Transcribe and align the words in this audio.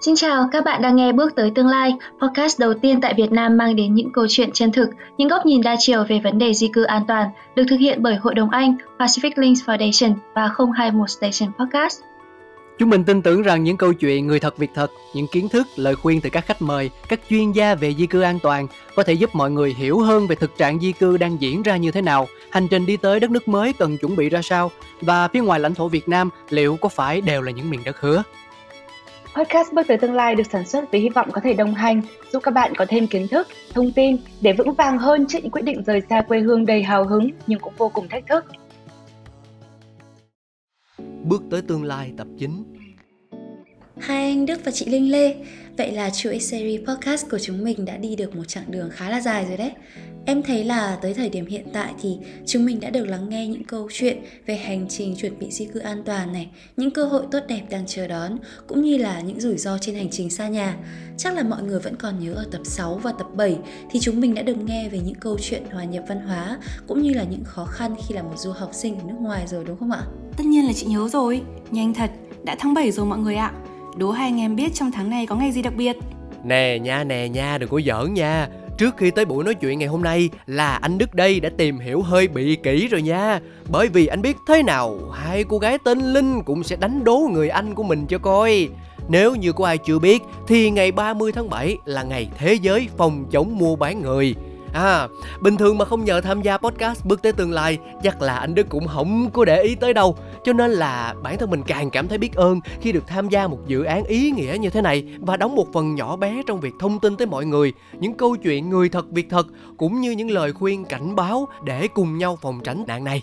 Xin 0.00 0.16
chào, 0.16 0.48
các 0.52 0.64
bạn 0.64 0.82
đang 0.82 0.96
nghe 0.96 1.12
Bước 1.12 1.34
tới 1.36 1.50
tương 1.54 1.66
lai, 1.66 1.94
podcast 2.22 2.60
đầu 2.60 2.74
tiên 2.74 3.00
tại 3.00 3.14
Việt 3.16 3.32
Nam 3.32 3.56
mang 3.56 3.76
đến 3.76 3.94
những 3.94 4.12
câu 4.12 4.26
chuyện 4.28 4.52
chân 4.52 4.72
thực, 4.72 4.90
những 5.18 5.28
góc 5.28 5.46
nhìn 5.46 5.62
đa 5.62 5.76
chiều 5.78 6.04
về 6.08 6.20
vấn 6.24 6.38
đề 6.38 6.54
di 6.54 6.68
cư 6.68 6.84
an 6.84 7.02
toàn, 7.08 7.28
được 7.54 7.64
thực 7.68 7.76
hiện 7.76 8.02
bởi 8.02 8.16
Hội 8.16 8.34
đồng 8.34 8.50
Anh, 8.50 8.76
Pacific 8.98 9.30
Links 9.36 9.64
Foundation 9.64 10.14
và 10.34 10.50
021 10.76 11.10
Station 11.10 11.52
Podcast. 11.58 12.00
Chúng 12.78 12.90
mình 12.90 13.04
tin 13.04 13.22
tưởng 13.22 13.42
rằng 13.42 13.64
những 13.64 13.76
câu 13.76 13.92
chuyện 13.92 14.26
người 14.26 14.40
thật 14.40 14.58
việc 14.58 14.70
thật, 14.74 14.90
những 15.14 15.26
kiến 15.26 15.48
thức, 15.48 15.66
lời 15.76 15.94
khuyên 15.94 16.20
từ 16.20 16.30
các 16.30 16.46
khách 16.46 16.62
mời, 16.62 16.90
các 17.08 17.20
chuyên 17.30 17.52
gia 17.52 17.74
về 17.74 17.94
di 17.94 18.06
cư 18.06 18.20
an 18.20 18.38
toàn 18.42 18.66
có 18.96 19.02
thể 19.02 19.12
giúp 19.12 19.30
mọi 19.34 19.50
người 19.50 19.74
hiểu 19.74 19.98
hơn 19.98 20.26
về 20.26 20.36
thực 20.36 20.58
trạng 20.58 20.80
di 20.80 20.92
cư 20.92 21.16
đang 21.16 21.40
diễn 21.40 21.62
ra 21.62 21.76
như 21.76 21.90
thế 21.90 22.02
nào, 22.02 22.28
hành 22.50 22.68
trình 22.68 22.86
đi 22.86 22.96
tới 22.96 23.20
đất 23.20 23.30
nước 23.30 23.48
mới 23.48 23.72
cần 23.72 23.98
chuẩn 23.98 24.16
bị 24.16 24.28
ra 24.28 24.42
sao 24.42 24.70
và 25.00 25.28
phía 25.28 25.40
ngoài 25.40 25.60
lãnh 25.60 25.74
thổ 25.74 25.88
Việt 25.88 26.08
Nam 26.08 26.30
liệu 26.50 26.76
có 26.76 26.88
phải 26.88 27.20
đều 27.20 27.42
là 27.42 27.52
những 27.52 27.70
miền 27.70 27.80
đất 27.84 28.00
hứa. 28.00 28.22
Podcast 29.36 29.72
Bước 29.72 29.86
tới 29.88 29.98
tương 29.98 30.14
lai 30.14 30.34
được 30.34 30.46
sản 30.52 30.66
xuất 30.66 30.92
với 30.92 31.00
hy 31.00 31.08
vọng 31.08 31.28
có 31.32 31.40
thể 31.44 31.54
đồng 31.54 31.74
hành, 31.74 32.02
giúp 32.32 32.42
các 32.42 32.50
bạn 32.50 32.72
có 32.76 32.86
thêm 32.88 33.06
kiến 33.06 33.28
thức, 33.28 33.48
thông 33.74 33.92
tin 33.92 34.16
để 34.40 34.52
vững 34.52 34.74
vàng 34.74 34.98
hơn 34.98 35.26
trước 35.28 35.38
những 35.42 35.50
quyết 35.50 35.62
định 35.62 35.82
rời 35.86 36.02
xa 36.10 36.22
quê 36.28 36.40
hương 36.40 36.66
đầy 36.66 36.82
hào 36.82 37.04
hứng 37.04 37.30
nhưng 37.46 37.60
cũng 37.60 37.72
vô 37.76 37.88
cùng 37.88 38.08
thách 38.08 38.26
thức. 38.26 38.44
Bước 41.24 41.42
tới 41.50 41.62
tương 41.62 41.84
lai 41.84 42.12
tập 42.16 42.26
9 42.38 42.64
Hai 43.98 44.22
anh 44.22 44.46
Đức 44.46 44.60
và 44.64 44.72
chị 44.72 44.86
Linh 44.86 45.12
Lê. 45.12 45.34
Vậy 45.78 45.92
là 45.92 46.10
chuỗi 46.10 46.40
series 46.40 46.80
podcast 46.88 47.30
của 47.30 47.38
chúng 47.38 47.64
mình 47.64 47.84
đã 47.84 47.96
đi 47.96 48.16
được 48.16 48.36
một 48.36 48.44
chặng 48.48 48.64
đường 48.68 48.90
khá 48.92 49.10
là 49.10 49.20
dài 49.20 49.44
rồi 49.48 49.56
đấy 49.56 49.72
Em 50.28 50.42
thấy 50.42 50.64
là 50.64 50.98
tới 51.02 51.14
thời 51.14 51.28
điểm 51.28 51.46
hiện 51.46 51.66
tại 51.72 51.92
thì 52.02 52.16
chúng 52.46 52.66
mình 52.66 52.80
đã 52.80 52.90
được 52.90 53.04
lắng 53.04 53.28
nghe 53.28 53.46
những 53.46 53.64
câu 53.64 53.88
chuyện 53.92 54.18
về 54.46 54.56
hành 54.56 54.86
trình 54.88 55.16
chuẩn 55.16 55.38
bị 55.38 55.50
di 55.50 55.64
cư 55.64 55.80
an 55.80 56.02
toàn 56.04 56.32
này, 56.32 56.48
những 56.76 56.90
cơ 56.90 57.04
hội 57.04 57.22
tốt 57.30 57.38
đẹp 57.48 57.62
đang 57.70 57.86
chờ 57.86 58.06
đón, 58.06 58.36
cũng 58.66 58.82
như 58.82 58.96
là 58.96 59.20
những 59.20 59.40
rủi 59.40 59.58
ro 59.58 59.78
trên 59.78 59.94
hành 59.94 60.10
trình 60.10 60.30
xa 60.30 60.48
nhà. 60.48 60.76
Chắc 61.16 61.34
là 61.34 61.42
mọi 61.42 61.62
người 61.62 61.80
vẫn 61.80 61.96
còn 61.96 62.18
nhớ 62.18 62.32
ở 62.32 62.44
tập 62.52 62.60
6 62.64 62.94
và 63.02 63.12
tập 63.18 63.26
7 63.34 63.56
thì 63.90 63.98
chúng 63.98 64.20
mình 64.20 64.34
đã 64.34 64.42
được 64.42 64.56
nghe 64.56 64.88
về 64.88 64.98
những 64.98 65.14
câu 65.14 65.38
chuyện 65.40 65.62
hòa 65.72 65.84
nhập 65.84 66.04
văn 66.08 66.20
hóa, 66.20 66.58
cũng 66.86 67.02
như 67.02 67.12
là 67.12 67.24
những 67.24 67.44
khó 67.44 67.64
khăn 67.64 67.94
khi 68.06 68.14
là 68.14 68.22
một 68.22 68.38
du 68.38 68.50
học 68.52 68.70
sinh 68.72 68.98
ở 68.98 69.02
nước 69.08 69.16
ngoài 69.20 69.46
rồi 69.46 69.64
đúng 69.64 69.78
không 69.78 69.90
ạ? 69.90 70.02
Tất 70.36 70.44
nhiên 70.46 70.66
là 70.66 70.72
chị 70.72 70.86
nhớ 70.86 71.08
rồi, 71.12 71.42
nhanh 71.70 71.94
thật, 71.94 72.10
đã 72.44 72.56
tháng 72.58 72.74
7 72.74 72.90
rồi 72.90 73.06
mọi 73.06 73.18
người 73.18 73.34
ạ. 73.34 73.52
Đố 73.96 74.10
hai 74.10 74.28
anh 74.28 74.40
em 74.40 74.56
biết 74.56 74.74
trong 74.74 74.92
tháng 74.92 75.10
này 75.10 75.26
có 75.26 75.36
ngày 75.36 75.52
gì 75.52 75.62
đặc 75.62 75.74
biệt? 75.76 75.96
Nè 76.44 76.78
nha 76.78 77.04
nè 77.04 77.28
nha 77.28 77.58
đừng 77.58 77.70
có 77.70 77.80
giỡn 77.86 78.14
nha 78.14 78.48
Trước 78.78 78.96
khi 78.96 79.10
tới 79.10 79.24
buổi 79.24 79.44
nói 79.44 79.54
chuyện 79.54 79.78
ngày 79.78 79.88
hôm 79.88 80.02
nay 80.02 80.30
là 80.46 80.74
anh 80.76 80.98
Đức 80.98 81.14
đây 81.14 81.40
đã 81.40 81.50
tìm 81.56 81.78
hiểu 81.78 82.02
hơi 82.02 82.28
bị 82.28 82.56
kỹ 82.56 82.88
rồi 82.88 83.02
nha. 83.02 83.40
Bởi 83.68 83.88
vì 83.88 84.06
anh 84.06 84.22
biết 84.22 84.36
thế 84.46 84.62
nào, 84.62 84.98
hai 85.12 85.44
cô 85.44 85.58
gái 85.58 85.78
tên 85.84 86.00
Linh 86.00 86.42
cũng 86.42 86.62
sẽ 86.62 86.76
đánh 86.76 87.04
đố 87.04 87.28
người 87.32 87.48
anh 87.48 87.74
của 87.74 87.82
mình 87.82 88.06
cho 88.06 88.18
coi. 88.18 88.68
Nếu 89.08 89.34
như 89.34 89.52
có 89.52 89.66
ai 89.66 89.78
chưa 89.78 89.98
biết 89.98 90.22
thì 90.48 90.70
ngày 90.70 90.92
30 90.92 91.32
tháng 91.32 91.50
7 91.50 91.76
là 91.84 92.02
ngày 92.02 92.28
thế 92.38 92.54
giới 92.54 92.88
phòng 92.96 93.24
chống 93.30 93.58
mua 93.58 93.76
bán 93.76 94.02
người. 94.02 94.34
À, 94.76 95.08
bình 95.40 95.56
thường 95.56 95.78
mà 95.78 95.84
không 95.84 96.04
nhờ 96.04 96.20
tham 96.20 96.42
gia 96.42 96.58
podcast 96.58 97.04
bước 97.04 97.22
tới 97.22 97.32
tương 97.32 97.52
lai, 97.52 97.78
chắc 98.02 98.22
là 98.22 98.36
anh 98.36 98.54
Đức 98.54 98.68
cũng 98.68 98.86
không 98.88 99.30
có 99.30 99.44
để 99.44 99.62
ý 99.62 99.74
tới 99.74 99.94
đâu. 99.94 100.16
Cho 100.44 100.52
nên 100.52 100.70
là 100.70 101.14
bản 101.22 101.38
thân 101.38 101.50
mình 101.50 101.62
càng 101.66 101.90
cảm 101.90 102.08
thấy 102.08 102.18
biết 102.18 102.34
ơn 102.34 102.60
khi 102.80 102.92
được 102.92 103.06
tham 103.06 103.28
gia 103.28 103.48
một 103.48 103.58
dự 103.66 103.82
án 103.82 104.04
ý 104.04 104.30
nghĩa 104.30 104.56
như 104.60 104.70
thế 104.70 104.82
này 104.82 105.04
và 105.20 105.36
đóng 105.36 105.56
một 105.56 105.72
phần 105.72 105.94
nhỏ 105.94 106.16
bé 106.16 106.42
trong 106.46 106.60
việc 106.60 106.74
thông 106.80 107.00
tin 107.00 107.16
tới 107.16 107.26
mọi 107.26 107.46
người 107.46 107.72
những 107.98 108.14
câu 108.14 108.36
chuyện 108.36 108.70
người 108.70 108.88
thật 108.88 109.06
việc 109.10 109.30
thật 109.30 109.46
cũng 109.76 110.00
như 110.00 110.10
những 110.10 110.30
lời 110.30 110.52
khuyên 110.52 110.84
cảnh 110.84 111.16
báo 111.16 111.48
để 111.64 111.88
cùng 111.88 112.18
nhau 112.18 112.38
phòng 112.42 112.60
tránh 112.64 112.84
nạn 112.86 113.04
này. 113.04 113.22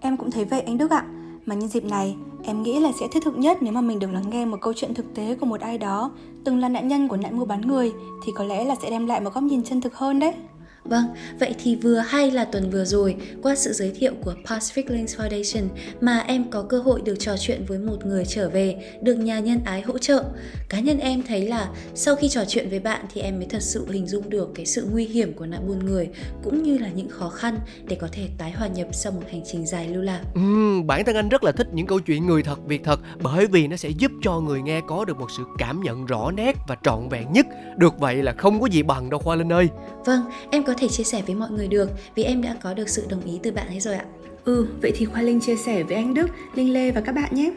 Em 0.00 0.16
cũng 0.16 0.30
thấy 0.30 0.44
vậy 0.44 0.60
anh 0.60 0.78
Đức 0.78 0.90
ạ. 0.90 1.04
Mà 1.46 1.54
nhân 1.54 1.68
dịp 1.68 1.84
này, 1.84 2.16
em 2.44 2.62
nghĩ 2.62 2.80
là 2.80 2.92
sẽ 3.00 3.06
thiết 3.12 3.24
thực 3.24 3.38
nhất 3.38 3.58
nếu 3.60 3.72
mà 3.72 3.80
mình 3.80 3.98
được 3.98 4.10
lắng 4.12 4.30
nghe 4.30 4.44
một 4.44 4.58
câu 4.60 4.72
chuyện 4.76 4.94
thực 4.94 5.14
tế 5.14 5.36
của 5.40 5.46
một 5.46 5.60
ai 5.60 5.78
đó 5.78 6.10
từng 6.44 6.58
là 6.58 6.68
nạn 6.68 6.88
nhân 6.88 7.08
của 7.08 7.16
nạn 7.16 7.38
mua 7.38 7.44
bán 7.44 7.60
người 7.60 7.92
thì 8.26 8.32
có 8.34 8.44
lẽ 8.44 8.64
là 8.64 8.74
sẽ 8.82 8.90
đem 8.90 9.06
lại 9.06 9.20
một 9.20 9.34
góc 9.34 9.44
nhìn 9.44 9.62
chân 9.62 9.80
thực 9.80 9.94
hơn 9.94 10.18
đấy. 10.18 10.34
Vâng, 10.84 11.04
vậy 11.40 11.54
thì 11.64 11.76
vừa 11.76 11.98
hay 11.98 12.30
là 12.30 12.44
tuần 12.44 12.70
vừa 12.70 12.84
rồi, 12.84 13.16
qua 13.42 13.54
sự 13.54 13.72
giới 13.72 13.90
thiệu 13.90 14.12
của 14.24 14.34
Pacific 14.44 14.82
Links 14.86 15.16
Foundation 15.16 15.68
mà 16.00 16.18
em 16.18 16.50
có 16.50 16.62
cơ 16.62 16.78
hội 16.78 17.00
được 17.04 17.14
trò 17.18 17.36
chuyện 17.36 17.64
với 17.68 17.78
một 17.78 18.06
người 18.06 18.24
trở 18.24 18.48
về, 18.48 18.76
được 19.02 19.14
nhà 19.14 19.38
nhân 19.38 19.60
ái 19.64 19.82
hỗ 19.82 19.98
trợ. 19.98 20.24
Cá 20.68 20.80
nhân 20.80 20.98
em 20.98 21.22
thấy 21.22 21.46
là 21.46 21.68
sau 21.94 22.16
khi 22.16 22.28
trò 22.28 22.44
chuyện 22.48 22.70
với 22.70 22.78
bạn 22.80 23.04
thì 23.14 23.20
em 23.20 23.36
mới 23.36 23.46
thật 23.50 23.62
sự 23.62 23.86
hình 23.90 24.06
dung 24.06 24.30
được 24.30 24.50
cái 24.54 24.66
sự 24.66 24.88
nguy 24.90 25.04
hiểm 25.04 25.34
của 25.34 25.46
nạn 25.46 25.68
buôn 25.68 25.86
người, 25.86 26.08
cũng 26.42 26.62
như 26.62 26.78
là 26.78 26.88
những 26.94 27.08
khó 27.08 27.28
khăn 27.28 27.58
để 27.88 27.96
có 28.00 28.08
thể 28.12 28.28
tái 28.38 28.50
hòa 28.50 28.66
nhập 28.66 28.88
sau 28.92 29.12
một 29.12 29.22
hành 29.30 29.42
trình 29.46 29.66
dài 29.66 29.88
lưu 29.88 30.02
lạc. 30.02 30.20
Ừ, 30.34 30.40
bản 30.86 31.04
thân 31.04 31.16
anh 31.16 31.28
rất 31.28 31.44
là 31.44 31.52
thích 31.52 31.66
những 31.72 31.86
câu 31.86 32.00
chuyện 32.00 32.26
người 32.26 32.42
thật 32.42 32.58
việc 32.66 32.84
thật 32.84 33.00
bởi 33.22 33.46
vì 33.46 33.66
nó 33.66 33.76
sẽ 33.76 33.88
giúp 33.88 34.12
cho 34.22 34.40
người 34.40 34.62
nghe 34.62 34.80
có 34.88 35.04
được 35.04 35.18
một 35.18 35.30
sự 35.36 35.42
cảm 35.58 35.80
nhận 35.82 36.06
rõ 36.06 36.30
nét 36.30 36.56
và 36.68 36.76
trọn 36.82 37.08
vẹn 37.08 37.32
nhất. 37.32 37.46
Được 37.76 37.98
vậy 37.98 38.22
là 38.22 38.34
không 38.38 38.60
có 38.60 38.66
gì 38.66 38.82
bằng 38.82 39.10
đâu 39.10 39.20
Khoa 39.20 39.36
Linh 39.36 39.52
ơi. 39.52 39.68
Vâng, 40.04 40.20
em 40.50 40.62
có 40.64 40.74
thể 40.80 40.88
chia 40.88 41.04
sẻ 41.04 41.22
với 41.26 41.34
mọi 41.34 41.50
người 41.50 41.68
được 41.68 41.90
vì 42.14 42.22
em 42.22 42.42
đã 42.42 42.56
có 42.62 42.74
được 42.74 42.88
sự 42.88 43.06
đồng 43.08 43.24
ý 43.24 43.38
từ 43.42 43.52
bạn 43.52 43.66
ấy 43.66 43.80
rồi 43.80 43.94
ạ. 43.94 44.04
Ừ, 44.44 44.66
vậy 44.82 44.92
thì 44.94 45.04
Khoa 45.04 45.22
Linh 45.22 45.40
chia 45.40 45.56
sẻ 45.56 45.82
với 45.82 45.96
anh 45.96 46.14
Đức, 46.14 46.26
Linh 46.54 46.72
Lê 46.72 46.90
và 46.90 47.00
các 47.00 47.12
bạn 47.12 47.34
nhé. 47.34 47.52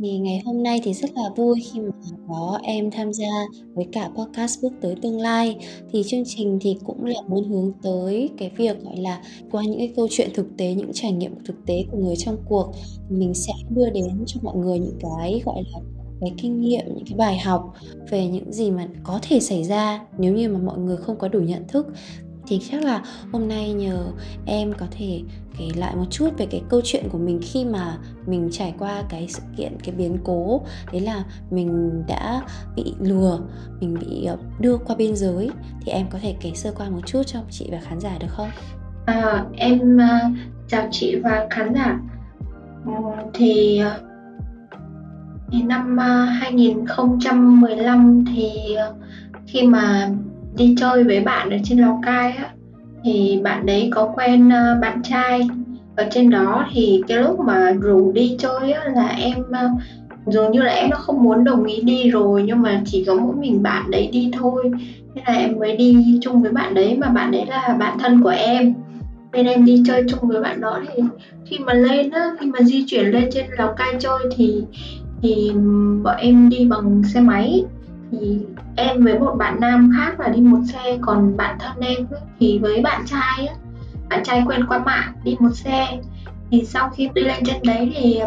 Thì 0.00 0.18
ngày 0.18 0.42
hôm 0.44 0.62
nay 0.62 0.80
thì 0.84 0.94
rất 0.94 1.10
là 1.14 1.22
vui 1.36 1.60
khi 1.72 1.80
mà 1.80 1.90
có 2.28 2.60
em 2.62 2.90
tham 2.90 3.12
gia 3.12 3.28
với 3.74 3.86
cả 3.92 4.10
podcast 4.16 4.62
bước 4.62 4.72
tới 4.80 4.94
tương 5.02 5.20
lai 5.20 5.56
thì 5.92 6.02
chương 6.06 6.24
trình 6.26 6.58
thì 6.60 6.76
cũng 6.84 7.04
là 7.04 7.20
muốn 7.28 7.48
hướng 7.48 7.72
tới 7.82 8.30
cái 8.38 8.50
việc 8.56 8.82
gọi 8.82 8.96
là 8.96 9.22
qua 9.50 9.62
những 9.62 9.78
cái 9.78 9.92
câu 9.96 10.08
chuyện 10.10 10.30
thực 10.34 10.46
tế 10.56 10.74
những 10.74 10.90
trải 10.92 11.12
nghiệm 11.12 11.44
thực 11.44 11.66
tế 11.66 11.84
của 11.90 11.98
người 11.98 12.16
trong 12.16 12.36
cuộc 12.48 12.72
mình 13.08 13.34
sẽ 13.34 13.52
đưa 13.70 13.90
đến 13.90 14.24
cho 14.26 14.40
mọi 14.42 14.56
người 14.56 14.78
những 14.78 14.98
cái 15.00 15.42
gọi 15.44 15.62
là 15.72 15.78
cái 16.20 16.34
kinh 16.38 16.60
nghiệm 16.60 16.84
những 16.86 17.04
cái 17.06 17.18
bài 17.18 17.38
học 17.38 17.74
về 18.10 18.26
những 18.26 18.52
gì 18.52 18.70
mà 18.70 18.86
có 19.02 19.18
thể 19.22 19.40
xảy 19.40 19.64
ra 19.64 20.00
nếu 20.18 20.34
như 20.34 20.48
mà 20.48 20.58
mọi 20.58 20.78
người 20.78 20.96
không 20.96 21.18
có 21.18 21.28
đủ 21.28 21.40
nhận 21.40 21.68
thức. 21.68 21.86
Thì 22.46 22.60
chắc 22.70 22.84
là 22.84 23.02
hôm 23.32 23.48
nay 23.48 23.72
nhờ 23.72 24.06
em 24.46 24.72
có 24.78 24.86
thể 24.90 25.22
kể 25.58 25.68
lại 25.76 25.96
một 25.96 26.04
chút 26.10 26.28
về 26.38 26.46
cái 26.50 26.62
câu 26.68 26.80
chuyện 26.84 27.08
của 27.12 27.18
mình 27.18 27.40
khi 27.42 27.64
mà 27.64 27.98
mình 28.26 28.48
trải 28.52 28.74
qua 28.78 29.02
cái 29.08 29.26
sự 29.28 29.42
kiện 29.56 29.76
cái 29.84 29.94
biến 29.94 30.18
cố. 30.24 30.60
Đấy 30.92 31.00
là 31.00 31.24
mình 31.50 32.02
đã 32.08 32.42
bị 32.76 32.94
lừa 33.00 33.38
mình 33.80 33.96
bị 34.00 34.24
ờ, 34.24 34.36
đưa 34.60 34.76
qua 34.76 34.96
biên 34.96 35.16
giới. 35.16 35.50
Thì 35.84 35.92
em 35.92 36.06
có 36.10 36.18
thể 36.22 36.34
kể 36.40 36.50
sơ 36.54 36.72
qua 36.72 36.90
một 36.90 37.06
chút 37.06 37.22
cho 37.26 37.40
chị 37.50 37.68
và 37.72 37.80
khán 37.80 38.00
giả 38.00 38.18
được 38.20 38.30
không? 38.30 38.48
À, 39.06 39.44
em 39.56 39.98
ờ, 39.98 40.18
chào 40.68 40.88
chị 40.90 41.16
và 41.24 41.46
khán 41.50 41.74
giả. 41.74 42.00
Ờ, 42.86 42.92
thì 43.34 43.80
thì 45.54 45.62
năm 45.62 46.00
à, 46.00 46.24
2015 46.40 48.24
thì 48.34 48.74
à, 48.76 48.86
khi 49.46 49.66
mà 49.66 50.08
đi 50.56 50.74
chơi 50.78 51.04
với 51.04 51.20
bạn 51.20 51.50
ở 51.50 51.56
trên 51.64 51.78
Lào 51.78 52.00
Cai 52.02 52.32
á, 52.32 52.50
thì 53.04 53.40
bạn 53.42 53.66
đấy 53.66 53.90
có 53.94 54.12
quen 54.14 54.52
à, 54.52 54.74
bạn 54.80 55.02
trai. 55.02 55.48
Ở 55.96 56.06
trên 56.10 56.30
đó 56.30 56.66
thì 56.72 57.02
cái 57.08 57.18
lúc 57.18 57.38
mà 57.40 57.72
rủ 57.80 58.12
đi 58.12 58.36
chơi 58.38 58.72
á 58.72 58.84
là 58.94 59.08
em 59.08 59.38
dường 60.26 60.52
như 60.52 60.62
là 60.62 60.72
em 60.72 60.90
nó 60.90 60.96
không 60.96 61.22
muốn 61.22 61.44
đồng 61.44 61.64
ý 61.64 61.80
đi 61.80 62.10
rồi, 62.10 62.42
nhưng 62.46 62.62
mà 62.62 62.82
chỉ 62.86 63.04
có 63.06 63.14
mỗi 63.14 63.34
mình 63.34 63.62
bạn 63.62 63.90
đấy 63.90 64.08
đi 64.12 64.30
thôi. 64.32 64.70
Nên 65.14 65.24
là 65.26 65.34
em 65.34 65.58
mới 65.58 65.76
đi 65.76 66.18
chung 66.20 66.42
với 66.42 66.52
bạn 66.52 66.74
đấy, 66.74 66.96
mà 67.00 67.08
bạn 67.08 67.30
đấy 67.30 67.44
là 67.48 67.76
bạn 67.78 67.98
thân 67.98 68.22
của 68.22 68.34
em. 68.36 68.74
Nên 69.32 69.46
em 69.46 69.64
đi 69.64 69.82
chơi 69.86 70.04
chung 70.08 70.20
với 70.28 70.40
bạn 70.40 70.60
đó 70.60 70.80
thì 70.86 71.02
khi 71.46 71.58
mà 71.58 71.72
lên 71.74 72.10
á, 72.10 72.30
khi 72.40 72.46
mà 72.46 72.60
di 72.62 72.84
chuyển 72.86 73.06
lên 73.06 73.28
trên 73.32 73.46
Lào 73.58 73.74
Cai 73.76 73.94
chơi 73.98 74.18
thì 74.36 74.62
thì 75.24 75.52
bọn 76.02 76.16
em 76.16 76.48
đi 76.48 76.66
bằng 76.66 77.02
xe 77.04 77.20
máy. 77.20 77.64
Thì 78.10 78.38
em 78.76 79.04
với 79.04 79.18
một 79.18 79.34
bạn 79.38 79.60
nam 79.60 79.92
khác 79.96 80.20
là 80.20 80.28
đi 80.28 80.40
một 80.40 80.58
xe, 80.72 80.98
còn 81.00 81.36
bạn 81.36 81.56
thân 81.60 81.80
em 81.80 82.06
thì 82.40 82.58
với 82.58 82.82
bạn 82.82 83.02
trai 83.06 83.48
bạn 84.10 84.24
trai 84.24 84.42
quen 84.46 84.66
qua 84.68 84.78
mạng, 84.78 85.12
đi 85.24 85.36
một 85.38 85.50
xe. 85.52 85.98
Thì 86.50 86.64
sau 86.64 86.90
khi 86.90 87.08
đi 87.14 87.22
lên 87.22 87.44
trên 87.44 87.56
đấy 87.64 87.92
thì 87.94 88.20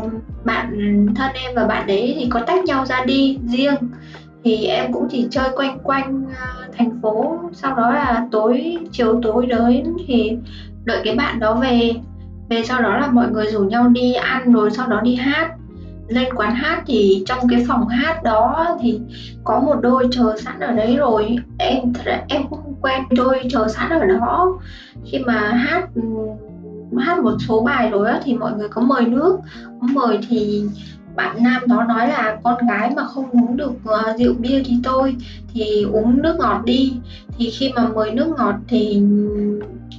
bạn 0.46 0.72
thân 1.16 1.32
em 1.34 1.56
và 1.56 1.68
bạn 1.68 1.88
đấy 1.88 2.16
thì 2.20 2.28
có 2.30 2.40
tách 2.40 2.64
nhau 2.64 2.86
ra 2.86 3.04
đi 3.06 3.38
riêng. 3.48 3.76
Thì 4.44 4.66
em 4.66 4.94
cũng 4.94 5.08
chỉ 5.10 5.28
chơi 5.32 5.50
quanh 5.56 5.80
quanh 5.84 6.26
à, 6.40 6.48
thành 6.78 7.02
phố. 7.02 7.40
Sau 7.54 7.76
đó 7.76 7.92
là 7.92 8.28
tối, 8.32 8.78
chiều 8.92 9.20
tối 9.24 9.46
đến 9.46 9.84
thì 10.08 10.38
đợi 10.86 11.02
cái 11.04 11.16
bạn 11.16 11.40
đó 11.40 11.56
về. 11.56 11.92
Về 12.50 12.64
sau 12.64 12.82
đó 12.82 12.98
là 12.98 13.08
mọi 13.08 13.32
người 13.32 13.46
rủ 13.46 13.64
nhau 13.64 13.88
đi 13.88 14.14
ăn, 14.14 14.54
rồi 14.54 14.72
sau 14.72 14.88
đó 14.88 15.02
đi 15.02 15.16
hát 15.16 15.52
lên 16.08 16.34
quán 16.36 16.56
hát 16.56 16.84
thì 16.86 17.24
trong 17.26 17.48
cái 17.50 17.66
phòng 17.68 17.88
hát 17.88 18.24
đó 18.24 18.78
thì 18.82 19.00
có 19.44 19.60
một 19.60 19.76
đôi 19.82 20.08
chờ 20.12 20.36
sẵn 20.38 20.60
ở 20.60 20.72
đấy 20.72 20.96
rồi. 20.96 21.36
Em 21.58 21.94
thật 21.94 22.04
là 22.06 22.26
em 22.28 22.50
không 22.50 22.76
quen 22.82 23.02
đôi 23.10 23.40
chờ 23.50 23.68
sẵn 23.68 23.90
ở 23.90 24.06
đó. 24.06 24.60
Khi 25.06 25.20
mà 25.20 25.40
hát 25.40 25.88
ừ, 25.96 26.02
hát 27.00 27.20
một 27.20 27.34
số 27.48 27.64
bài 27.64 27.90
rồi 27.90 28.10
á 28.10 28.20
thì 28.24 28.34
mọi 28.34 28.54
người 28.54 28.70
có 28.70 28.82
mời 28.82 29.06
nước. 29.06 29.38
Có 29.82 29.88
mời 29.94 30.20
thì 30.30 30.64
bạn 31.18 31.44
nam 31.44 31.62
đó 31.68 31.84
nói 31.84 32.08
là 32.08 32.38
con 32.44 32.68
gái 32.68 32.90
mà 32.96 33.04
không 33.04 33.26
uống 33.32 33.58
được 33.58 33.72
uh, 33.72 34.20
rượu 34.20 34.34
bia 34.40 34.62
thì 34.66 34.74
tôi 34.84 35.16
thì 35.54 35.86
uống 35.92 36.22
nước 36.22 36.36
ngọt 36.40 36.62
đi. 36.66 36.94
Thì 37.38 37.50
khi 37.50 37.72
mà 37.76 37.90
mời 37.96 38.12
nước 38.12 38.28
ngọt 38.38 38.56
thì 38.68 39.02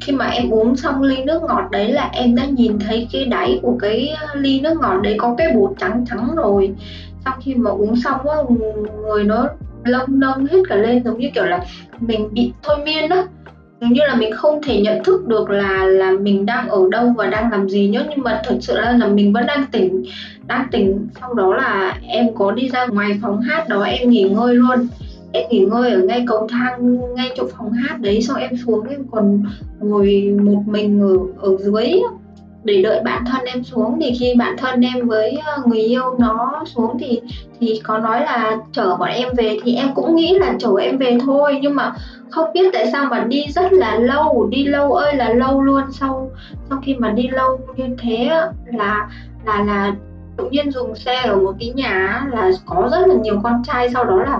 khi 0.00 0.12
mà 0.12 0.26
em 0.26 0.50
uống 0.50 0.76
xong 0.76 1.02
ly 1.02 1.24
nước 1.24 1.42
ngọt 1.42 1.68
đấy 1.70 1.92
là 1.92 2.10
em 2.12 2.34
đã 2.34 2.44
nhìn 2.44 2.78
thấy 2.78 3.08
cái 3.12 3.24
đáy 3.24 3.58
của 3.62 3.76
cái 3.80 4.14
ly 4.34 4.60
nước 4.60 4.78
ngọt 4.80 5.00
đấy 5.02 5.16
có 5.18 5.34
cái 5.38 5.52
bột 5.54 5.70
trắng 5.78 6.04
trắng 6.10 6.34
rồi. 6.36 6.74
Sau 7.24 7.34
khi 7.40 7.54
mà 7.54 7.70
uống 7.70 7.96
xong 7.96 8.28
á 8.28 8.36
người 9.02 9.24
nó 9.24 9.48
lông 9.84 10.20
lông 10.20 10.46
hết 10.46 10.58
cả 10.68 10.76
lên 10.76 11.04
giống 11.04 11.18
như 11.18 11.28
kiểu 11.34 11.44
là 11.44 11.64
mình 12.00 12.28
bị 12.32 12.52
thôi 12.62 12.76
miên 12.84 13.08
đó 13.08 13.24
dường 13.80 13.92
như 13.92 14.00
là 14.08 14.16
mình 14.16 14.32
không 14.32 14.62
thể 14.62 14.80
nhận 14.80 15.04
thức 15.04 15.26
được 15.26 15.50
là 15.50 15.84
là 15.84 16.12
mình 16.12 16.46
đang 16.46 16.68
ở 16.68 16.80
đâu 16.90 17.14
và 17.16 17.26
đang 17.26 17.50
làm 17.50 17.68
gì 17.68 17.88
nhá 17.88 18.04
nhưng 18.08 18.24
mà 18.24 18.42
thật 18.44 18.56
sự 18.60 18.74
là, 18.74 18.92
là 18.92 19.08
mình 19.08 19.32
vẫn 19.32 19.46
đang 19.46 19.64
tỉnh 19.72 20.04
đang 20.46 20.68
tỉnh. 20.70 21.08
Sau 21.20 21.34
đó 21.34 21.54
là 21.54 21.98
em 22.02 22.34
có 22.34 22.52
đi 22.52 22.68
ra 22.68 22.86
ngoài 22.86 23.18
phòng 23.22 23.40
hát 23.40 23.68
đó 23.68 23.82
em 23.82 24.10
nghỉ 24.10 24.22
ngơi 24.22 24.54
luôn. 24.54 24.88
Em 25.32 25.44
nghỉ 25.50 25.60
ngơi 25.60 25.90
ở 25.90 26.02
ngay 26.02 26.24
cầu 26.26 26.46
thang 26.50 26.98
ngay 27.14 27.30
chỗ 27.36 27.48
phòng 27.56 27.72
hát 27.72 28.00
đấy 28.00 28.22
xong 28.22 28.36
em 28.36 28.50
xuống 28.66 28.88
em 28.88 29.04
còn 29.10 29.42
ngồi 29.80 30.34
một 30.42 30.62
mình 30.66 31.00
ở 31.00 31.16
ở 31.48 31.56
dưới 31.56 32.00
để 32.68 32.82
đợi 32.82 33.00
bạn 33.04 33.24
thân 33.24 33.44
em 33.44 33.62
xuống. 33.62 33.98
Thì 34.00 34.12
khi 34.20 34.34
bạn 34.38 34.56
thân 34.58 34.80
em 34.80 35.08
với 35.08 35.38
ờ, 35.44 35.62
người 35.66 35.80
yêu 35.80 36.16
nó 36.18 36.64
xuống 36.66 36.96
thì 36.98 37.20
thì 37.60 37.80
có 37.84 37.98
nói 37.98 38.20
là 38.20 38.56
chở 38.72 38.96
bọn 38.96 39.08
em 39.08 39.28
về 39.36 39.56
thì 39.62 39.74
em 39.74 39.94
cũng 39.94 40.16
nghĩ 40.16 40.38
là 40.38 40.54
chở 40.58 40.70
em 40.80 40.98
về 40.98 41.18
thôi. 41.26 41.58
Nhưng 41.62 41.74
mà 41.74 41.92
không 42.30 42.52
biết 42.54 42.70
tại 42.72 42.86
sao 42.92 43.04
mà 43.10 43.24
đi 43.24 43.44
rất 43.48 43.72
là 43.72 43.98
lâu, 43.98 44.48
đi 44.50 44.64
lâu 44.64 44.92
ơi 44.92 45.14
là 45.14 45.32
lâu 45.32 45.62
luôn. 45.62 45.82
Sau 45.92 46.30
sau 46.70 46.80
khi 46.84 46.94
mà 46.94 47.10
đi 47.10 47.28
lâu 47.28 47.60
như 47.76 47.96
thế 47.98 48.30
là 48.64 49.08
là 49.44 49.62
là 49.62 49.92
tự 50.36 50.48
nhiên 50.50 50.70
dùng 50.70 50.94
xe 50.94 51.22
ở 51.22 51.36
một 51.36 51.54
cái 51.60 51.68
nhà 51.68 52.26
là 52.32 52.50
có 52.66 52.88
rất 52.92 53.06
là 53.06 53.14
nhiều 53.14 53.40
con 53.42 53.62
trai. 53.64 53.90
Sau 53.90 54.04
đó 54.04 54.16
là 54.16 54.38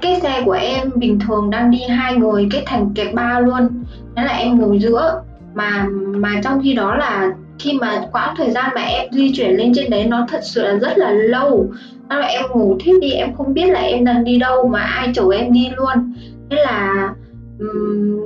cái 0.00 0.20
xe 0.20 0.42
của 0.44 0.52
em 0.52 0.90
bình 0.94 1.18
thường 1.18 1.50
đang 1.50 1.70
đi 1.70 1.82
hai 1.88 2.16
người, 2.16 2.48
cái 2.50 2.62
thành 2.66 2.94
kẹp 2.94 3.14
ba 3.14 3.40
luôn. 3.40 3.84
Thế 4.16 4.22
là 4.24 4.32
em 4.32 4.58
ngồi 4.58 4.78
giữa. 4.78 5.22
Mà 5.54 5.86
mà 6.16 6.30
trong 6.44 6.60
khi 6.62 6.74
đó 6.74 6.94
là 6.96 7.32
khi 7.58 7.72
mà 7.72 8.02
quãng 8.12 8.34
thời 8.36 8.50
gian 8.50 8.70
mà 8.74 8.82
em 8.82 9.12
di 9.12 9.32
chuyển 9.34 9.50
lên 9.50 9.72
trên 9.74 9.90
đấy 9.90 10.04
nó 10.04 10.26
thật 10.28 10.40
sự 10.42 10.62
là 10.62 10.74
rất 10.74 10.98
là 10.98 11.10
lâu. 11.10 11.66
Đó 12.08 12.18
là 12.18 12.26
em 12.26 12.42
ngủ 12.54 12.76
thiếp 12.80 12.94
đi, 13.00 13.10
em 13.10 13.34
không 13.34 13.54
biết 13.54 13.66
là 13.66 13.80
em 13.80 14.04
đang 14.04 14.24
đi 14.24 14.38
đâu 14.38 14.68
mà 14.68 14.80
ai 14.80 15.08
chở 15.14 15.22
em 15.34 15.52
đi 15.52 15.68
luôn. 15.76 16.14
Thế 16.50 16.56
là 16.56 17.08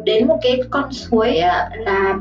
đến 0.04 0.26
một 0.26 0.38
cái 0.42 0.60
con 0.70 0.92
suối 0.92 1.40
là 1.86 2.16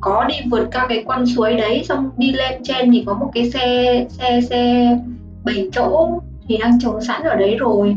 có 0.00 0.24
đi 0.24 0.34
vượt 0.50 0.68
qua 0.72 0.86
cái 0.88 1.04
con 1.06 1.26
suối 1.26 1.54
đấy, 1.54 1.82
xong 1.84 2.10
đi 2.16 2.32
lên 2.32 2.62
trên 2.62 2.92
thì 2.92 3.04
có 3.06 3.14
một 3.14 3.30
cái 3.34 3.50
xe 3.50 4.06
xe 4.08 4.40
xe 4.40 4.96
bảy 5.44 5.68
chỗ 5.72 6.10
thì 6.48 6.56
đang 6.56 6.80
chờ 6.80 6.90
sẵn 7.00 7.22
ở 7.22 7.34
đấy 7.36 7.56
rồi. 7.58 7.96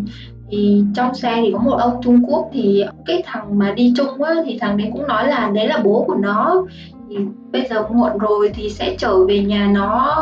Thì 0.52 0.84
trong 0.96 1.16
xe 1.16 1.34
thì 1.42 1.52
có 1.54 1.60
một 1.60 1.78
ông 1.80 2.02
Trung 2.04 2.24
Quốc 2.28 2.50
thì 2.54 2.86
cái 3.06 3.24
thằng 3.26 3.60
mà 3.60 3.72
đi 3.72 3.94
chung 3.98 4.24
á, 4.24 4.34
thì 4.46 4.58
thằng 4.62 4.78
đấy 4.78 4.90
cũng 4.94 5.08
nói 5.08 5.28
là 5.28 5.52
đấy 5.54 5.68
là 5.68 5.78
bố 5.84 6.04
của 6.08 6.16
nó 6.16 6.66
thì 7.14 7.26
bây 7.52 7.68
giờ 7.70 7.88
muộn 7.90 8.18
rồi 8.18 8.52
thì 8.54 8.70
sẽ 8.70 8.96
trở 8.98 9.26
về 9.26 9.40
nhà 9.40 9.70
nó 9.74 10.18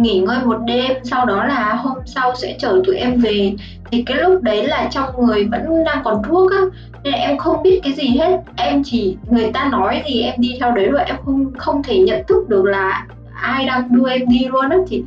nghỉ 0.00 0.18
ngơi 0.18 0.44
một 0.44 0.58
đêm. 0.66 0.92
Sau 1.02 1.26
đó 1.26 1.44
là 1.44 1.74
hôm 1.74 1.96
sau 2.06 2.34
sẽ 2.34 2.56
chở 2.58 2.82
tụi 2.86 2.96
em 2.96 3.18
về. 3.18 3.54
Thì 3.90 4.02
cái 4.02 4.16
lúc 4.16 4.42
đấy 4.42 4.66
là 4.66 4.88
trong 4.90 5.26
người 5.26 5.44
vẫn 5.44 5.84
đang 5.84 6.04
còn 6.04 6.22
thuốc 6.22 6.50
á, 6.50 6.60
nên 7.02 7.14
em 7.14 7.38
không 7.38 7.62
biết 7.62 7.80
cái 7.82 7.92
gì 7.92 8.08
hết. 8.08 8.40
Em 8.56 8.82
chỉ, 8.84 9.16
người 9.30 9.50
ta 9.52 9.68
nói 9.72 10.02
gì 10.08 10.22
em 10.22 10.34
đi 10.40 10.56
theo 10.60 10.72
đấy 10.72 10.86
rồi 10.86 11.02
em 11.06 11.16
không 11.24 11.52
không 11.56 11.82
thể 11.82 11.98
nhận 11.98 12.22
thức 12.28 12.48
được 12.48 12.64
là 12.64 13.06
ai 13.34 13.66
đang 13.66 13.92
đưa 13.92 14.08
em 14.08 14.28
đi 14.28 14.48
luôn 14.48 14.68
á. 14.70 14.78
Thì 14.88 15.04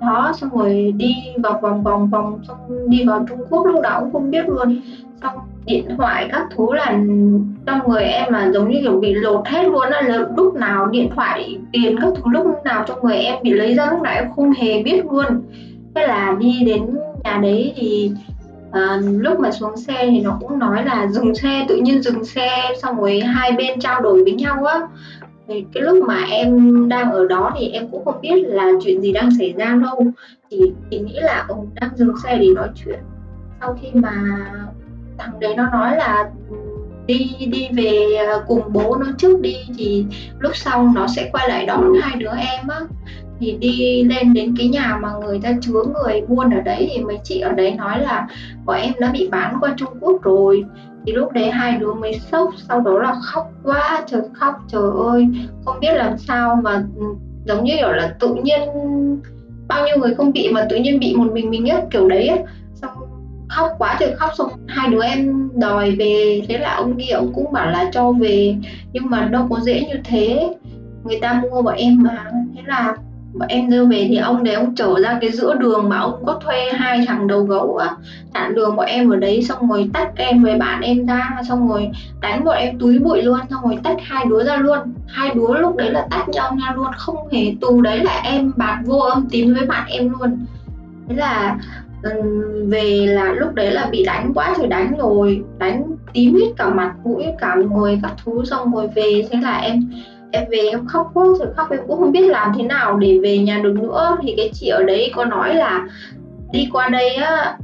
đó, 0.00 0.32
xong 0.40 0.50
rồi 0.50 0.92
đi 0.96 1.14
vào 1.42 1.58
vòng 1.62 1.82
vòng 1.82 2.08
vòng, 2.10 2.38
xong 2.48 2.90
đi 2.90 3.04
vào 3.04 3.26
Trung 3.28 3.44
Quốc, 3.50 3.66
lúc 3.66 3.80
đó 3.82 3.96
cũng 4.00 4.12
không 4.12 4.30
biết 4.30 4.48
luôn. 4.48 4.80
Xong 5.22 5.38
điện 5.68 5.84
thoại 5.96 6.28
các 6.32 6.46
thứ 6.56 6.66
là 6.74 6.98
trong 7.66 7.88
người 7.88 8.02
em 8.02 8.32
là 8.32 8.50
giống 8.52 8.70
như 8.70 8.78
kiểu 8.82 9.00
bị 9.00 9.14
lột 9.14 9.48
hết 9.48 9.64
luôn 9.64 9.90
á 9.90 10.02
lúc 10.36 10.54
nào 10.54 10.86
điện 10.86 11.10
thoại 11.14 11.58
tiền 11.72 11.96
các 12.00 12.12
thứ 12.16 12.22
lúc 12.30 12.46
nào 12.64 12.84
trong 12.88 12.98
người 13.02 13.16
em 13.16 13.38
bị 13.42 13.50
lấy 13.50 13.74
ra 13.74 13.90
lúc 13.90 14.02
nào 14.02 14.14
em 14.14 14.24
không 14.36 14.50
hề 14.50 14.82
biết 14.82 15.04
luôn. 15.04 15.26
Thế 15.94 16.06
là 16.06 16.36
đi 16.38 16.62
đến 16.66 16.86
nhà 17.24 17.38
đấy 17.42 17.72
thì 17.76 18.10
à, 18.72 19.00
lúc 19.02 19.40
mà 19.40 19.50
xuống 19.50 19.76
xe 19.76 20.08
thì 20.10 20.20
nó 20.20 20.38
cũng 20.40 20.58
nói 20.58 20.84
là 20.84 21.06
dừng 21.06 21.34
xe 21.34 21.64
tự 21.68 21.76
nhiên 21.76 22.02
dừng 22.02 22.24
xe 22.24 22.48
xong 22.82 22.96
rồi 22.96 23.20
hai 23.20 23.52
bên 23.52 23.80
trao 23.80 24.00
đổi 24.00 24.24
với 24.24 24.32
nhau 24.32 24.64
á. 24.64 24.80
Thì 25.48 25.64
cái 25.74 25.82
lúc 25.82 26.04
mà 26.06 26.24
em 26.30 26.88
đang 26.88 27.12
ở 27.12 27.26
đó 27.26 27.52
thì 27.58 27.68
em 27.68 27.88
cũng 27.90 28.04
không 28.04 28.20
biết 28.20 28.44
là 28.46 28.72
chuyện 28.84 29.00
gì 29.00 29.12
đang 29.12 29.30
xảy 29.38 29.54
ra 29.58 29.78
đâu. 29.82 30.04
Thì 30.50 30.72
chỉ 30.90 30.98
nghĩ 30.98 31.16
là 31.20 31.44
ông 31.48 31.68
đang 31.80 31.90
dừng 31.96 32.12
xe 32.24 32.38
để 32.38 32.46
nói 32.54 32.68
chuyện. 32.84 32.98
Sau 33.60 33.76
khi 33.82 33.88
mà 33.94 34.12
thằng 35.18 35.40
đấy 35.40 35.54
nó 35.56 35.70
nói 35.72 35.96
là, 35.96 36.30
đi 37.06 37.36
đi 37.50 37.68
về 37.72 38.14
à, 38.14 38.34
cùng 38.46 38.62
bố 38.72 38.96
nó 38.96 39.06
trước 39.18 39.40
đi, 39.40 39.56
thì 39.76 40.04
lúc 40.38 40.56
sau 40.56 40.92
nó 40.94 41.06
sẽ 41.06 41.30
quay 41.32 41.48
lại 41.48 41.66
đón 41.66 41.94
hai 42.00 42.16
đứa 42.16 42.30
em 42.30 42.68
á 42.68 42.80
thì 43.40 43.52
đi 43.52 44.04
lên 44.04 44.32
đến 44.32 44.54
cái 44.58 44.68
nhà 44.68 44.98
mà 45.02 45.12
người 45.20 45.40
ta 45.42 45.52
chứa 45.60 45.82
người 45.84 46.20
buôn 46.28 46.50
ở 46.50 46.60
đấy 46.60 46.90
thì 46.92 47.04
mấy 47.04 47.18
chị 47.24 47.40
ở 47.40 47.52
đấy 47.52 47.74
nói 47.74 48.00
là, 48.00 48.26
bọn 48.64 48.76
em 48.76 48.92
đã 49.00 49.10
bị 49.12 49.28
bán 49.28 49.56
qua 49.60 49.74
Trung 49.76 49.94
Quốc 50.00 50.22
rồi 50.22 50.64
thì 51.06 51.12
lúc 51.12 51.32
đấy 51.32 51.50
hai 51.50 51.72
đứa 51.72 51.94
mới 51.94 52.18
sốc, 52.18 52.50
sau 52.68 52.80
đó 52.80 52.98
là 52.98 53.14
khóc 53.22 53.50
quá, 53.62 54.04
trời 54.06 54.22
khóc, 54.32 54.54
trời 54.68 54.90
ơi, 55.06 55.26
không 55.64 55.80
biết 55.80 55.92
làm 55.92 56.18
sao 56.18 56.60
mà 56.62 56.82
ừ, 56.96 57.04
giống 57.44 57.64
như 57.64 57.72
kiểu 57.76 57.92
là 57.92 58.14
tự 58.20 58.34
nhiên 58.34 58.60
bao 59.68 59.86
nhiêu 59.86 59.96
người 59.98 60.14
không 60.14 60.32
bị 60.32 60.52
mà 60.52 60.66
tự 60.70 60.76
nhiên 60.76 60.98
bị 61.00 61.14
một 61.16 61.32
mình 61.32 61.50
mình 61.50 61.64
nhất 61.64 61.84
kiểu 61.90 62.08
đấy 62.08 62.28
ấy 62.28 62.38
khóc 63.48 63.72
quá 63.78 63.96
trời 64.00 64.14
khóc 64.16 64.30
xong 64.38 64.50
hai 64.68 64.90
đứa 64.90 65.02
em 65.02 65.50
đòi 65.54 65.90
về. 65.90 66.42
Thế 66.48 66.58
là 66.58 66.74
ông 66.74 66.94
kia 66.98 67.12
ông 67.12 67.32
cũng 67.34 67.52
bảo 67.52 67.70
là 67.70 67.90
cho 67.92 68.12
về, 68.12 68.56
nhưng 68.92 69.10
mà 69.10 69.28
đâu 69.32 69.46
có 69.50 69.60
dễ 69.60 69.80
như 69.80 70.00
thế. 70.04 70.54
Người 71.04 71.18
ta 71.20 71.42
mua 71.42 71.62
bọn 71.62 71.74
em 71.74 72.02
mà. 72.02 72.24
Thế 72.56 72.62
là 72.66 72.94
bọn 73.32 73.48
em 73.48 73.70
đưa 73.70 73.84
về 73.84 74.06
thì 74.08 74.16
ông 74.16 74.44
đấy 74.44 74.54
ông 74.54 74.74
trở 74.74 74.94
ra 75.02 75.18
cái 75.20 75.30
giữa 75.30 75.54
đường 75.54 75.88
mà 75.88 75.98
ông 75.98 76.22
có 76.26 76.40
thuê 76.44 76.72
hai 76.72 77.04
thằng 77.06 77.26
đầu 77.26 77.42
gấu 77.42 77.76
à 77.76 77.90
chặn 78.34 78.54
đường 78.54 78.76
bọn 78.76 78.86
em 78.86 79.10
ở 79.10 79.16
đấy, 79.16 79.42
xong 79.42 79.68
rồi 79.68 79.90
tách 79.92 80.10
em 80.16 80.42
với 80.42 80.58
bạn 80.58 80.80
em 80.80 81.06
ra, 81.06 81.30
xong 81.48 81.68
rồi 81.68 81.88
đánh 82.20 82.44
bọn 82.44 82.56
em 82.56 82.78
túi 82.78 82.98
bụi 82.98 83.22
luôn, 83.22 83.40
xong 83.50 83.62
rồi 83.64 83.78
tách 83.82 83.96
hai 84.02 84.24
đứa 84.30 84.44
ra 84.44 84.56
luôn. 84.56 84.78
Hai 85.06 85.30
đứa 85.34 85.58
lúc 85.58 85.76
đấy 85.76 85.90
là 85.90 86.06
tách 86.10 86.28
nhau 86.28 86.54
nha 86.58 86.72
luôn, 86.76 86.86
không 86.96 87.28
hề 87.32 87.52
tù. 87.60 87.80
Đấy 87.80 87.98
là 87.98 88.20
em 88.24 88.52
bạn 88.56 88.84
vô 88.84 88.98
âm 88.98 89.28
tín 89.30 89.54
với 89.54 89.66
bạn 89.66 89.86
em 89.88 90.10
luôn. 90.10 90.38
Thế 91.08 91.14
là 91.14 91.58
về 92.66 93.06
là 93.06 93.32
lúc 93.32 93.54
đấy 93.54 93.70
là 93.70 93.88
bị 93.90 94.04
đánh 94.04 94.32
quá 94.34 94.54
trời 94.58 94.66
đánh 94.66 94.92
rồi 94.98 95.42
đánh 95.58 95.84
tím 96.12 96.34
hết 96.34 96.52
cả 96.56 96.68
mặt 96.68 96.94
mũi 97.04 97.24
cả 97.38 97.54
người 97.54 97.98
các 98.02 98.12
thứ 98.24 98.44
xong 98.44 98.74
rồi 98.74 98.88
về 98.94 99.24
thế 99.30 99.38
là 99.42 99.58
em 99.58 99.82
em 100.30 100.44
về 100.50 100.58
em 100.58 100.86
khóc 100.86 101.10
quá 101.14 101.24
rồi 101.38 101.48
khóc 101.56 101.70
em 101.70 101.80
cũng 101.86 101.98
không 101.98 102.12
biết 102.12 102.30
làm 102.30 102.52
thế 102.56 102.62
nào 102.62 102.96
để 102.96 103.18
về 103.22 103.38
nhà 103.38 103.60
được 103.62 103.74
nữa. 103.74 104.16
Thì 104.22 104.34
cái 104.36 104.50
chị 104.52 104.68
ở 104.68 104.82
đấy 104.82 105.12
có 105.14 105.24
nói 105.24 105.54
là 105.54 105.86
đi 106.52 106.68
qua 106.72 106.88
đây 106.88 107.14
á 107.14 107.56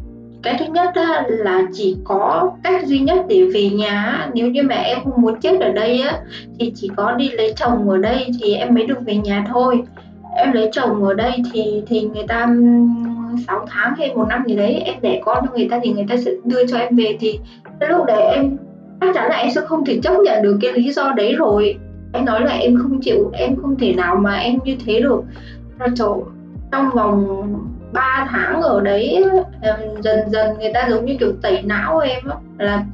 cái 0.42 0.56
thứ 0.58 0.64
nhất 0.64 0.90
á, 0.94 1.24
là 1.28 1.62
chỉ 1.72 1.96
có 2.04 2.52
cách 2.62 2.86
duy 2.86 2.98
nhất 2.98 3.24
để 3.28 3.44
về 3.54 3.70
nhà 3.70 4.28
nếu 4.34 4.50
như 4.50 4.62
mẹ 4.62 4.76
em 4.76 4.98
không 5.04 5.22
muốn 5.22 5.40
chết 5.40 5.60
ở 5.60 5.72
đây 5.72 6.00
á 6.00 6.20
thì 6.58 6.72
chỉ 6.74 6.90
có 6.96 7.12
đi 7.12 7.28
lấy 7.28 7.52
chồng 7.56 7.90
ở 7.90 7.98
đây 7.98 8.26
thì 8.42 8.54
em 8.54 8.74
mới 8.74 8.86
được 8.86 8.98
về 9.06 9.16
nhà 9.16 9.44
thôi. 9.48 9.82
Em 10.36 10.52
lấy 10.52 10.68
chồng 10.72 11.04
ở 11.04 11.14
đây 11.14 11.32
thì 11.52 11.82
thì 11.86 12.00
người 12.00 12.24
ta 12.28 12.48
6 13.38 13.66
tháng 13.70 13.94
hay 13.98 14.14
một 14.14 14.26
năm 14.28 14.44
gì 14.46 14.56
đấy, 14.56 14.82
em 14.84 14.94
đẻ 15.02 15.20
con 15.24 15.46
cho 15.46 15.52
người 15.56 15.68
ta 15.70 15.80
thì 15.82 15.92
người 15.92 16.06
ta 16.08 16.16
sẽ 16.16 16.30
đưa 16.44 16.66
cho 16.66 16.78
em 16.78 16.96
về 16.96 17.16
thì 17.20 17.38
cái 17.80 17.90
lúc 17.90 18.04
đấy 18.06 18.22
em, 18.22 18.56
chắc 19.00 19.14
chắn 19.14 19.28
là 19.28 19.36
em 19.36 19.50
sẽ 19.54 19.60
không 19.60 19.84
thể 19.84 19.98
chấp 20.02 20.14
nhận 20.24 20.42
được 20.42 20.58
cái 20.60 20.72
lý 20.72 20.92
do 20.92 21.12
đấy 21.16 21.34
rồi. 21.34 21.76
Em 22.12 22.24
nói 22.24 22.40
là 22.40 22.52
em 22.52 22.76
không 22.76 23.00
chịu, 23.00 23.30
em 23.32 23.56
không 23.62 23.78
thể 23.78 23.94
nào 23.94 24.16
mà 24.16 24.34
em 24.34 24.58
như 24.64 24.76
thế 24.86 25.00
được. 25.00 25.22
Là 25.78 25.86
chỗ 25.96 26.22
trong 26.72 26.90
vòng 26.90 27.54
3 27.92 28.28
tháng 28.30 28.62
ở 28.62 28.80
đấy 28.80 29.24
dần 30.02 30.30
dần 30.30 30.58
người 30.58 30.72
ta 30.74 30.86
giống 30.90 31.04
như 31.04 31.16
kiểu 31.20 31.32
tẩy 31.42 31.62
não 31.62 31.98
em 31.98 32.20
á, 32.28 32.36
là 32.58 32.84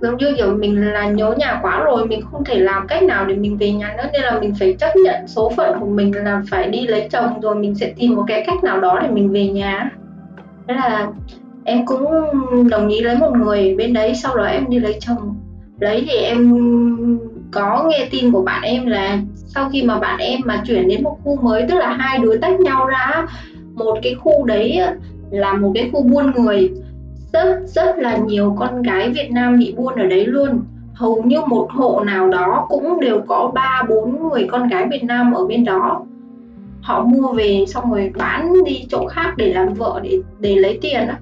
giống 0.00 0.16
như 0.16 0.34
kiểu 0.36 0.54
mình 0.54 0.92
là 0.92 1.08
nhớ 1.08 1.34
nhà 1.38 1.58
quá 1.62 1.82
rồi, 1.84 2.06
mình 2.06 2.20
không 2.30 2.44
thể 2.44 2.58
làm 2.58 2.86
cách 2.86 3.02
nào 3.02 3.24
để 3.24 3.34
mình 3.34 3.56
về 3.56 3.72
nhà 3.72 3.94
nữa, 3.96 4.08
nên 4.12 4.22
là 4.22 4.40
mình 4.40 4.54
phải 4.58 4.74
chấp 4.78 4.96
nhận 5.04 5.26
số 5.26 5.52
phận 5.56 5.80
của 5.80 5.86
mình 5.86 6.24
là 6.24 6.42
phải 6.50 6.70
đi 6.70 6.86
lấy 6.86 7.08
chồng 7.10 7.40
rồi 7.40 7.54
mình 7.54 7.74
sẽ 7.74 7.92
tìm 7.96 8.16
một 8.16 8.24
cái 8.26 8.44
cách 8.46 8.64
nào 8.64 8.80
đó 8.80 8.98
để 9.02 9.08
mình 9.08 9.32
về 9.32 9.46
nhà. 9.46 9.90
Thế 10.68 10.74
là 10.74 11.08
em 11.64 11.86
cũng 11.86 12.04
đồng 12.70 12.88
ý 12.88 13.00
lấy 13.00 13.16
một 13.16 13.36
người 13.36 13.74
bên 13.74 13.92
đấy, 13.92 14.14
sau 14.14 14.36
đó 14.36 14.44
em 14.44 14.70
đi 14.70 14.78
lấy 14.78 14.96
chồng. 15.00 15.34
Lấy 15.80 16.06
thì 16.08 16.16
em 16.16 16.54
có 17.50 17.84
nghe 17.88 18.08
tin 18.10 18.32
của 18.32 18.42
bạn 18.42 18.62
em 18.62 18.86
là 18.86 19.18
sau 19.46 19.70
khi 19.72 19.82
mà 19.82 19.98
bạn 19.98 20.18
em 20.18 20.40
mà 20.44 20.62
chuyển 20.66 20.88
đến 20.88 21.02
một 21.02 21.18
khu 21.24 21.40
mới, 21.40 21.64
tức 21.68 21.74
là 21.74 21.92
hai 21.92 22.18
đứa 22.18 22.36
tách 22.36 22.60
nhau 22.60 22.86
ra, 22.86 23.26
một 23.74 23.98
cái 24.02 24.14
khu 24.14 24.44
đấy 24.44 24.80
là 25.30 25.52
một 25.52 25.72
cái 25.74 25.90
khu 25.92 26.02
buôn 26.02 26.32
người 26.32 26.70
rất 27.32 27.60
rất 27.66 27.98
là 27.98 28.16
nhiều 28.16 28.56
con 28.58 28.82
gái 28.82 29.10
Việt 29.10 29.30
Nam 29.30 29.58
bị 29.58 29.74
buôn 29.76 29.94
ở 29.94 30.06
đấy 30.06 30.26
luôn. 30.26 30.62
Hầu 30.94 31.22
như 31.22 31.40
một 31.46 31.68
hộ 31.70 32.00
nào 32.04 32.28
đó 32.28 32.66
cũng 32.68 33.00
đều 33.00 33.20
có 33.28 33.50
ba, 33.54 33.82
bốn 33.88 34.28
người 34.28 34.48
con 34.50 34.68
gái 34.68 34.86
Việt 34.90 35.04
Nam 35.04 35.32
ở 35.32 35.46
bên 35.46 35.64
đó. 35.64 36.02
Họ 36.80 37.04
mua 37.04 37.32
về 37.32 37.64
xong 37.68 37.90
rồi 37.90 38.12
bán 38.16 38.64
đi 38.64 38.86
chỗ 38.88 39.06
khác 39.06 39.34
để 39.36 39.52
làm 39.52 39.74
vợ, 39.74 40.00
để 40.02 40.18
để 40.38 40.56
lấy 40.56 40.78
tiền 40.82 41.06
đó. 41.06 41.14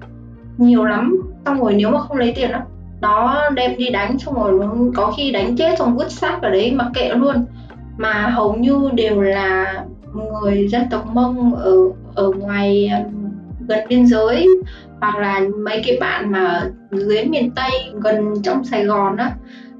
nhiều 0.57 0.85
lắm. 0.85 1.21
Xong 1.45 1.59
rồi 1.59 1.73
nếu 1.73 1.89
mà 1.89 1.99
không 1.99 2.17
lấy 2.17 2.33
tiền 2.35 2.51
đó 2.51 2.59
nó 3.01 3.49
đem 3.49 3.77
đi 3.77 3.89
đánh 3.89 4.19
xong 4.19 4.35
rồi 4.35 4.59
nó 4.59 4.75
có 4.95 5.13
khi 5.17 5.31
đánh 5.31 5.55
chết 5.55 5.79
xong 5.79 5.97
vứt 5.97 6.11
xác 6.11 6.39
ở 6.41 6.49
đấy 6.49 6.71
mặc 6.71 6.87
kệ 6.93 7.09
luôn. 7.09 7.45
Mà 7.97 8.13
hầu 8.13 8.53
như 8.53 8.89
đều 8.93 9.21
là 9.21 9.83
người 10.13 10.67
dân 10.67 10.81
tộc 10.91 11.05
mông 11.13 11.55
ở 11.55 11.75
ở 12.15 12.31
ngoài, 12.31 12.91
gần 13.67 13.79
biên 13.89 14.05
giới 14.05 14.47
hoặc 15.01 15.17
là 15.17 15.41
mấy 15.57 15.81
cái 15.85 15.97
bạn 16.01 16.31
mà 16.31 16.69
dưới 16.91 17.25
miền 17.25 17.51
Tây, 17.51 17.71
gần 17.93 18.41
trong 18.43 18.63
Sài 18.63 18.85
Gòn 18.85 19.15
đó 19.15 19.25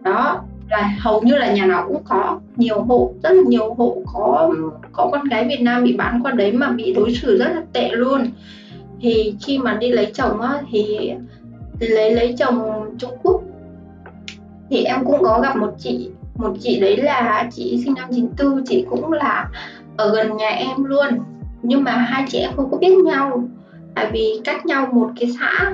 đó, 0.04 0.42
là 0.70 0.94
hầu 1.00 1.22
như 1.22 1.38
là 1.38 1.52
nhà 1.54 1.66
nào 1.66 1.86
cũng 1.88 2.04
có. 2.04 2.40
Nhiều 2.56 2.82
hộ, 2.82 3.14
rất 3.24 3.32
là 3.32 3.44
nhiều 3.48 3.74
hộ 3.74 4.02
có 4.14 4.52
có 4.92 5.10
con 5.12 5.24
gái 5.24 5.46
Việt 5.48 5.62
Nam 5.62 5.84
bị 5.84 5.98
bán 5.98 6.20
qua 6.24 6.32
đấy 6.32 6.52
mà 6.52 6.70
bị 6.70 6.94
đối 6.94 7.14
xử 7.14 7.38
rất 7.38 7.50
là 7.56 7.62
tệ 7.74 7.90
luôn. 7.92 8.32
Thì 9.02 9.36
khi 9.46 9.58
mà 9.58 9.74
đi 9.74 9.92
lấy 9.92 10.12
chồng 10.14 10.42
á, 10.42 10.62
thì 10.72 11.12
lấy 11.80 12.12
lấy 12.12 12.36
chồng 12.38 12.86
Trung 12.98 13.18
Quốc, 13.24 13.42
thì 14.70 14.84
em 14.84 15.06
cũng 15.06 15.24
có 15.24 15.40
gặp 15.44 15.58
một 15.58 15.74
chị 15.78 16.10
một 16.36 16.54
chị 16.60 16.80
đấy 16.80 16.98
là 16.98 17.50
chị 17.52 17.82
sinh 17.86 17.94
năm 17.94 18.10
94 18.12 18.66
chị 18.66 18.86
cũng 18.90 19.12
là 19.12 19.50
ở 19.98 20.16
gần 20.16 20.38
nhà 20.38 20.50
em 20.50 20.84
luôn. 20.84 21.20
Nhưng 21.64 21.84
mà 21.84 21.92
hai 21.92 22.26
chị 22.28 22.40
em 22.40 22.52
không 22.56 22.72
có 22.72 22.78
biết 22.78 22.98
nhau 23.06 23.44
tại 24.00 24.10
vì 24.12 24.41
cách 24.44 24.65
nhau 24.65 24.88
một 24.91 25.10
cái 25.20 25.29
xã, 25.39 25.72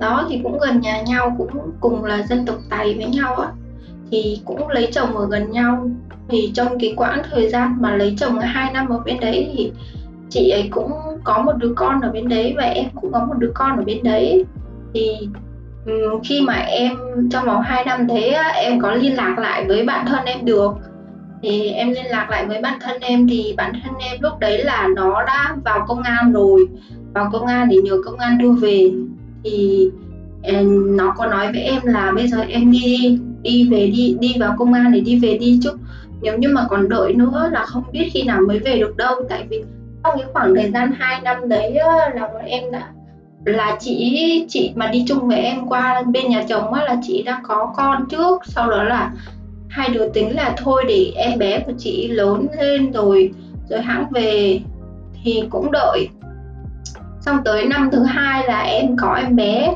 đó 0.00 0.26
thì 0.30 0.40
cũng 0.42 0.58
gần 0.58 0.80
nhà 0.80 1.02
nhau, 1.02 1.34
cũng 1.38 1.70
cùng 1.80 2.04
là 2.04 2.22
dân 2.22 2.46
tộc 2.46 2.56
Tày 2.70 2.94
với 2.94 3.06
nhau 3.06 3.34
á, 3.34 3.48
thì 4.10 4.40
cũng 4.44 4.68
lấy 4.68 4.88
chồng 4.92 5.16
ở 5.16 5.26
gần 5.30 5.50
nhau. 5.50 5.90
Thì 6.28 6.50
trong 6.54 6.78
cái 6.80 6.94
quãng 6.96 7.22
thời 7.30 7.48
gian 7.48 7.76
mà 7.80 7.96
lấy 7.96 8.14
chồng 8.18 8.38
hai 8.38 8.72
năm 8.72 8.88
ở 8.88 8.98
bên 8.98 9.20
đấy 9.20 9.50
thì 9.56 9.72
chị 10.30 10.50
ấy 10.50 10.68
cũng 10.70 10.92
có 11.24 11.42
một 11.42 11.52
đứa 11.56 11.72
con 11.76 12.00
ở 12.00 12.10
bên 12.10 12.28
đấy 12.28 12.54
và 12.56 12.64
em 12.64 12.84
cũng 12.94 13.12
có 13.12 13.24
một 13.24 13.34
đứa 13.38 13.50
con 13.54 13.76
ở 13.76 13.82
bên 13.84 14.02
đấy. 14.02 14.44
Thì 14.94 15.28
khi 16.24 16.40
mà 16.40 16.54
em 16.54 16.92
trong 17.30 17.46
vòng 17.46 17.62
2 17.62 17.84
năm 17.84 18.08
thế 18.08 18.36
em 18.54 18.80
có 18.80 18.94
liên 18.94 19.16
lạc 19.16 19.38
lại 19.38 19.64
với 19.68 19.84
bạn 19.84 20.06
thân 20.06 20.24
em 20.24 20.44
được. 20.44 20.72
Thì 21.42 21.68
em 21.68 21.90
liên 21.90 22.06
lạc 22.06 22.30
lại 22.30 22.46
với 22.46 22.60
bạn 22.62 22.78
thân 22.80 23.00
em 23.00 23.28
thì 23.28 23.54
bạn 23.56 23.72
thân 23.84 23.94
em 23.98 24.16
lúc 24.20 24.38
đấy 24.38 24.64
là 24.64 24.88
nó 24.96 25.22
đã 25.26 25.56
vào 25.64 25.84
công 25.88 26.02
an 26.02 26.32
rồi 26.32 26.66
vào 27.18 27.30
công 27.32 27.46
an 27.46 27.68
để 27.68 27.76
nhờ 27.76 27.96
công 28.04 28.18
an 28.18 28.38
đưa 28.38 28.52
về. 28.52 28.90
Thì 29.44 29.88
ờ, 30.42 30.62
nó 30.86 31.14
có 31.16 31.26
nói 31.26 31.52
với 31.52 31.62
em 31.62 31.82
là 31.84 32.12
bây 32.14 32.28
giờ 32.28 32.44
em 32.48 32.70
đi 32.70 33.18
đi 33.42 33.68
về 33.70 33.86
đi 33.86 34.16
đi 34.20 34.34
vào 34.40 34.54
công 34.58 34.72
an 34.72 34.92
để 34.92 35.00
đi 35.00 35.18
về 35.18 35.38
đi 35.38 35.60
chứ. 35.62 35.70
Nếu 36.22 36.38
như 36.38 36.48
mà 36.48 36.66
còn 36.68 36.88
đợi 36.88 37.14
nữa 37.14 37.48
là 37.52 37.64
không 37.66 37.82
biết 37.92 38.10
khi 38.12 38.22
nào 38.22 38.40
mới 38.48 38.58
về 38.58 38.78
được 38.78 38.96
đâu. 38.96 39.14
Tại 39.28 39.44
vì 39.50 39.62
trong 40.04 40.18
cái 40.18 40.26
khoảng 40.32 40.54
thời 40.54 40.70
gian 40.70 40.92
2 40.98 41.20
năm 41.20 41.48
đấy 41.48 41.74
là 42.14 42.28
bọn 42.32 42.44
em 42.44 42.70
đã, 42.72 42.88
là 43.44 43.76
chị 43.80 44.44
chị 44.48 44.72
mà 44.74 44.86
đi 44.86 45.04
chung 45.08 45.28
với 45.28 45.38
em 45.38 45.66
qua 45.66 46.02
bên 46.02 46.28
nhà 46.28 46.44
chồng 46.48 46.72
á, 46.72 46.84
là 46.84 46.96
chị 47.02 47.22
đã 47.22 47.40
có 47.42 47.72
con 47.76 48.08
trước. 48.10 48.42
Sau 48.46 48.70
đó 48.70 48.82
là 48.82 49.12
hai 49.68 49.88
đứa 49.88 50.08
tính 50.08 50.36
là 50.36 50.54
thôi 50.56 50.84
để 50.88 51.12
em 51.16 51.38
bé 51.38 51.58
của 51.66 51.72
chị 51.78 52.08
lớn 52.08 52.46
lên 52.60 52.92
rồi 52.92 53.30
rồi 53.68 53.80
hãng 53.80 54.06
về 54.10 54.60
thì 55.24 55.42
cũng 55.50 55.72
đợi 55.72 56.08
xong 57.20 57.44
tới 57.44 57.66
năm 57.66 57.88
thứ 57.92 58.02
hai 58.02 58.44
là 58.46 58.60
em 58.60 58.96
có 58.96 59.14
em 59.14 59.36
bé. 59.36 59.74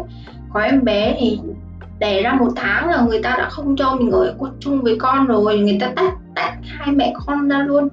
Có 0.52 0.60
em 0.60 0.84
bé 0.84 1.16
thì 1.20 1.38
đẻ 1.98 2.22
ra 2.22 2.32
một 2.32 2.48
tháng 2.56 2.88
là 2.88 3.02
người 3.02 3.22
ta 3.22 3.34
đã 3.38 3.48
không 3.48 3.76
cho 3.76 3.94
mình 3.94 4.10
ở 4.10 4.34
chung 4.60 4.82
với 4.82 4.96
con 4.98 5.26
rồi. 5.26 5.58
Người 5.58 5.78
ta 5.80 5.92
tách 5.96 6.14
tách 6.34 6.54
hai 6.62 6.94
mẹ 6.94 7.14
con 7.26 7.48
ra 7.48 7.58
luôn. 7.58 7.88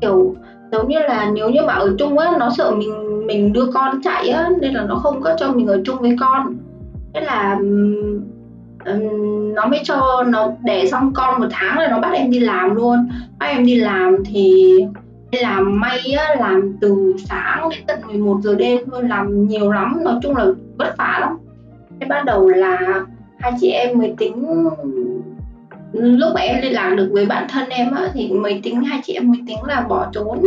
Kiểu 0.00 0.34
giống 0.72 0.88
như 0.88 0.98
là 0.98 1.30
nếu 1.34 1.50
như 1.50 1.60
mà 1.66 1.72
ở 1.72 1.94
chung 1.98 2.18
á 2.18 2.30
nó 2.38 2.50
sợ 2.50 2.70
mình 2.70 3.26
mình 3.26 3.52
đưa 3.52 3.66
con 3.74 4.02
chạy 4.02 4.28
á 4.28 4.48
nên 4.60 4.74
là 4.74 4.82
nó 4.82 4.94
không 4.94 5.20
có 5.20 5.34
cho 5.38 5.52
mình 5.52 5.66
ở 5.66 5.80
chung 5.84 5.98
với 5.98 6.16
con. 6.20 6.56
Thế 7.14 7.20
là 7.20 7.58
um, 8.84 9.54
nó 9.54 9.66
mới 9.66 9.80
cho 9.84 10.24
nó 10.26 10.48
đẻ 10.64 10.86
xong 10.86 11.12
con 11.14 11.40
một 11.40 11.46
tháng 11.50 11.78
rồi 11.78 11.88
nó 11.90 12.00
bắt 12.00 12.12
em 12.12 12.30
đi 12.30 12.40
làm 12.40 12.74
luôn. 12.74 13.08
Bắt 13.38 13.46
em 13.46 13.66
đi 13.66 13.76
làm 13.76 14.16
thì 14.24 14.76
làm 15.40 15.80
may 15.80 16.12
á, 16.18 16.34
làm 16.38 16.76
từ 16.80 17.14
sáng 17.28 17.68
đến 17.70 17.80
tận 17.86 18.00
11 18.06 18.40
giờ 18.42 18.54
đêm 18.54 18.78
thôi 18.90 19.02
làm 19.08 19.48
nhiều 19.48 19.72
lắm 19.72 19.98
nói 20.04 20.14
chung 20.22 20.36
là 20.36 20.46
vất 20.78 20.94
vả 20.98 21.18
lắm 21.20 21.38
thế 22.00 22.06
bắt 22.06 22.24
đầu 22.24 22.48
là 22.48 23.04
hai 23.38 23.52
chị 23.60 23.70
em 23.70 23.98
mới 23.98 24.14
tính 24.18 24.68
lúc 25.92 26.32
mà 26.34 26.40
em 26.40 26.62
liên 26.62 26.72
lạc 26.72 26.94
được 26.96 27.08
với 27.12 27.26
bạn 27.26 27.46
thân 27.48 27.68
em 27.68 27.90
á, 27.90 28.08
thì 28.14 28.32
mới 28.32 28.60
tính 28.62 28.82
hai 28.82 29.00
chị 29.04 29.12
em 29.12 29.30
mới 29.30 29.40
tính 29.46 29.58
là 29.68 29.80
bỏ 29.88 30.06
trốn 30.12 30.42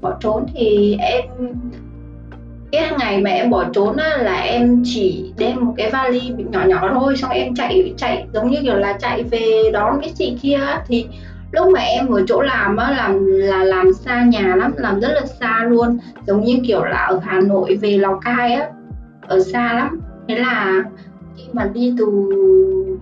bỏ 0.00 0.16
trốn 0.20 0.46
thì 0.54 0.96
em 1.00 1.24
cái 2.72 2.92
ngày 2.98 3.20
mà 3.20 3.30
em 3.30 3.50
bỏ 3.50 3.64
trốn 3.72 3.96
á, 3.96 4.16
là 4.16 4.40
em 4.40 4.82
chỉ 4.84 5.32
đem 5.38 5.64
một 5.64 5.74
cái 5.76 5.90
vali 5.90 6.20
nhỏ 6.50 6.64
nhỏ 6.66 6.90
thôi 6.94 7.16
xong 7.16 7.30
em 7.30 7.54
chạy 7.54 7.94
chạy 7.96 8.26
giống 8.34 8.50
như 8.50 8.58
kiểu 8.62 8.76
là 8.76 8.92
chạy 8.92 9.22
về 9.22 9.70
đón 9.72 10.00
cái 10.00 10.12
chị 10.18 10.36
kia 10.42 10.54
á. 10.54 10.84
thì 10.86 11.06
lúc 11.52 11.68
mà 11.72 11.80
em 11.80 12.08
ở 12.08 12.22
chỗ 12.28 12.40
làm 12.40 12.76
á 12.76 12.90
làm 12.90 13.26
là 13.26 13.64
làm 13.64 13.92
xa 13.92 14.24
nhà 14.24 14.56
lắm 14.56 14.72
làm 14.76 15.00
rất 15.00 15.08
là 15.08 15.26
xa 15.26 15.64
luôn. 15.64 15.98
Giống 16.26 16.44
như 16.44 16.58
kiểu 16.66 16.84
là 16.84 16.96
ở 16.96 17.20
Hà 17.22 17.40
Nội 17.40 17.76
về 17.76 17.98
Lào 17.98 18.20
Cai 18.24 18.52
á 18.52 18.68
ở 19.26 19.40
xa 19.40 19.72
lắm. 19.72 20.00
Thế 20.28 20.36
là 20.36 20.84
khi 21.36 21.44
mà 21.52 21.70
đi 21.74 21.94
từ 21.98 22.06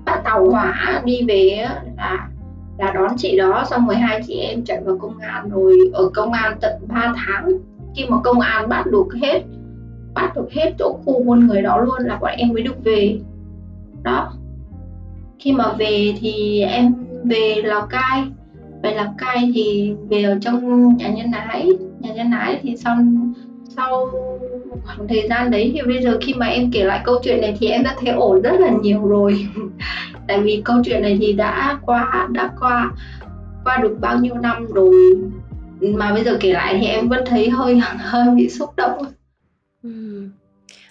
bắt 0.05 0.21
tàu 0.25 0.51
hỏa 0.51 1.03
đi 1.05 1.23
về 1.29 1.51
á, 1.51 1.83
là 1.97 2.29
là 2.79 2.93
đón 2.93 3.17
chị 3.17 3.39
đó. 3.39 3.65
Xong 3.71 3.87
rồi 3.87 3.97
hai 3.97 4.21
chị 4.27 4.35
em 4.35 4.65
chạy 4.65 4.81
vào 4.85 4.99
công 4.99 5.19
an 5.19 5.51
rồi 5.51 5.79
ở 5.93 6.11
công 6.15 6.33
an 6.33 6.57
tận 6.61 6.73
3 6.89 7.13
tháng. 7.17 7.53
Khi 7.97 8.05
mà 8.09 8.17
công 8.25 8.41
an 8.41 8.69
bắt 8.69 8.87
được 8.87 9.07
hết 9.23 9.43
bắt 10.15 10.37
được 10.37 10.53
hết 10.53 10.73
chỗ 10.79 10.99
khu 11.05 11.25
buôn 11.25 11.47
người 11.47 11.63
đó 11.63 11.81
luôn 11.81 11.99
là 11.99 12.17
bọn 12.21 12.31
em 12.37 12.49
mới 12.49 12.63
được 12.63 12.85
về. 12.85 13.19
Đó. 14.03 14.33
Khi 15.39 15.53
mà 15.53 15.73
về 15.79 16.15
thì 16.21 16.63
em 16.63 16.95
về 17.25 17.55
Lào 17.65 17.87
Cai 17.87 18.25
về 18.83 18.95
Lào 18.95 19.15
Cai 19.19 19.53
thì 19.55 19.95
về 20.09 20.23
ở 20.23 20.39
trong 20.43 20.97
nhà 20.97 21.09
nhân 21.09 21.33
ái. 21.33 21.69
Nhà 22.01 22.13
nhân 22.13 22.31
ái 22.31 22.61
thì 22.63 22.77
xong 22.77 23.33
sau 23.77 24.11
khoảng 24.85 25.09
thời 25.09 25.29
gian 25.29 25.51
đấy 25.51 25.71
thì 25.75 25.81
bây 25.87 26.03
giờ 26.03 26.19
khi 26.21 26.35
mà 26.35 26.47
em 26.47 26.71
kể 26.71 26.85
lại 26.85 27.01
câu 27.05 27.21
chuyện 27.25 27.41
này 27.41 27.57
thì 27.61 27.69
em 27.69 27.83
đã 27.83 27.97
thấy 28.01 28.09
ổn 28.15 28.43
rất 28.43 28.61
là 28.61 28.71
nhiều 28.83 29.07
rồi. 29.07 29.49
Tại 30.29 30.41
vì 30.41 30.63
câu 30.65 30.77
chuyện 30.85 31.03
này 31.03 31.17
thì 31.21 31.33
đã 31.33 31.79
qua 31.87 32.29
đã 32.31 32.51
qua 32.61 32.93
qua 33.65 33.77
được 33.77 33.97
bao 34.01 34.19
nhiêu 34.19 34.35
năm 34.35 34.67
rồi. 34.67 34.95
Mà 35.81 36.13
bây 36.13 36.25
giờ 36.25 36.37
kể 36.41 36.53
lại 36.53 36.79
thì 36.81 36.87
em 36.87 37.09
vẫn 37.09 37.25
thấy 37.27 37.51
hơi 37.51 37.81
hơi 37.99 38.35
bị 38.35 38.49
xúc 38.49 38.71
động. 38.77 39.05
Ừ. 39.83 40.23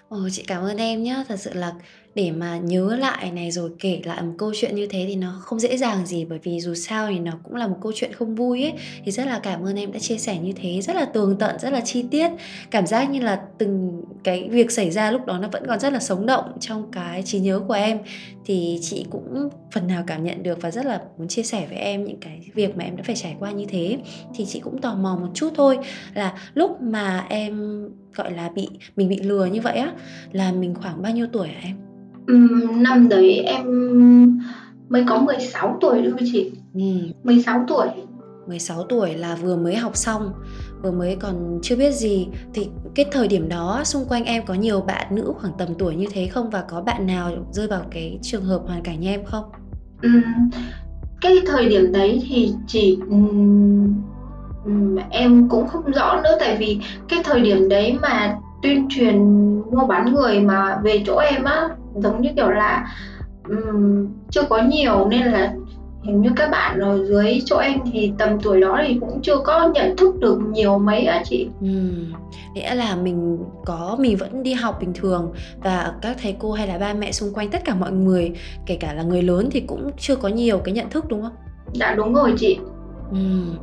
Ồ, 0.09 0.29
chị 0.31 0.43
cảm 0.47 0.63
ơn 0.63 0.77
em 0.77 1.03
nhá. 1.03 1.23
Thật 1.27 1.35
sự 1.39 1.53
là 1.53 1.73
để 2.15 2.31
mà 2.31 2.57
nhớ 2.57 2.95
lại 2.95 3.31
này, 3.31 3.51
rồi 3.51 3.71
kể 3.79 4.01
lại 4.05 4.21
một 4.21 4.33
câu 4.37 4.51
chuyện 4.55 4.75
như 4.75 4.87
thế 4.87 5.05
thì 5.07 5.15
nó 5.15 5.41
không 5.41 5.59
dễ 5.59 5.77
dàng 5.77 6.05
gì, 6.05 6.25
bởi 6.25 6.39
vì 6.43 6.59
dù 6.61 6.73
sao 6.75 7.07
thì 7.07 7.19
nó 7.19 7.31
cũng 7.43 7.55
là 7.55 7.67
một 7.67 7.77
câu 7.81 7.91
chuyện 7.95 8.13
không 8.13 8.35
vui 8.35 8.61
ấy. 8.63 8.73
Thì 9.05 9.11
rất 9.11 9.25
là 9.27 9.39
cảm 9.43 9.65
ơn 9.65 9.75
em 9.75 9.91
đã 9.91 9.99
chia 9.99 10.17
sẻ 10.17 10.37
như 10.39 10.53
thế, 10.55 10.81
rất 10.81 10.95
là 10.95 11.05
tường 11.05 11.35
tận, 11.39 11.59
rất 11.59 11.73
là 11.73 11.81
chi 11.81 12.05
tiết. 12.11 12.29
Cảm 12.71 12.87
giác 12.87 13.09
như 13.09 13.19
là 13.19 13.41
từng 13.57 13.98
cái 14.23 14.49
việc 14.51 14.71
xảy 14.71 14.91
ra 14.91 15.11
lúc 15.11 15.25
đó 15.25 15.37
nó 15.41 15.47
vẫn 15.51 15.63
còn 15.67 15.79
rất 15.79 15.93
là 15.93 15.99
sống 15.99 16.25
động 16.25 16.45
trong 16.59 16.91
cái 16.91 17.23
trí 17.23 17.39
nhớ 17.39 17.61
của 17.67 17.73
em. 17.73 17.99
Thì 18.45 18.79
chị 18.81 19.05
cũng 19.09 19.49
phần 19.71 19.87
nào 19.87 20.03
cảm 20.07 20.23
nhận 20.23 20.43
được 20.43 20.61
và 20.61 20.71
rất 20.71 20.85
là 20.85 21.01
muốn 21.17 21.27
chia 21.27 21.43
sẻ 21.43 21.67
với 21.69 21.77
em 21.77 22.05
những 22.05 22.19
cái 22.19 22.49
việc 22.53 22.77
mà 22.77 22.83
em 22.83 22.97
đã 22.97 23.03
phải 23.03 23.15
trải 23.15 23.35
qua 23.39 23.51
như 23.51 23.65
thế. 23.69 23.97
Thì 24.35 24.45
chị 24.45 24.59
cũng 24.59 24.81
tò 24.81 24.95
mò 24.95 25.17
một 25.21 25.29
chút 25.33 25.49
thôi 25.55 25.77
là 26.13 26.33
lúc 26.53 26.81
mà 26.81 27.25
em, 27.29 27.83
gọi 28.15 28.31
là, 28.31 28.49
bị 28.55 28.67
mình 28.95 29.09
bị 29.09 29.19
lừa 29.23 29.45
như 29.45 29.61
vậy 29.61 29.77
á, 29.77 29.91
là 30.31 30.51
mình 30.51 30.75
khoảng 30.75 31.01
bao 31.01 31.11
nhiêu 31.11 31.27
tuổi 31.31 31.47
hả 31.47 31.61
em? 31.63 31.75
Năm 32.83 33.09
đấy 33.09 33.37
em 33.37 33.65
mới 34.89 35.03
có 35.07 35.19
16 35.19 35.77
tuổi 35.81 36.01
thôi 36.09 36.29
chị. 36.33 36.51
Ừm. 36.73 37.11
16 37.23 37.65
tuổi. 37.67 37.87
16 38.47 38.83
tuổi 38.83 39.13
là 39.13 39.35
vừa 39.35 39.55
mới 39.55 39.75
học 39.75 39.97
xong, 39.97 40.31
vừa 40.83 40.91
mới 40.91 41.15
còn 41.15 41.59
chưa 41.61 41.75
biết 41.75 41.91
gì. 41.91 42.27
Thì 42.53 42.69
cái 42.95 43.05
thời 43.11 43.27
điểm 43.27 43.49
đó 43.49 43.81
xung 43.83 44.05
quanh 44.05 44.25
em 44.25 44.45
có 44.45 44.53
nhiều 44.53 44.81
bạn 44.81 45.15
nữ 45.15 45.33
khoảng 45.37 45.53
tầm 45.57 45.67
tuổi 45.79 45.95
như 45.95 46.05
thế 46.11 46.27
không? 46.27 46.49
Và 46.49 46.63
có 46.69 46.81
bạn 46.81 47.07
nào 47.07 47.31
rơi 47.51 47.67
vào 47.67 47.81
cái 47.91 48.19
trường 48.21 48.43
hợp 48.43 48.61
hoàn 48.67 48.83
cảnh 48.83 48.99
như 48.99 49.09
em 49.09 49.25
không? 49.25 49.43
Ừ, 50.01 50.09
cái 51.21 51.33
thời 51.47 51.69
điểm 51.69 51.91
đấy 51.91 52.21
thì 52.29 52.53
chỉ, 52.67 52.99
em 55.09 55.49
cũng 55.49 55.67
không 55.67 55.91
rõ 55.91 56.21
nữa 56.23 56.37
tại 56.39 56.57
vì 56.57 56.79
cái 57.07 57.19
thời 57.23 57.41
điểm 57.41 57.69
đấy 57.69 57.97
mà 58.01 58.37
tuyên 58.61 58.87
truyền 58.89 59.17
mua 59.71 59.87
bán 59.87 60.13
người 60.13 60.39
mà 60.39 60.77
về 60.83 61.03
chỗ 61.05 61.17
em 61.17 61.43
á, 61.43 61.69
giống 61.95 62.21
như 62.21 62.29
kiểu 62.35 62.49
là, 62.49 62.87
um, 63.49 64.07
chưa 64.29 64.43
có 64.49 64.61
nhiều 64.61 65.07
nên 65.09 65.21
là 65.21 65.53
hình 66.03 66.21
như 66.21 66.29
các 66.35 66.49
bạn 66.51 66.79
ở 66.79 67.05
dưới 67.05 67.41
chỗ 67.45 67.57
em 67.57 67.79
thì 67.93 68.11
tầm 68.17 68.39
tuổi 68.43 68.61
đó 68.61 68.81
thì 68.87 68.97
cũng 69.01 69.21
chưa 69.21 69.37
có 69.37 69.71
nhận 69.73 69.97
thức 69.97 70.15
được 70.19 70.39
nhiều 70.51 70.79
mấy 70.79 71.05
á 71.05 71.23
chị. 71.25 71.47
Ừm, 71.61 72.13
nghĩa 72.53 72.75
là 72.75 72.95
mình 72.95 73.37
có 73.65 73.97
mình 73.99 74.17
vẫn 74.17 74.43
đi 74.43 74.53
học 74.53 74.77
bình 74.81 74.93
thường 74.93 75.33
và 75.63 75.93
các 76.01 76.17
thầy 76.21 76.35
cô 76.39 76.51
hay 76.51 76.67
là 76.67 76.77
ba 76.77 76.93
mẹ 76.93 77.11
xung 77.11 77.33
quanh, 77.33 77.51
tất 77.51 77.61
cả 77.65 77.75
mọi 77.75 77.91
người, 77.91 78.31
kể 78.65 78.75
cả 78.75 78.93
là 78.93 79.03
người 79.03 79.21
lớn 79.21 79.49
thì 79.51 79.59
cũng 79.59 79.91
chưa 79.97 80.15
có 80.15 80.27
nhiều 80.27 80.57
cái 80.57 80.73
nhận 80.73 80.89
thức, 80.89 81.05
đúng 81.07 81.21
không? 81.21 81.33
Dạ, 81.73 81.93
đúng 81.95 82.13
rồi 82.13 82.33
chị. 82.37 82.57
Ừm. 83.11 83.55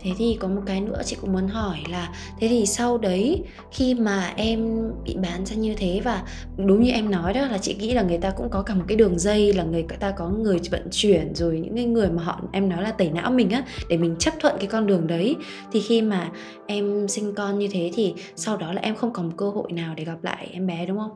Thế 0.00 0.10
thì 0.18 0.36
có 0.40 0.48
một 0.48 0.60
cái 0.66 0.80
nữa 0.80 1.02
chị 1.04 1.16
cũng 1.20 1.32
muốn 1.32 1.48
hỏi 1.48 1.78
là, 1.90 2.12
thế 2.40 2.48
thì 2.48 2.66
sau 2.66 2.98
đấy 2.98 3.42
khi 3.72 3.94
mà 3.94 4.32
em 4.36 4.90
bị 5.04 5.16
bán 5.22 5.46
ra 5.46 5.56
như 5.56 5.74
thế 5.74 6.00
và 6.04 6.22
đúng 6.56 6.82
như 6.82 6.90
em 6.90 7.10
nói 7.10 7.32
đó, 7.32 7.46
là 7.46 7.58
chị 7.58 7.74
nghĩ 7.74 7.94
là 7.94 8.02
người 8.02 8.18
ta 8.18 8.30
cũng 8.30 8.50
có 8.50 8.62
cả 8.62 8.74
một 8.74 8.84
cái 8.88 8.96
đường 8.96 9.18
dây 9.18 9.52
là 9.52 9.64
người 9.64 9.84
ta 10.00 10.10
có 10.10 10.28
người 10.28 10.58
vận 10.70 10.88
chuyển 10.90 11.34
rồi 11.34 11.60
những 11.60 11.76
cái 11.76 11.84
người 11.84 12.10
mà 12.10 12.22
họ, 12.22 12.40
em 12.52 12.68
nói 12.68 12.82
là 12.82 12.92
tẩy 12.92 13.10
não 13.10 13.30
mình 13.30 13.50
á, 13.50 13.64
để 13.88 13.96
mình 13.96 14.16
chấp 14.18 14.34
thuận 14.40 14.54
cái 14.58 14.66
con 14.66 14.86
đường 14.86 15.06
đấy 15.06 15.36
thì 15.72 15.80
khi 15.80 16.02
mà 16.02 16.30
em 16.66 17.08
sinh 17.08 17.34
con 17.34 17.58
như 17.58 17.68
thế 17.72 17.90
thì 17.94 18.14
sau 18.36 18.56
đó 18.56 18.72
là 18.72 18.82
em 18.82 18.94
không 18.94 19.12
còn 19.12 19.32
cơ 19.36 19.50
hội 19.50 19.72
nào 19.72 19.94
để 19.94 20.04
gặp 20.04 20.24
lại 20.24 20.48
em 20.52 20.66
bé, 20.66 20.86
đúng 20.86 20.98
không? 20.98 21.10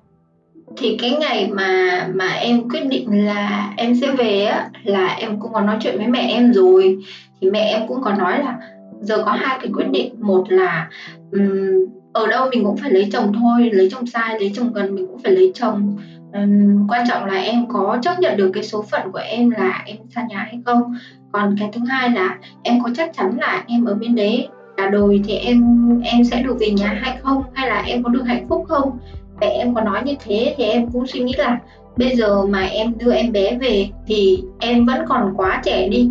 Thì 0.76 0.96
cái 1.00 1.10
ngày 1.10 1.50
mà 1.52 2.06
mà 2.14 2.28
em 2.28 2.68
quyết 2.68 2.86
định 2.86 3.26
là 3.26 3.72
em 3.76 3.94
sẽ 3.94 4.12
về 4.12 4.44
á 4.44 4.68
là 4.84 5.06
em 5.06 5.40
cũng 5.40 5.52
có 5.52 5.60
nói 5.60 5.76
chuyện 5.80 5.98
với 5.98 6.06
mẹ 6.06 6.26
em 6.30 6.52
rồi. 6.52 6.98
Thì 7.40 7.50
mẹ 7.50 7.60
em 7.60 7.88
cũng 7.88 8.02
có 8.02 8.12
nói 8.12 8.38
là 8.38 8.58
giờ 9.00 9.22
có 9.24 9.32
hai 9.32 9.58
cái 9.60 9.70
quyết 9.74 9.86
định. 9.90 10.14
Một 10.20 10.44
là 10.48 10.88
um, 11.32 11.86
ở 12.12 12.26
đâu 12.26 12.48
mình 12.50 12.64
cũng 12.64 12.76
phải 12.76 12.90
lấy 12.90 13.08
chồng 13.12 13.32
thôi 13.40 13.70
lấy 13.72 13.88
chồng 13.90 14.06
sai 14.06 14.40
lấy 14.40 14.52
chồng 14.54 14.72
gần 14.72 14.94
mình 14.94 15.06
cũng 15.06 15.18
phải 15.22 15.32
lấy 15.32 15.50
chồng. 15.54 15.96
Um, 16.32 16.86
quan 16.88 17.06
trọng 17.08 17.24
là 17.24 17.34
em 17.34 17.68
có 17.68 17.98
chấp 18.02 18.18
nhận 18.18 18.36
được 18.36 18.50
cái 18.54 18.62
số 18.62 18.84
phận 18.90 19.12
của 19.12 19.20
em 19.24 19.50
là 19.50 19.82
em 19.86 19.96
xa 20.14 20.24
nhà 20.28 20.38
hay 20.38 20.58
không. 20.64 20.94
Còn 21.32 21.54
cái 21.58 21.68
thứ 21.72 21.80
hai 21.88 22.10
là 22.10 22.38
em 22.62 22.80
có 22.82 22.90
chắc 22.94 23.10
chắn 23.16 23.38
là 23.38 23.64
em 23.66 23.84
ở 23.84 23.94
bên 23.94 24.14
đấy 24.14 24.48
cả 24.76 24.88
đời 24.88 25.20
thì 25.24 25.34
em 25.34 25.88
em 26.02 26.24
sẽ 26.24 26.42
được 26.42 26.56
về 26.60 26.70
nhà 26.70 26.98
hay 27.02 27.16
không? 27.22 27.42
Hay 27.54 27.68
là 27.68 27.82
em 27.86 28.02
có 28.02 28.08
được 28.08 28.22
hạnh 28.26 28.46
phúc 28.48 28.64
không? 28.68 28.98
Mẹ 29.42 29.48
em 29.48 29.74
có 29.74 29.80
nói 29.80 30.02
như 30.04 30.14
thế 30.24 30.54
thì 30.56 30.64
em 30.64 30.90
cũng 30.90 31.06
suy 31.06 31.20
nghĩ 31.20 31.32
là 31.38 31.58
bây 31.96 32.16
giờ 32.16 32.46
mà 32.46 32.62
em 32.62 32.98
đưa 32.98 33.12
em 33.12 33.32
bé 33.32 33.56
về 33.56 33.88
thì 34.06 34.44
em 34.60 34.86
vẫn 34.86 35.04
còn 35.08 35.34
quá 35.36 35.60
trẻ 35.64 35.88
đi. 35.88 36.10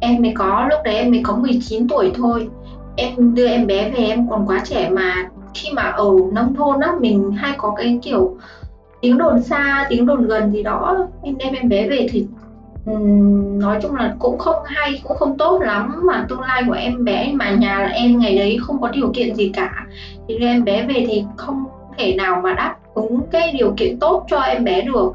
Em 0.00 0.22
mới 0.22 0.32
có 0.34 0.66
lúc 0.70 0.80
đấy 0.84 0.94
em 0.94 1.10
mới 1.10 1.20
có 1.24 1.36
19 1.36 1.88
tuổi 1.88 2.12
thôi. 2.14 2.48
Em 2.96 3.34
đưa 3.34 3.46
em 3.46 3.66
bé 3.66 3.90
về 3.90 4.04
em 4.04 4.28
còn 4.28 4.46
quá 4.46 4.62
trẻ 4.64 4.88
mà 4.88 5.14
khi 5.54 5.70
mà 5.72 5.82
ở 5.82 6.10
nông 6.32 6.54
thôn 6.54 6.80
á 6.80 6.92
mình 7.00 7.32
hay 7.32 7.54
có 7.58 7.74
cái 7.76 7.98
kiểu 8.02 8.36
tiếng 9.00 9.18
đồn 9.18 9.42
xa 9.42 9.86
tiếng 9.88 10.06
đồn 10.06 10.26
gần 10.26 10.52
gì 10.52 10.62
đó. 10.62 11.08
Em 11.22 11.38
đem 11.38 11.52
em 11.54 11.68
bé 11.68 11.88
về 11.88 12.06
thì 12.10 12.26
um, 12.86 13.58
nói 13.58 13.78
chung 13.82 13.94
là 13.94 14.14
cũng 14.18 14.38
không 14.38 14.56
hay 14.64 15.00
cũng 15.02 15.16
không 15.16 15.38
tốt 15.38 15.62
lắm 15.62 16.00
mà 16.04 16.26
tương 16.28 16.40
lai 16.40 16.62
của 16.66 16.72
em 16.72 17.04
bé. 17.04 17.32
Mà 17.34 17.50
nhà 17.50 17.78
là 17.78 17.88
em 17.88 18.18
ngày 18.18 18.38
đấy 18.38 18.58
không 18.62 18.80
có 18.80 18.88
điều 18.88 19.12
kiện 19.14 19.34
gì 19.34 19.50
cả. 19.54 19.86
Thì 20.28 20.38
đưa 20.38 20.46
em 20.46 20.64
bé 20.64 20.86
về 20.86 21.04
thì 21.08 21.24
không 21.36 21.64
thể 21.98 22.14
nào 22.14 22.40
mà 22.44 22.54
đáp 22.54 22.76
ứng 22.94 23.20
cái 23.30 23.52
điều 23.52 23.74
kiện 23.76 23.98
tốt 23.98 24.24
cho 24.30 24.40
em 24.40 24.64
bé 24.64 24.82
được. 24.82 25.12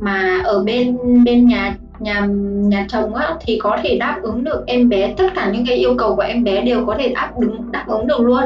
Mà 0.00 0.40
ở 0.44 0.64
bên 0.64 0.96
bên 1.24 1.46
nhà 1.46 1.74
nhà 1.98 2.26
nhà 2.68 2.86
chồng 2.88 3.14
á, 3.14 3.34
thì 3.40 3.58
có 3.62 3.78
thể 3.82 3.98
đáp 3.98 4.18
ứng 4.22 4.44
được 4.44 4.64
em 4.66 4.88
bé, 4.88 5.14
tất 5.16 5.26
cả 5.34 5.50
những 5.52 5.66
cái 5.66 5.76
yêu 5.76 5.94
cầu 5.98 6.16
của 6.16 6.22
em 6.22 6.44
bé 6.44 6.62
đều 6.62 6.86
có 6.86 6.94
thể 6.98 7.12
đáp 7.14 7.32
ứng 7.36 7.72
đáp 7.72 7.84
ứng 7.86 8.06
được 8.06 8.20
luôn. 8.20 8.44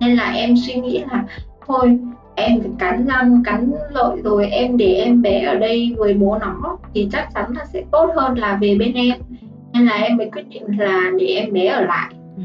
Nên 0.00 0.16
là 0.16 0.30
em 0.30 0.54
suy 0.56 0.74
nghĩ 0.74 1.02
là, 1.12 1.24
thôi, 1.66 1.98
em 2.34 2.60
phải 2.60 2.70
cắn 2.78 3.06
răng, 3.06 3.42
cắn 3.44 3.72
lợi 3.90 4.16
rồi 4.24 4.46
em 4.50 4.76
để 4.76 4.94
em 4.94 5.22
bé 5.22 5.40
ở 5.40 5.54
đây 5.54 5.94
với 5.96 6.14
bố 6.14 6.38
nó 6.40 6.76
thì 6.94 7.08
chắc 7.12 7.28
chắn 7.34 7.44
là 7.56 7.64
sẽ 7.64 7.82
tốt 7.90 8.10
hơn 8.16 8.38
là 8.38 8.58
về 8.60 8.76
bên 8.78 8.92
em. 8.92 9.16
Nên 9.72 9.86
là 9.86 9.92
em 9.92 10.16
mới 10.16 10.30
quyết 10.30 10.48
định 10.50 10.78
là 10.78 11.10
để 11.18 11.26
em 11.26 11.52
bé 11.52 11.66
ở 11.66 11.80
lại. 11.80 12.14
Ừ 12.36 12.42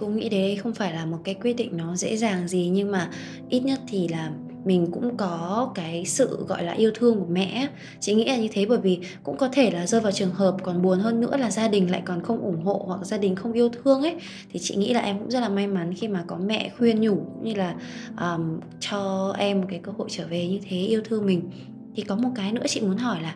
cũng 0.00 0.16
nghĩ 0.16 0.28
đấy 0.28 0.56
không 0.56 0.74
phải 0.74 0.92
là 0.92 1.06
một 1.06 1.18
cái 1.24 1.34
quyết 1.34 1.52
định 1.52 1.76
nó 1.76 1.96
dễ 1.96 2.16
dàng 2.16 2.48
gì 2.48 2.68
nhưng 2.72 2.90
mà 2.90 3.10
ít 3.48 3.60
nhất 3.60 3.80
thì 3.88 4.08
là 4.08 4.30
mình 4.64 4.86
cũng 4.92 5.16
có 5.16 5.72
cái 5.74 6.04
sự 6.04 6.44
gọi 6.48 6.64
là 6.64 6.72
yêu 6.72 6.90
thương 6.94 7.18
của 7.18 7.26
mẹ 7.30 7.68
chị 8.00 8.14
nghĩ 8.14 8.24
là 8.24 8.36
như 8.36 8.48
thế 8.52 8.66
bởi 8.66 8.78
vì 8.78 8.98
cũng 9.22 9.36
có 9.36 9.48
thể 9.48 9.70
là 9.70 9.86
rơi 9.86 10.00
vào 10.00 10.12
trường 10.12 10.30
hợp 10.30 10.56
còn 10.62 10.82
buồn 10.82 10.98
hơn 10.98 11.20
nữa 11.20 11.36
là 11.36 11.50
gia 11.50 11.68
đình 11.68 11.90
lại 11.90 12.02
còn 12.04 12.22
không 12.22 12.40
ủng 12.40 12.62
hộ 12.64 12.84
hoặc 12.86 13.06
gia 13.06 13.18
đình 13.18 13.36
không 13.36 13.52
yêu 13.52 13.68
thương 13.68 14.02
ấy. 14.02 14.16
Thì 14.52 14.60
chị 14.62 14.76
nghĩ 14.76 14.92
là 14.92 15.00
em 15.00 15.18
cũng 15.18 15.30
rất 15.30 15.40
là 15.40 15.48
may 15.48 15.66
mắn 15.66 15.94
khi 15.94 16.08
mà 16.08 16.24
có 16.26 16.36
mẹ 16.36 16.70
khuyên 16.78 17.00
nhủ 17.00 17.14
cũng 17.14 17.44
như 17.44 17.54
là 17.54 17.74
um, 18.20 18.60
cho 18.80 19.34
em 19.38 19.60
một 19.60 19.66
cái 19.70 19.80
cơ 19.82 19.92
hội 19.98 20.08
trở 20.10 20.26
về 20.26 20.48
như 20.48 20.58
thế 20.68 20.76
yêu 20.76 21.00
thương 21.04 21.26
mình. 21.26 21.50
Thì 21.96 22.02
có 22.02 22.16
một 22.16 22.30
cái 22.34 22.52
nữa 22.52 22.66
chị 22.68 22.80
muốn 22.80 22.96
hỏi 22.96 23.22
là 23.22 23.34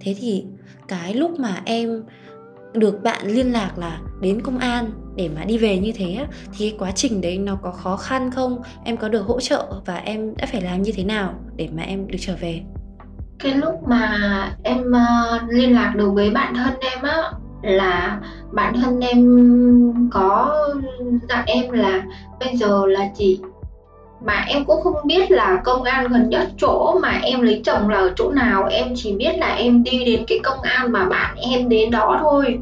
thế 0.00 0.16
thì 0.18 0.44
cái 0.88 1.14
lúc 1.14 1.40
mà 1.40 1.62
em 1.64 2.02
được 2.74 3.02
bạn 3.02 3.26
liên 3.26 3.52
lạc 3.52 3.78
là 3.78 4.00
đến 4.20 4.40
công 4.42 4.58
an 4.58 4.90
để 5.16 5.30
mà 5.36 5.44
đi 5.44 5.58
về 5.58 5.78
như 5.78 5.92
thế 5.96 6.26
thì 6.58 6.70
cái 6.70 6.76
quá 6.78 6.90
trình 6.90 7.20
đấy 7.20 7.38
nó 7.38 7.56
có 7.62 7.70
khó 7.70 7.96
khăn 7.96 8.30
không? 8.30 8.62
Em 8.84 8.96
có 8.96 9.08
được 9.08 9.26
hỗ 9.26 9.40
trợ 9.40 9.66
và 9.86 9.96
em 9.96 10.34
đã 10.36 10.46
phải 10.46 10.60
làm 10.60 10.82
như 10.82 10.92
thế 10.94 11.04
nào 11.04 11.34
để 11.56 11.68
mà 11.76 11.82
em 11.82 12.06
được 12.06 12.18
trở 12.20 12.36
về? 12.40 12.60
Cái 13.38 13.54
lúc 13.54 13.88
mà 13.88 14.18
em 14.62 14.78
uh, 14.78 15.50
liên 15.50 15.74
lạc 15.74 15.92
được 15.96 16.10
với 16.10 16.30
bạn 16.30 16.54
thân 16.54 16.74
em 16.80 17.02
á 17.02 17.32
là 17.62 18.20
bạn 18.52 18.74
thân 18.82 19.00
em 19.00 19.20
có 20.10 20.56
dặn 21.28 21.44
em 21.46 21.70
là 21.70 22.02
bây 22.40 22.56
giờ 22.56 22.86
là 22.86 23.08
chị 23.14 23.40
mà 24.24 24.44
em 24.48 24.64
cũng 24.64 24.82
không 24.82 24.96
biết 25.04 25.30
là 25.30 25.60
công 25.64 25.82
an 25.82 26.08
gần 26.08 26.28
nhất 26.28 26.48
chỗ 26.58 26.98
mà 27.02 27.20
em 27.22 27.40
lấy 27.40 27.60
chồng 27.64 27.88
là 27.88 27.98
ở 27.98 28.12
chỗ 28.16 28.30
nào. 28.30 28.64
Em 28.70 28.86
chỉ 28.96 29.12
biết 29.12 29.38
là 29.38 29.54
em 29.54 29.82
đi 29.82 30.04
đến 30.04 30.24
cái 30.26 30.40
công 30.42 30.60
an 30.60 30.92
mà 30.92 31.04
bạn 31.04 31.36
em 31.36 31.68
đến 31.68 31.90
đó 31.90 32.18
thôi. 32.20 32.58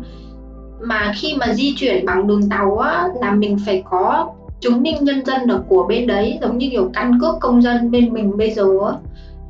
Mà 0.80 1.12
khi 1.16 1.34
mà 1.34 1.52
di 1.54 1.74
chuyển 1.76 2.06
bằng 2.06 2.26
đường 2.26 2.48
tàu 2.48 2.78
á, 2.78 3.08
là 3.20 3.32
mình 3.32 3.58
phải 3.66 3.82
có 3.90 4.28
chứng 4.60 4.82
minh 4.82 4.96
nhân 5.00 5.24
dân 5.24 5.46
ở 5.48 5.62
của 5.68 5.86
bên 5.88 6.06
đấy, 6.06 6.38
giống 6.42 6.58
như 6.58 6.68
kiểu 6.70 6.90
căn 6.94 7.18
cước 7.20 7.34
công 7.40 7.62
dân 7.62 7.90
bên 7.90 8.12
mình 8.12 8.36
bây 8.36 8.50
giờ 8.50 8.64
á. 8.86 8.92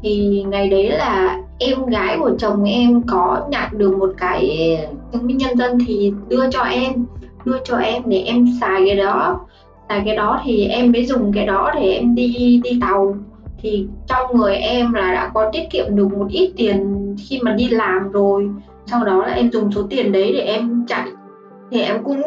Thì 0.02 0.44
ngày 0.48 0.68
đấy 0.68 0.88
là 0.88 1.38
em 1.58 1.86
gái 1.86 2.16
của 2.18 2.30
chồng 2.38 2.64
em 2.64 3.02
có 3.06 3.46
nhận 3.50 3.78
được 3.78 3.98
một 3.98 4.10
cái 4.18 4.76
chứng 5.12 5.26
minh 5.26 5.36
nhân 5.36 5.58
dân 5.58 5.78
thì 5.86 6.12
đưa 6.28 6.50
cho 6.50 6.62
em, 6.62 6.92
đưa 7.44 7.58
cho 7.64 7.76
em 7.76 8.02
để 8.06 8.22
em 8.26 8.46
xài 8.60 8.82
cái 8.86 8.96
đó 8.96 9.40
là 9.90 10.02
cái 10.04 10.16
đó 10.16 10.40
thì 10.44 10.66
em 10.66 10.92
mới 10.92 11.06
dùng 11.06 11.32
cái 11.32 11.46
đó 11.46 11.72
để 11.74 11.92
em 11.92 12.14
đi 12.14 12.60
đi 12.64 12.78
tàu. 12.80 13.16
Thì 13.62 13.86
trong 14.06 14.36
người 14.36 14.54
em 14.54 14.92
là 14.92 15.12
đã 15.12 15.30
có 15.34 15.50
tiết 15.52 15.62
kiệm 15.70 15.96
được 15.96 16.12
một 16.12 16.26
ít 16.30 16.52
tiền 16.56 16.96
khi 17.28 17.40
mà 17.42 17.52
đi 17.52 17.68
làm 17.68 18.10
rồi. 18.12 18.48
Sau 18.86 19.04
đó 19.04 19.24
là 19.26 19.32
em 19.32 19.50
dùng 19.50 19.72
số 19.72 19.82
tiền 19.90 20.12
đấy 20.12 20.32
để 20.32 20.40
em 20.40 20.84
chạy. 20.88 21.06
Thì 21.70 21.80
em 21.80 22.02
cũng 22.04 22.22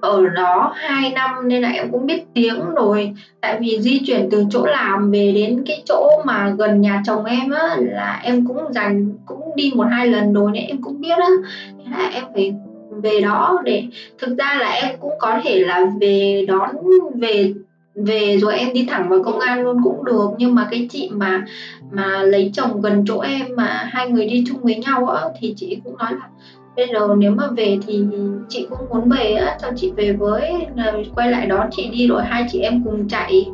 ở 0.00 0.28
đó 0.28 0.72
2 0.76 1.10
năm 1.10 1.48
nên 1.48 1.62
là 1.62 1.68
em 1.68 1.90
cũng 1.90 2.06
biết 2.06 2.24
tiếng 2.34 2.60
rồi. 2.76 3.14
Tại 3.40 3.58
vì 3.60 3.78
di 3.80 4.00
chuyển 4.06 4.28
từ 4.30 4.44
chỗ 4.50 4.64
làm 4.66 5.10
về 5.10 5.32
đến 5.32 5.64
cái 5.66 5.82
chỗ 5.86 6.10
mà 6.24 6.54
gần 6.58 6.80
nhà 6.80 7.02
chồng 7.06 7.24
em 7.24 7.50
á, 7.50 7.76
là 7.78 8.20
em 8.22 8.46
cũng 8.46 8.72
dành, 8.72 9.12
cũng 9.26 9.40
đi 9.56 9.72
một 9.74 9.86
hai 9.90 10.06
lần 10.06 10.32
rồi 10.32 10.50
nên 10.54 10.64
em 10.64 10.82
cũng 10.82 11.00
biết 11.00 11.18
á. 11.18 11.28
Nên 11.76 11.90
là 11.90 12.10
em 12.14 12.24
phải 12.34 12.54
về 13.02 13.20
đó 13.20 13.60
để 13.64 13.84
thực 14.18 14.38
ra 14.38 14.58
là 14.60 14.70
em 14.70 14.96
cũng 15.00 15.12
có 15.18 15.40
thể 15.44 15.60
là 15.60 15.86
về 16.00 16.44
đón, 16.48 16.70
về 17.20 17.52
về 17.94 18.38
rồi 18.38 18.54
em 18.54 18.72
đi 18.72 18.86
thẳng 18.88 19.08
vào 19.08 19.22
công 19.22 19.40
an 19.40 19.62
luôn 19.62 19.76
cũng 19.84 20.04
được. 20.04 20.28
Nhưng 20.38 20.54
mà 20.54 20.68
cái 20.70 20.86
chị 20.90 21.08
mà 21.12 21.44
mà 21.90 22.22
lấy 22.22 22.50
chồng 22.54 22.80
gần 22.80 23.04
chỗ 23.08 23.18
em 23.18 23.46
mà 23.56 23.88
hai 23.90 24.08
người 24.08 24.26
đi 24.26 24.44
chung 24.46 24.58
với 24.62 24.74
nhau 24.76 25.06
á, 25.06 25.22
thì 25.40 25.54
chị 25.56 25.78
cũng 25.84 25.96
nói 25.96 26.10
là 26.12 26.28
bây 26.76 26.88
giờ 26.92 27.14
nếu 27.18 27.30
mà 27.30 27.46
về 27.56 27.78
thì 27.86 28.04
chị 28.48 28.66
cũng 28.70 28.88
muốn 28.88 29.08
về 29.08 29.34
á, 29.34 29.56
cho 29.62 29.68
chị 29.76 29.92
về 29.96 30.12
với. 30.12 30.66
Quay 31.14 31.30
lại 31.30 31.46
đón 31.46 31.68
chị 31.70 31.88
đi 31.92 32.06
rồi 32.06 32.22
hai 32.22 32.46
chị 32.48 32.58
em 32.58 32.84
cùng 32.84 33.08
chạy. 33.08 33.50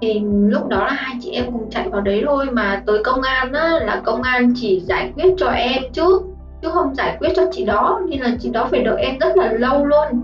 Thì 0.00 0.20
lúc 0.48 0.68
đó 0.68 0.78
là 0.78 0.92
hai 0.92 1.16
chị 1.20 1.30
em 1.30 1.44
cùng 1.52 1.70
chạy 1.70 1.88
vào 1.88 2.00
đấy 2.00 2.22
thôi. 2.26 2.46
Mà 2.52 2.82
tới 2.86 3.02
công 3.04 3.22
an 3.22 3.52
á, 3.52 3.78
là 3.82 4.00
công 4.04 4.22
an 4.22 4.52
chỉ 4.56 4.80
giải 4.80 5.12
quyết 5.14 5.34
cho 5.38 5.46
em 5.46 5.82
trước 5.92 6.22
chứ 6.62 6.68
không 6.72 6.94
giải 6.94 7.16
quyết 7.20 7.28
cho 7.36 7.42
chị 7.52 7.64
đó, 7.64 8.00
nên 8.08 8.20
là 8.20 8.30
chị 8.40 8.50
đó 8.50 8.68
phải 8.70 8.82
đợi 8.82 9.02
em 9.02 9.18
rất 9.18 9.36
là 9.36 9.52
lâu 9.52 9.84
luôn. 9.84 10.22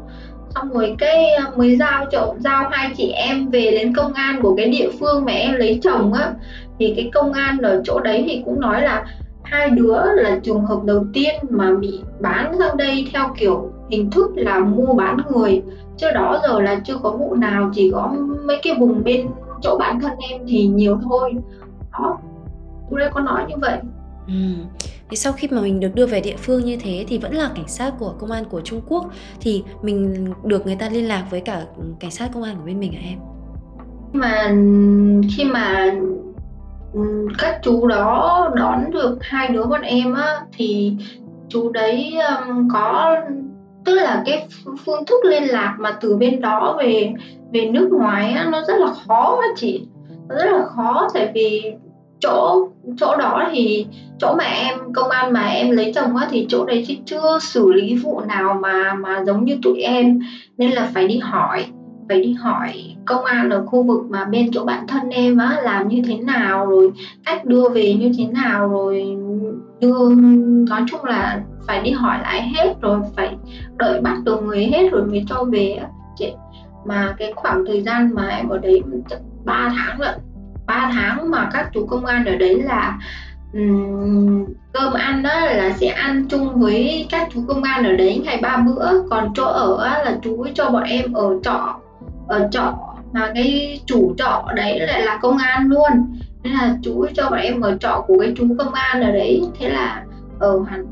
Xong 0.55 0.73
rồi 0.73 0.95
cái 0.99 1.31
ờ, 1.31 1.53
mới 1.57 1.77
giao 1.77 2.05
cho, 2.11 2.35
giao 2.39 2.69
hai 2.71 2.91
chị 2.97 3.11
em 3.11 3.49
về 3.49 3.71
đến 3.71 3.95
công 3.95 4.13
an 4.13 4.43
của 4.43 4.57
cái 4.57 4.67
địa 4.67 4.89
phương 5.01 5.25
mà 5.25 5.33
em 5.33 5.53
lấy 5.53 5.79
chồng 5.83 6.13
á. 6.13 6.33
Thì 6.79 6.93
cái 6.97 7.11
công 7.15 7.33
an 7.33 7.59
ở 7.59 7.81
chỗ 7.85 8.01
đấy 8.01 8.25
thì 8.27 8.43
cũng 8.45 8.61
nói 8.61 8.83
là 8.83 9.07
hai 9.43 9.71
đứa 9.71 10.03
là 10.15 10.39
trường 10.43 10.65
hợp 10.65 10.85
đầu 10.85 11.05
tiên 11.13 11.35
mà 11.51 11.71
bị 11.81 12.01
bán 12.21 12.59
sang 12.59 12.77
đây 12.77 13.07
theo 13.13 13.25
kiểu 13.39 13.73
hình 13.91 14.11
thức 14.11 14.31
là 14.37 14.59
mua 14.59 14.95
bán 14.95 15.17
người. 15.31 15.63
Trước 15.97 16.11
đó 16.15 16.41
giờ 16.43 16.61
là 16.61 16.81
chưa 16.85 16.97
có 17.03 17.11
vụ 17.11 17.35
nào, 17.35 17.71
chỉ 17.75 17.91
có 17.95 18.15
mấy 18.45 18.59
cái 18.63 18.75
vùng 18.79 19.05
bên 19.05 19.29
chỗ 19.63 19.79
bản 19.79 20.01
thân 20.01 20.13
em 20.31 20.41
thì 20.49 20.67
nhiều 20.67 20.99
thôi. 21.05 21.35
Đó. 21.93 22.19
Cô 22.91 22.97
đây 22.97 23.11
có 23.13 23.21
nói 23.21 23.45
như 23.49 23.55
vậy 23.61 23.79
ừ. 24.29 24.35
thì 25.11 25.17
sau 25.17 25.33
khi 25.33 25.49
mà 25.51 25.61
mình 25.61 25.81
được 25.81 25.95
đưa 25.95 26.07
về 26.07 26.21
địa 26.21 26.37
phương 26.37 26.65
như 26.65 26.77
thế 26.77 27.05
thì 27.09 27.19
vẫn 27.19 27.35
là 27.35 27.51
cảnh 27.55 27.69
sát 27.69 27.93
của 27.99 28.15
công 28.19 28.31
an 28.31 28.45
của 28.45 28.61
Trung 28.61 28.81
Quốc 28.89 29.13
thì 29.41 29.63
mình 29.83 30.27
được 30.45 30.67
người 30.67 30.77
ta 30.77 30.89
liên 30.89 31.09
lạc 31.09 31.25
với 31.31 31.41
cả 31.41 31.63
cảnh 32.01 32.11
sát 32.11 32.31
công 32.35 32.43
an 32.43 32.57
của 32.57 32.65
bên 32.67 32.81
mình 32.81 32.93
hả 32.93 33.01
em 33.05 33.19
mà 34.13 34.55
khi 35.37 35.45
mà 35.45 35.95
ừ, 36.93 37.29
các 37.39 37.59
chú 37.63 37.87
đó 37.87 38.51
đón 38.57 38.91
được 38.91 39.19
hai 39.21 39.49
đứa 39.49 39.65
bọn 39.65 39.81
em 39.81 40.15
á 40.15 40.41
thì 40.53 40.97
chú 41.49 41.71
đấy 41.73 42.19
um, 42.49 42.69
có 42.73 43.17
tức 43.85 43.95
là 43.95 44.23
cái 44.27 44.47
phương 44.85 45.05
thức 45.05 45.25
liên 45.25 45.43
lạc 45.43 45.77
mà 45.79 45.99
từ 46.01 46.17
bên 46.17 46.41
đó 46.41 46.77
về 46.79 47.13
về 47.53 47.71
nước 47.71 47.89
ngoài 47.93 48.33
á 48.33 48.49
nó 48.53 48.63
rất 48.69 48.79
là 48.79 48.93
khó 49.07 49.39
á 49.43 49.49
chị 49.57 49.87
nó 50.29 50.35
rất 50.35 50.53
là 50.53 50.65
khó 50.65 51.09
tại 51.15 51.31
vì 51.35 51.75
chỗ 52.21 52.69
chỗ 52.97 53.17
đó 53.17 53.49
thì 53.53 53.87
chỗ 54.19 54.35
mà 54.39 54.45
em, 54.45 54.79
công 54.95 55.11
an 55.11 55.33
mà 55.33 55.41
em 55.41 55.71
lấy 55.71 55.93
chồng 55.95 56.17
á, 56.17 56.29
thì 56.31 56.47
chỗ 56.49 56.65
đấy 56.65 56.85
thì 56.87 56.99
chưa 57.07 57.39
xử 57.41 57.73
lý 57.73 57.97
vụ 57.97 58.21
nào 58.21 58.59
mà 58.63 58.95
mà 58.95 59.25
giống 59.27 59.45
như 59.45 59.59
tụi 59.63 59.81
em. 59.81 60.21
Nên 60.59 60.71
là 60.71 60.91
phải 60.95 61.09
đi 61.09 61.19
hỏi, 61.19 61.67
phải 62.09 62.21
đi 62.21 62.33
hỏi 62.33 62.95
công 63.07 63.25
an 63.25 63.51
ở 63.51 63.67
khu 63.67 63.83
vực 63.83 64.01
mà 64.11 64.25
bên 64.25 64.51
chỗ 64.53 64.65
bạn 64.65 64.87
thân 64.87 65.09
em 65.09 65.37
á, 65.37 65.61
làm 65.63 65.89
như 65.89 66.03
thế 66.07 66.17
nào 66.17 66.67
rồi, 66.67 66.93
cách 67.27 67.45
đưa 67.45 67.69
về 67.69 67.95
như 67.95 68.13
thế 68.19 68.27
nào 68.27 68.69
rồi, 68.69 69.05
đưa, 69.81 70.15
nói 70.69 70.83
chung 70.87 71.05
là 71.05 71.41
phải 71.67 71.81
đi 71.83 71.91
hỏi 71.91 72.19
lại 72.23 72.53
hết 72.55 72.75
rồi, 72.81 73.01
phải 73.17 73.37
đợi 73.77 74.01
bắt 74.01 74.17
được 74.25 74.43
người 74.43 74.67
hết 74.67 74.89
rồi 74.93 75.03
mới 75.03 75.25
cho 75.29 75.45
về 75.45 75.71
á 75.71 75.89
chị. 76.17 76.33
Mà 76.87 77.15
cái 77.19 77.33
khoảng 77.37 77.65
thời 77.67 77.83
gian 77.83 78.15
mà 78.15 78.29
em 78.29 78.49
ở 78.49 78.59
đấy 78.59 78.83
3 79.45 79.73
tháng 79.77 80.01
lận. 80.01 80.15
3 80.69 80.91
tháng 80.95 81.31
mà 81.31 81.49
các 81.53 81.71
chú 81.75 81.87
công 81.87 82.07
an 82.07 82.25
ở 82.25 82.37
đấy 82.37 82.63
là 82.63 82.99
um, 83.53 84.45
cơm 84.73 84.93
ăn 84.93 85.23
đó 85.23 85.41
là 85.41 85.73
sẽ 85.73 85.87
ăn 85.87 86.27
chung 86.29 86.61
với 86.61 87.07
các 87.11 87.29
chú 87.35 87.45
công 87.49 87.63
an 87.63 87.85
ở 87.85 87.97
đấy 87.97 88.23
ngày 88.25 88.39
ba 88.43 88.57
bữa. 88.57 89.09
Còn 89.11 89.33
chỗ 89.35 89.45
ở 89.45 90.03
là 90.05 90.19
chú 90.23 90.47
cho 90.55 90.71
bọn 90.71 90.83
em 90.83 91.13
ở 91.13 91.39
trọ 91.43 91.77
ở 92.29 92.49
trọ 92.51 92.79
mà 93.13 93.33
cái 93.35 93.81
chủ 93.87 94.15
trọ 94.19 94.49
đấy 94.57 94.81
lại 94.81 95.03
là 95.03 95.19
công 95.23 95.39
an 95.39 95.67
luôn. 95.67 96.19
Nên 96.43 96.53
là 96.53 96.77
chú 96.83 97.07
cho 97.15 97.31
bọn 97.31 97.41
em 97.41 97.61
ở 97.61 97.77
trọ 97.81 98.05
của 98.07 98.19
cái 98.21 98.33
chú 98.37 98.45
công 98.59 98.73
an 98.73 99.03
ở 99.03 99.13
đấy. 99.13 99.43
Thế 99.59 99.69
là 99.69 100.05
ở 100.41 100.63
hẳn 100.71 100.87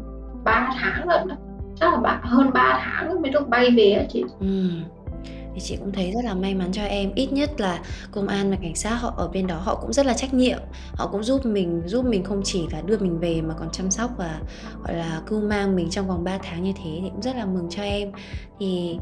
3 0.45 0.71
tháng 0.81 1.09
rồi 1.09 1.19
đó. 1.29 1.35
Chắc 1.81 1.93
là 1.93 1.99
bạn 1.99 2.19
hơn 2.23 2.51
3 2.53 2.81
tháng 2.85 3.23
mới 3.23 3.31
được 3.31 3.49
bay 3.49 3.71
về 3.71 3.91
á 3.91 4.03
chị. 4.09 4.25
Ừ 4.41 4.69
thì 5.57 5.62
chị 5.62 5.77
cũng 5.77 5.92
thấy 5.92 6.12
rất 6.12 6.25
là 6.25 6.35
may 6.35 6.55
mắn 6.55 6.73
cho 6.73 6.83
em. 6.83 7.12
Ít 7.14 7.33
nhất 7.33 7.61
là 7.61 7.81
công 8.11 8.29
an 8.29 8.51
và 8.51 8.57
cảnh 8.62 8.75
sát 8.75 8.95
họ 8.95 9.14
ở 9.16 9.29
bên 9.29 9.47
đó 9.47 9.59
họ 9.59 9.75
cũng 9.75 9.92
rất 9.92 10.07
là 10.07 10.14
trách 10.14 10.35
nhiệm. 10.35 10.59
Họ 10.92 11.09
cũng 11.12 11.23
giúp 11.23 11.47
mình 11.47 11.83
giúp 11.87 12.05
mình 12.05 12.25
không 12.25 12.40
chỉ 12.45 12.64
là 12.71 12.81
đưa 12.81 12.99
mình 12.99 13.19
về 13.19 13.40
mà 13.40 13.55
còn 13.59 13.71
chăm 13.71 13.90
sóc 13.90 14.11
và, 14.19 14.40
gọi 14.85 14.97
là, 14.97 15.21
cưu 15.27 15.40
mang 15.40 15.77
mình 15.77 15.90
trong 15.90 16.09
vòng 16.09 16.25
3 16.25 16.38
tháng 16.42 16.62
như 16.62 16.73
thế 16.77 16.99
thì 17.03 17.09
cũng 17.12 17.23
rất 17.23 17.37
là 17.37 17.47
mừng 17.47 17.66
cho 17.71 17.83
em. 17.83 18.12
Thì 18.61 18.99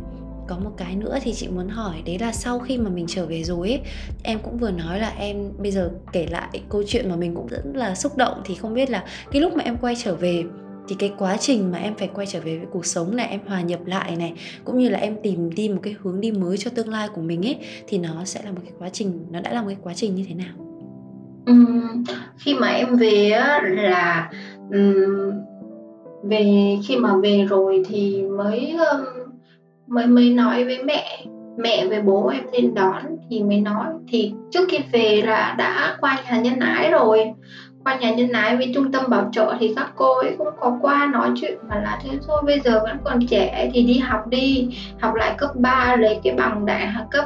có 0.49 0.59
một 0.59 0.71
cái 0.77 0.97
nữa 0.97 1.19
thì 1.23 1.35
chị 1.35 1.49
muốn 1.49 1.69
hỏi, 1.69 2.03
đấy 2.07 2.19
là 2.19 2.33
sau 2.33 2.59
khi 2.59 2.79
mà 2.79 2.91
mình 2.91 3.07
trở 3.09 3.27
về 3.27 3.45
rồi 3.45 3.69
ấy, 3.69 3.81
em 4.23 4.39
cũng 4.39 4.59
vừa 4.59 4.71
nói 4.71 5.01
là 5.01 5.13
em 5.19 5.53
bây 5.59 5.73
giờ 5.73 5.91
kể 6.13 6.27
lại 6.31 6.49
câu 6.69 6.83
chuyện 6.87 7.11
mà 7.11 7.17
mình 7.17 7.35
cũng 7.35 7.47
rất 7.47 7.63
là 7.75 7.95
xúc 7.95 8.17
động 8.17 8.43
thì 8.45 8.55
không 8.55 8.75
biết 8.75 8.91
là 8.91 9.05
cái 9.33 9.43
lúc 9.43 9.53
mà 9.57 9.65
em 9.65 9.77
quay 9.77 9.95
trở 10.05 10.15
về 10.15 10.45
thì 10.89 10.97
cái 10.99 11.13
quá 11.19 11.37
trình 11.37 11.73
mà 11.73 11.79
em 11.79 11.95
phải 11.95 12.11
quay 12.15 12.27
trở 12.27 12.41
về 12.41 12.59
với 12.59 12.67
cuộc 12.73 12.87
sống 12.87 13.17
này 13.17 13.29
em 13.29 13.41
hòa 13.47 13.61
nhập 13.61 13.81
lại 13.87 14.17
này 14.17 14.33
cũng 14.65 14.79
như 14.79 14.89
là 14.89 14.99
em 14.99 15.17
tìm 15.23 15.55
đi 15.55 15.69
một 15.69 15.81
cái 15.83 15.97
hướng 16.01 16.21
đi 16.21 16.33
mới 16.33 16.57
cho 16.57 16.71
tương 16.75 16.89
lai 16.89 17.09
của 17.15 17.21
mình 17.21 17.47
ấy 17.47 17.57
thì 17.89 17.99
nó 17.99 18.25
sẽ 18.25 18.41
là 18.45 18.51
một 18.51 18.61
cái 18.65 18.73
quá 18.79 18.89
trình 18.89 19.27
nó 19.31 19.41
đã 19.41 19.53
là 19.53 19.63
một 19.63 19.69
cái 19.69 19.79
quá 19.83 19.93
trình 19.95 20.15
như 20.15 20.25
thế 20.29 20.35
nào? 20.35 20.55
Uhm, 21.51 22.05
khi 22.39 22.55
mà 22.55 22.69
em 22.69 22.97
về 22.97 23.31
á, 23.31 23.63
là 23.65 24.31
um, 24.71 25.33
về 26.23 26.77
khi 26.87 26.97
mà 26.97 27.17
về 27.17 27.45
rồi 27.49 27.83
thì 27.89 28.23
mới 28.23 28.77
um, 28.93 29.05
mới 29.87 30.07
mới 30.07 30.31
nói 30.31 30.65
với 30.65 30.83
mẹ 30.85 31.25
mẹ 31.59 31.87
với 31.87 32.03
bố 32.03 32.29
em 32.29 32.43
lên 32.53 32.75
đón 32.75 33.03
thì 33.31 33.43
mới 33.43 33.61
nói. 33.61 33.87
Thì 34.09 34.33
trước 34.51 34.69
khi 34.69 34.79
về 34.93 35.23
là 35.25 35.55
đã 35.59 35.97
qua 36.01 36.23
nhà 36.25 36.41
nhân 36.41 36.59
ái 36.59 36.91
rồi 36.91 37.25
qua 37.85 37.97
nhà 37.97 38.11
nhân 38.11 38.33
ái 38.33 38.57
với 38.57 38.71
trung 38.75 38.93
tâm 38.93 39.05
bảo 39.09 39.29
trợ 39.33 39.55
thì 39.61 39.73
các 39.77 39.93
cô 39.97 40.19
ấy 40.19 40.35
cũng 40.39 40.49
có 40.61 40.79
qua 40.83 41.11
nói 41.13 41.31
chuyện 41.37 41.59
và 41.63 41.77
là 41.77 41.99
thế 42.03 42.11
thôi. 42.27 42.43
Bây 42.47 42.61
giờ 42.61 42.81
vẫn 42.83 42.99
còn 43.05 43.27
trẻ 43.27 43.71
thì 43.75 43.83
đi 43.83 43.99
học 43.99 44.27
đi. 44.27 44.69
Học 45.01 45.15
lại 45.15 45.35
cấp 45.39 45.51
3 45.55 45.97
lấy 45.97 46.19
cái 46.25 46.35
bằng 46.35 46.67
đại 46.67 46.87
học 46.87 47.07
cấp 47.11 47.25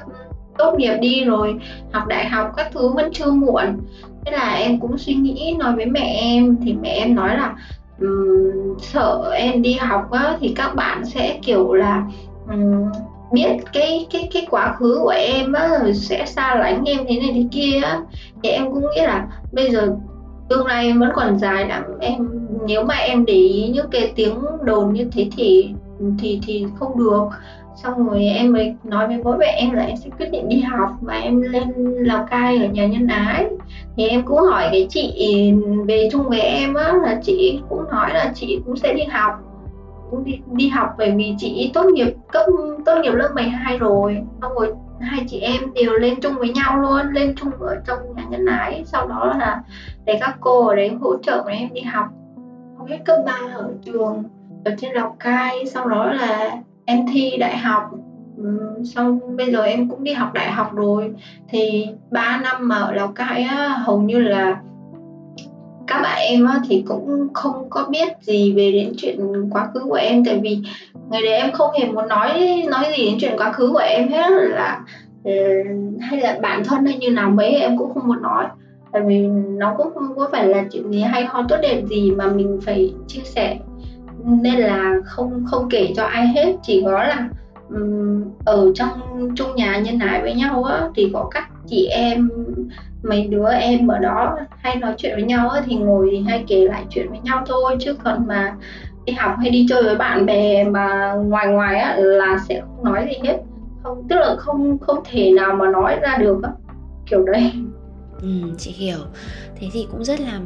tốt 0.59 0.75
nghiệp 0.79 0.97
đi 1.01 1.25
rồi. 1.25 1.55
Học 1.93 2.07
đại 2.07 2.27
học 2.27 2.53
các 2.57 2.69
thứ 2.73 2.89
vẫn 2.89 3.13
chưa 3.13 3.31
muộn. 3.31 3.65
Thế 4.25 4.33
là 4.33 4.55
em 4.55 4.81
cũng 4.81 4.99
suy 4.99 5.15
nghĩ 5.15 5.55
nói 5.59 5.77
với 5.77 5.87
mẹ 5.87 6.19
em. 6.21 6.57
Thì 6.65 6.73
mẹ 6.73 6.89
em 6.89 7.15
nói 7.15 7.37
là 7.37 7.55
um, 8.01 8.79
sợ 8.79 9.31
em 9.35 9.63
đi 9.63 9.73
học 9.73 10.11
á, 10.11 10.37
thì 10.41 10.53
các 10.57 10.75
bạn 10.75 11.05
sẽ 11.05 11.39
kiểu 11.43 11.75
là 11.75 12.03
um, 12.51 12.91
biết 13.33 13.57
cái 13.73 14.07
cái 14.11 14.29
cái 14.33 14.47
quá 14.51 14.73
khứ 14.79 14.99
của 15.03 15.15
em 15.17 15.53
á 15.53 15.69
rồi 15.83 15.95
sẽ 15.95 16.27
xa 16.27 16.55
lánh 16.55 16.85
em 16.85 16.99
thế 17.09 17.21
này 17.21 17.31
thế 17.35 17.45
kia 17.53 17.81
á. 17.81 18.01
Thì 18.43 18.49
em 18.49 18.73
cũng 18.73 18.83
nghĩ 18.83 19.03
là 19.03 19.27
bây 19.53 19.71
giờ 19.71 19.97
tương 20.49 20.67
lai 20.67 20.87
em 20.87 21.01
vẫn 21.01 21.11
còn 21.15 21.39
dài 21.39 21.69
lắm. 21.69 21.83
Em, 22.01 22.29
nếu 22.67 22.85
mà 22.85 22.95
em 22.95 23.25
để 23.25 23.35
ý 23.35 23.69
những 23.69 23.91
cái 23.91 24.13
tiếng 24.17 24.35
đồn 24.63 24.93
như 24.93 25.09
thế 25.13 25.29
thì 25.37 25.73
thì 26.19 26.41
thì 26.47 26.67
không 26.79 26.99
được. 26.99 27.25
Xong 27.83 28.09
rồi 28.09 28.25
em 28.25 28.53
mới 28.53 28.75
nói 28.85 29.07
với 29.07 29.23
bố 29.25 29.37
mẹ 29.37 29.47
em 29.47 29.73
là 29.73 29.83
em 29.83 29.97
sẽ 29.97 30.11
quyết 30.19 30.31
định 30.31 30.49
đi 30.49 30.61
học 30.61 30.91
và 31.01 31.15
em 31.15 31.43
lên 31.43 31.73
lào 31.99 32.27
cai 32.31 32.59
ở 32.59 32.67
nhà 32.67 32.87
nhân 32.87 33.07
ái. 33.07 33.47
Thì 33.97 34.09
em 34.09 34.23
cũng 34.23 34.41
hỏi 34.41 34.69
cái 34.73 34.87
chị 34.91 35.53
về 35.87 36.09
chung 36.13 36.29
với 36.29 36.41
em 36.41 36.75
á, 36.75 36.95
là 37.03 37.21
chị 37.23 37.61
cũng 37.69 37.85
nói 37.91 38.11
là 38.15 38.33
chị 38.35 38.61
cũng 38.67 38.77
sẽ 38.77 38.95
đi 38.95 39.05
học. 39.05 39.33
Cũng 40.11 40.25
đi 40.25 40.39
đi 40.53 40.69
học 40.69 40.89
bởi 40.99 41.11
vì 41.11 41.35
chị 41.39 41.71
tốt 41.75 41.87
nghiệp 41.87 42.15
cấp, 42.33 42.47
tốt 42.85 43.01
nghiệp 43.03 43.13
lớp 43.13 43.29
12 43.35 43.79
rồi. 43.79 44.17
Xong 44.43 44.53
rồi 44.55 44.75
hai 45.01 45.25
chị 45.29 45.41
em 45.41 45.75
đều 45.75 45.93
lên 45.93 46.21
chung 46.21 46.35
với 46.39 46.49
nhau 46.49 46.77
luôn, 46.77 47.13
lên 47.13 47.35
chung 47.37 47.51
ở 47.61 47.77
trong 47.87 47.99
nhà 48.17 48.23
nhân 48.31 48.47
ái. 48.47 48.83
Sau 48.87 49.07
đó 49.07 49.35
là 49.39 49.63
để 50.05 50.19
các 50.21 50.37
cô 50.41 50.67
ở 50.67 50.75
đấy 50.75 50.91
hỗ 51.01 51.19
trợ 51.19 51.43
bọn 51.43 51.53
em 51.53 51.69
đi 51.73 51.81
học. 51.81 52.07
Học 52.79 52.89
hết 52.89 52.99
cấp 53.05 53.17
3 53.27 53.33
ở 53.55 53.73
trường, 53.85 54.25
ở 54.65 54.75
trên 54.79 54.93
lào 54.93 55.17
cai. 55.19 55.67
Sau 55.67 55.89
đó 55.89 56.13
là 56.13 56.51
em 56.85 57.07
thi 57.13 57.37
đại 57.37 57.57
học. 57.57 57.91
Xong 58.85 59.37
bây 59.37 59.53
giờ 59.53 59.63
em 59.63 59.89
cũng 59.89 60.05
đi 60.05 60.13
học 60.13 60.33
đại 60.33 60.51
học 60.51 60.75
rồi. 60.75 61.13
Thì 61.49 61.87
3 62.11 62.41
năm 62.43 62.69
mà 62.69 62.77
ở 62.77 62.93
lào 62.93 63.09
cai 63.09 63.43
á, 63.43 63.69
hầu 63.69 64.01
như 64.01 64.19
là 64.19 64.57
em 66.21 66.45
á, 66.45 66.61
thì 66.69 66.85
cũng 66.89 67.29
không 67.35 67.71
có 67.71 67.87
biết 67.91 68.09
gì 68.21 68.53
về 68.53 68.73
đến 68.73 68.93
chuyện 68.97 69.19
quá 69.51 69.69
khứ 69.75 69.81
của 69.81 69.95
em. 69.95 70.25
Tại 70.25 70.41
vì 70.43 70.59
ngày 71.11 71.23
đấy 71.23 71.33
em 71.33 71.53
không 71.53 71.71
hề 71.79 71.87
muốn 71.87 72.09
nói 72.09 72.63
nói 72.71 72.85
gì 72.97 73.05
đến 73.05 73.17
chuyện 73.21 73.39
quá 73.39 73.53
khứ 73.53 73.69
của 73.73 73.79
em 73.79 74.09
hết. 74.09 74.31
Là 74.31 74.81
ờ, 75.25 75.33
hay 76.01 76.21
là 76.21 76.39
bản 76.43 76.65
thân 76.65 76.87
hay 76.87 76.99
như 76.99 77.11
nào 77.11 77.31
mấy 77.31 77.49
em 77.49 77.79
cũng 77.79 77.95
không 77.95 78.09
muốn 78.09 78.23
nói. 78.23 78.47
Tại 78.93 79.03
vì 79.07 79.27
nó 79.59 79.75
cũng 79.77 79.95
không 79.95 80.17
có 80.17 80.29
phải 80.33 80.49
là 80.49 80.65
chuyện 80.73 80.93
gì 80.93 81.01
hay 81.01 81.25
ho 81.25 81.43
tốt 81.49 81.57
đẹp 81.63 81.83
gì 81.91 82.11
mà 82.11 82.27
mình 82.27 82.61
phải 82.65 82.93
chia 83.07 83.23
sẻ. 83.25 83.59
Nên 84.25 84.55
là 84.55 84.95
không 85.05 85.45
không 85.47 85.69
kể 85.71 85.93
cho 85.97 86.05
ai 86.05 86.27
hết. 86.27 86.55
Chỉ 86.63 86.83
có 86.85 87.03
là 87.03 87.29
um, 87.71 88.25
ở 88.45 88.73
trong 88.75 88.91
chung 89.37 89.57
nhà 89.57 89.79
nhân 89.79 89.99
ái 89.99 90.23
với 90.23 90.35
nhau 90.35 90.65
á 90.65 90.89
thì 90.95 91.11
có 91.13 91.29
các 91.31 91.49
chị 91.67 91.87
em 91.87 92.31
mấy 93.03 93.27
đứa 93.27 93.49
em 93.49 93.89
ở 93.89 93.99
đó 93.99 94.37
hay 94.59 94.77
nói 94.77 94.95
chuyện 94.97 95.15
với 95.15 95.25
nhau 95.25 95.49
á, 95.49 95.63
thì 95.67 95.77
ngồi 95.77 96.09
thì 96.11 96.21
hay 96.29 96.45
kể 96.49 96.65
lại 96.65 96.85
chuyện 96.91 97.11
với 97.11 97.19
nhau 97.19 97.43
thôi. 97.47 97.77
Chứ 97.81 97.95
còn 98.05 98.27
mà 98.27 98.57
đi 99.05 99.13
học 99.13 99.35
hay 99.39 99.51
đi 99.51 99.67
chơi 99.69 99.83
với 99.83 99.97
bạn 99.97 100.27
bè 100.27 100.65
mà 100.65 101.15
ngoài 101.15 101.47
ngoài 101.49 101.79
á 101.79 101.97
là 101.97 102.39
sẽ 102.49 102.61
không 102.61 102.85
nói 102.85 103.09
gì 103.11 103.29
hết. 103.29 103.39
Không 103.83 104.07
tức 104.09 104.17
là 104.17 104.37
không 104.39 104.79
không 104.79 104.99
thể 105.11 105.31
nào 105.31 105.55
mà 105.55 105.69
nói 105.71 105.97
ra 106.03 106.17
được 106.17 106.43
á. 106.43 106.51
Kiểu 107.11 107.23
đấy. 107.23 107.53
Ừ, 108.23 108.29
chị 108.59 108.71
hiểu. 108.71 108.99
Thế 109.61 109.69
thì 109.73 109.87
cũng 109.93 110.05
rất 110.05 110.21
là 110.21 110.41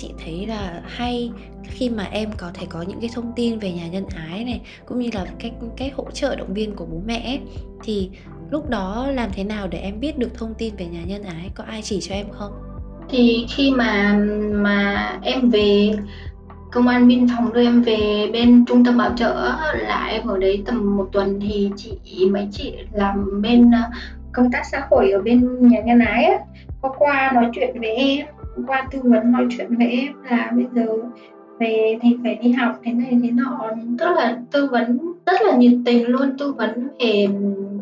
chị 0.00 0.10
thấy 0.24 0.46
là 0.46 0.82
hay 0.86 1.30
khi 1.64 1.90
mà 1.90 2.04
em 2.04 2.30
có 2.36 2.50
thể 2.54 2.66
có 2.68 2.82
những 2.82 3.00
cái 3.00 3.10
thông 3.14 3.32
tin 3.36 3.58
về 3.58 3.72
nhà 3.72 3.88
nhân 3.88 4.04
ái 4.30 4.44
này 4.44 4.60
cũng 4.86 5.00
như 5.00 5.10
là 5.12 5.26
cách 5.38 5.52
cách 5.76 5.92
hỗ 5.96 6.10
trợ 6.10 6.36
động 6.36 6.54
viên 6.54 6.76
của 6.76 6.86
bố 6.86 7.00
mẹ 7.06 7.22
ấy. 7.24 7.40
Thì 7.84 8.10
lúc 8.50 8.70
đó 8.70 9.06
làm 9.10 9.30
thế 9.32 9.44
nào 9.44 9.68
để 9.68 9.78
em 9.78 10.00
biết 10.00 10.18
được 10.18 10.34
thông 10.34 10.54
tin 10.54 10.76
về 10.76 10.86
nhà 10.86 11.02
nhân 11.06 11.22
ái? 11.22 11.50
Có 11.54 11.64
ai 11.64 11.82
chỉ 11.82 12.00
cho 12.00 12.14
em 12.14 12.26
không? 12.30 12.52
Thì 13.08 13.46
khi 13.48 13.70
mà 13.70 14.18
mà 14.52 15.18
em 15.22 15.50
về 15.50 15.94
công 16.72 16.88
an 16.88 17.08
biên 17.08 17.26
phòng 17.28 17.52
đưa 17.52 17.62
em 17.62 17.82
về 17.82 18.30
bên 18.32 18.64
trung 18.66 18.84
tâm 18.84 18.98
bảo 18.98 19.12
trợ 19.16 19.52
là 19.74 20.06
em 20.10 20.26
ở 20.26 20.38
đấy 20.38 20.62
tầm 20.66 20.96
một 20.96 21.08
tuần 21.12 21.40
thì 21.40 21.70
chị 21.76 22.28
mấy 22.30 22.48
chị 22.52 22.74
làm 22.92 23.42
bên 23.42 23.70
ờ, 23.70 23.80
công 24.32 24.50
tác 24.52 24.62
xã 24.72 24.82
hội 24.90 25.10
ở 25.10 25.22
bên 25.22 25.68
nhà 25.68 25.80
nhân 25.80 25.98
ái 25.98 26.24
ấy, 26.24 26.38
có 26.82 26.94
qua 26.98 27.30
nói 27.34 27.50
chuyện 27.54 27.80
với 27.80 27.96
em 27.96 28.26
qua 28.66 28.88
tư 28.90 28.98
vấn 29.02 29.32
nói 29.32 29.46
chuyện 29.50 29.76
với 29.78 29.86
em 29.86 30.12
là 30.30 30.52
bây 30.56 30.66
giờ 30.74 30.86
về 31.58 31.98
thì 32.02 32.16
phải 32.22 32.34
đi 32.34 32.52
học, 32.52 32.72
thế 32.82 32.92
này 32.92 33.18
thế 33.22 33.30
nọ. 33.30 33.70
Tức 33.98 34.06
là 34.16 34.38
tư 34.50 34.68
vấn 34.72 34.98
rất 35.26 35.42
là 35.46 35.56
nhiệt 35.56 35.72
tình 35.84 36.08
luôn, 36.08 36.36
tư 36.38 36.52
vấn 36.52 36.88
về 37.00 37.26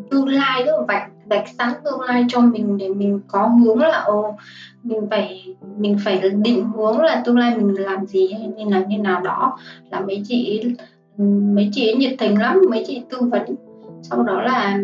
tương 0.09 0.27
lai 0.27 0.63
tức 0.65 0.71
là 0.77 0.83
vạch 0.87 1.11
vạch 1.25 1.47
sẵn 1.57 1.69
tương 1.83 2.01
lai 2.01 2.25
cho 2.27 2.39
mình 2.39 2.77
để 2.77 2.89
mình 2.89 3.19
có 3.27 3.47
hướng 3.47 3.79
là, 3.79 4.01
ồ, 4.01 4.35
mình 4.83 5.07
phải 5.09 5.55
mình 5.77 5.97
phải 6.03 6.21
định 6.43 6.65
hướng 6.75 6.99
là 6.99 7.21
tương 7.25 7.37
lai 7.37 7.57
mình 7.57 7.75
làm 7.75 8.05
gì 8.05 8.33
hay 8.33 8.47
như 8.47 8.65
là 8.71 8.83
như 8.87 8.97
nào 8.97 9.21
đó. 9.21 9.57
Là 9.91 9.99
mấy 9.99 10.21
chị 10.23 10.63
mấy 11.55 11.69
chị 11.71 11.87
ấy 11.87 11.95
nhiệt 11.95 12.13
tình 12.17 12.39
lắm, 12.39 12.61
mấy 12.69 12.83
chị 12.87 13.01
tư 13.09 13.17
vấn. 13.21 13.45
Sau 14.01 14.23
đó 14.23 14.41
là 14.41 14.79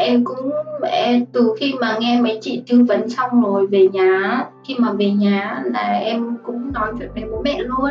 em 0.00 0.24
cũng 0.24 0.50
em, 0.90 1.24
từ 1.32 1.54
khi 1.58 1.74
mà 1.80 1.96
nghe 2.00 2.20
mấy 2.22 2.38
chị 2.42 2.62
tư 2.68 2.84
vấn 2.88 3.08
xong 3.08 3.42
rồi 3.42 3.66
về 3.66 3.88
nhà 3.88 4.44
khi 4.64 4.74
mà 4.78 4.92
về 4.92 5.10
nhà 5.10 5.62
là 5.64 5.88
em 5.88 6.36
cũng 6.46 6.72
nói 6.72 6.92
chuyện 6.98 7.08
với 7.14 7.24
bố 7.32 7.42
mẹ 7.44 7.58
luôn 7.58 7.90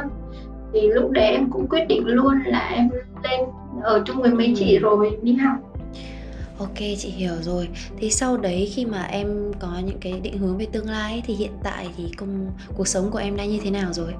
thì 0.73 0.81
lúc 0.87 1.11
đấy 1.11 1.25
em 1.25 1.49
cũng 1.51 1.67
quyết 1.67 1.85
định 1.87 2.07
luôn 2.07 2.33
là 2.45 2.69
em 2.75 2.89
lên 3.23 3.39
ở 3.83 4.01
chung 4.05 4.21
với 4.21 4.31
mấy 4.31 4.53
chị 4.57 4.79
rồi 4.79 5.17
đi 5.21 5.33
học 5.33 5.55
Ok 6.59 6.77
chị 6.97 7.09
hiểu 7.09 7.33
rồi. 7.41 7.69
Thì 7.97 8.09
sau 8.09 8.37
đấy 8.37 8.69
khi 8.73 8.85
mà 8.85 9.03
em 9.03 9.51
có 9.59 9.67
những 9.85 9.97
cái 10.01 10.19
định 10.23 10.37
hướng 10.37 10.57
về 10.57 10.67
tương 10.71 10.89
lai 10.89 11.11
ấy, 11.11 11.23
thì 11.25 11.33
hiện 11.33 11.51
tại 11.63 11.87
thì 11.97 12.11
công 12.17 12.51
cuộc 12.77 12.87
sống 12.87 13.11
của 13.11 13.17
em 13.17 13.35
đang 13.35 13.49
như 13.49 13.59
thế 13.63 13.71
nào 13.71 13.93
rồi? 13.93 14.13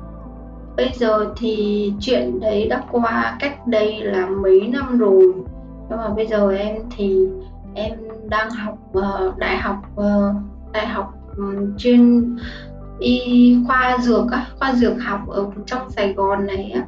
Bây 0.77 0.89
giờ 0.93 1.33
thì 1.37 1.93
chuyện 1.99 2.39
đấy 2.39 2.67
đã 2.67 2.83
qua 2.91 3.37
cách 3.39 3.67
đây 3.67 3.99
là 4.03 4.27
mấy 4.27 4.61
năm 4.61 4.97
rồi. 4.97 5.33
Nhưng 5.89 5.97
mà 5.97 6.09
bây 6.09 6.27
giờ 6.27 6.51
em 6.51 6.75
thì 6.97 7.17
em 7.75 7.93
đang 8.29 8.49
học 8.49 8.77
uh, 8.97 9.37
đại 9.37 9.57
học 9.57 9.75
uh, 9.95 10.35
đại 10.73 10.87
học 10.87 11.13
um, 11.37 11.77
chuyên 11.77 12.35
y 12.99 13.57
khoa 13.67 13.97
dược 14.01 14.31
á, 14.31 14.47
khoa 14.59 14.73
dược 14.73 15.01
học 15.01 15.19
ở 15.27 15.45
trong 15.65 15.89
Sài 15.89 16.13
Gòn 16.13 16.45
này 16.45 16.71
á. 16.71 16.85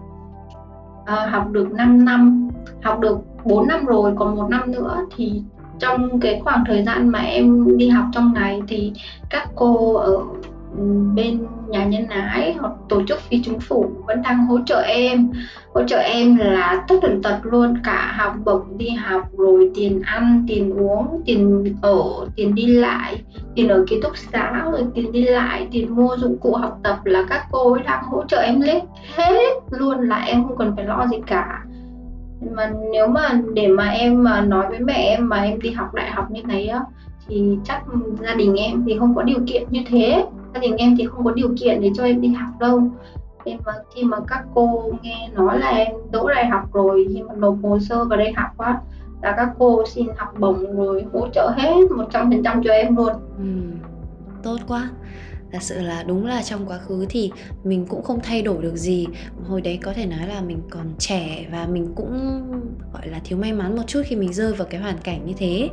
Uh, 1.01 1.31
học 1.31 1.51
được 1.51 1.71
5 1.71 2.05
năm, 2.05 2.49
học 2.83 2.99
được 2.99 3.17
4 3.43 3.67
năm 3.67 3.85
rồi, 3.85 4.13
còn 4.15 4.35
một 4.35 4.49
năm 4.49 4.71
nữa 4.71 4.97
thì 5.15 5.43
trong 5.79 6.19
cái 6.19 6.41
khoảng 6.43 6.63
thời 6.67 6.83
gian 6.83 7.09
mà 7.09 7.19
em 7.19 7.77
đi 7.77 7.89
học 7.89 8.05
trong 8.13 8.33
này 8.33 8.61
thì 8.67 8.93
các 9.29 9.49
cô 9.55 9.95
ở 9.95 10.17
bên 11.15 11.39
nhà 11.67 11.85
nhân 11.85 12.07
ái 12.07 12.55
hoặc 12.59 12.71
tổ 12.89 13.03
chức 13.03 13.21
phi 13.21 13.41
chính 13.43 13.59
phủ 13.59 13.85
vẫn 14.07 14.21
đang 14.21 14.45
hỗ 14.45 14.59
trợ 14.65 14.81
em. 14.81 15.29
Hỗ 15.73 15.83
trợ 15.83 15.97
em 15.97 16.35
là 16.35 16.83
tất 16.87 16.95
tần 17.01 17.21
tật 17.23 17.39
luôn, 17.43 17.77
cả 17.83 18.13
học 18.17 18.33
bổng 18.45 18.77
đi 18.77 18.89
học, 18.89 19.21
rồi 19.37 19.71
tiền 19.75 20.01
ăn, 20.05 20.45
tiền 20.47 20.73
uống, 20.73 21.21
tiền 21.25 21.75
ở, 21.81 22.03
tiền 22.35 22.55
đi 22.55 22.65
lại, 22.65 23.21
tiền 23.55 23.67
ở 23.67 23.83
ký 23.87 24.01
túc 24.01 24.17
xá, 24.17 24.63
rồi 24.71 24.85
tiền 24.95 25.11
đi 25.11 25.23
lại, 25.23 25.67
tiền 25.71 25.95
mua 25.95 26.17
dụng 26.17 26.37
cụ 26.37 26.55
học 26.55 26.79
tập 26.83 27.05
là 27.05 27.23
các 27.29 27.45
cô 27.51 27.73
ấy 27.73 27.83
đang 27.83 28.03
hỗ 28.03 28.23
trợ 28.25 28.37
em 28.37 28.61
hết. 28.61 28.81
Hết 29.15 29.53
luôn 29.69 30.09
là 30.09 30.23
em 30.23 30.43
không 30.43 30.57
cần 30.57 30.73
phải 30.75 30.85
lo 30.85 31.07
gì 31.11 31.17
cả. 31.25 31.63
Mà 32.51 32.71
nếu 32.91 33.07
mà 33.07 33.41
để 33.53 33.67
mà 33.67 33.89
em 33.89 34.23
mà 34.23 34.41
nói 34.41 34.65
với 34.69 34.79
mẹ 34.79 34.93
em 34.93 35.29
mà 35.29 35.41
em 35.41 35.61
đi 35.61 35.71
học 35.71 35.93
đại 35.93 36.11
học 36.11 36.31
như 36.31 36.41
thế 36.49 36.65
á, 36.65 36.79
thì 37.27 37.57
chắc 37.63 37.81
gia 38.21 38.33
đình 38.33 38.55
em 38.55 38.83
thì 38.85 38.95
không 38.99 39.15
có 39.15 39.21
điều 39.21 39.39
kiện 39.47 39.63
như 39.69 39.81
thế 39.87 40.25
gia 40.53 40.59
đình 40.59 40.75
em 40.77 40.95
thì 40.97 41.05
không 41.05 41.25
có 41.25 41.31
điều 41.31 41.55
kiện 41.59 41.81
để 41.81 41.91
cho 41.95 42.03
em 42.03 42.21
đi 42.21 42.27
học 42.27 42.49
đâu. 42.59 42.81
Em 43.45 43.59
mà 43.65 43.73
khi 43.95 44.03
mà 44.03 44.17
các 44.27 44.43
cô 44.53 44.93
nghe 45.01 45.29
nói 45.33 45.59
là 45.59 45.69
em 45.69 45.91
đỗ 46.11 46.29
đại 46.29 46.45
học 46.45 46.73
rồi 46.73 47.07
khi 47.13 47.21
mà 47.21 47.33
nộp 47.35 47.55
hồ 47.63 47.79
sơ 47.79 48.05
vào 48.05 48.17
đây 48.17 48.33
học 48.33 48.57
á 48.57 48.79
là 49.21 49.33
các 49.37 49.49
cô 49.59 49.83
xin 49.87 50.07
học 50.17 50.33
bổng 50.39 50.77
rồi 50.77 51.05
hỗ 51.13 51.27
trợ 51.33 51.49
hết 51.57 51.87
100% 52.11 52.63
cho 52.63 52.73
em 52.73 52.95
luôn. 52.95 53.13
Ừ, 53.37 53.43
tốt 54.43 54.57
quá. 54.67 54.89
Thật 55.51 55.61
sự 55.61 55.81
là 55.81 56.03
đúng 56.03 56.25
là 56.25 56.41
trong 56.41 56.65
quá 56.65 56.77
khứ 56.77 57.05
thì 57.09 57.31
mình 57.63 57.85
cũng 57.85 58.03
không 58.03 58.19
thay 58.23 58.41
đổi 58.41 58.63
được 58.63 58.75
gì. 58.75 59.07
Hồi 59.47 59.61
đấy 59.61 59.79
có 59.83 59.93
thể 59.93 60.05
nói 60.05 60.27
là 60.27 60.41
mình 60.41 60.61
còn 60.69 60.85
trẻ 60.97 61.45
và 61.51 61.67
mình 61.71 61.93
cũng 61.95 62.41
gọi 62.93 63.07
là 63.07 63.19
thiếu 63.23 63.37
may 63.37 63.53
mắn 63.53 63.75
một 63.75 63.83
chút 63.87 64.01
khi 64.05 64.15
mình 64.15 64.33
rơi 64.33 64.53
vào 64.53 64.67
cái 64.69 64.81
hoàn 64.81 64.97
cảnh 64.97 65.25
như 65.25 65.33
thế 65.37 65.69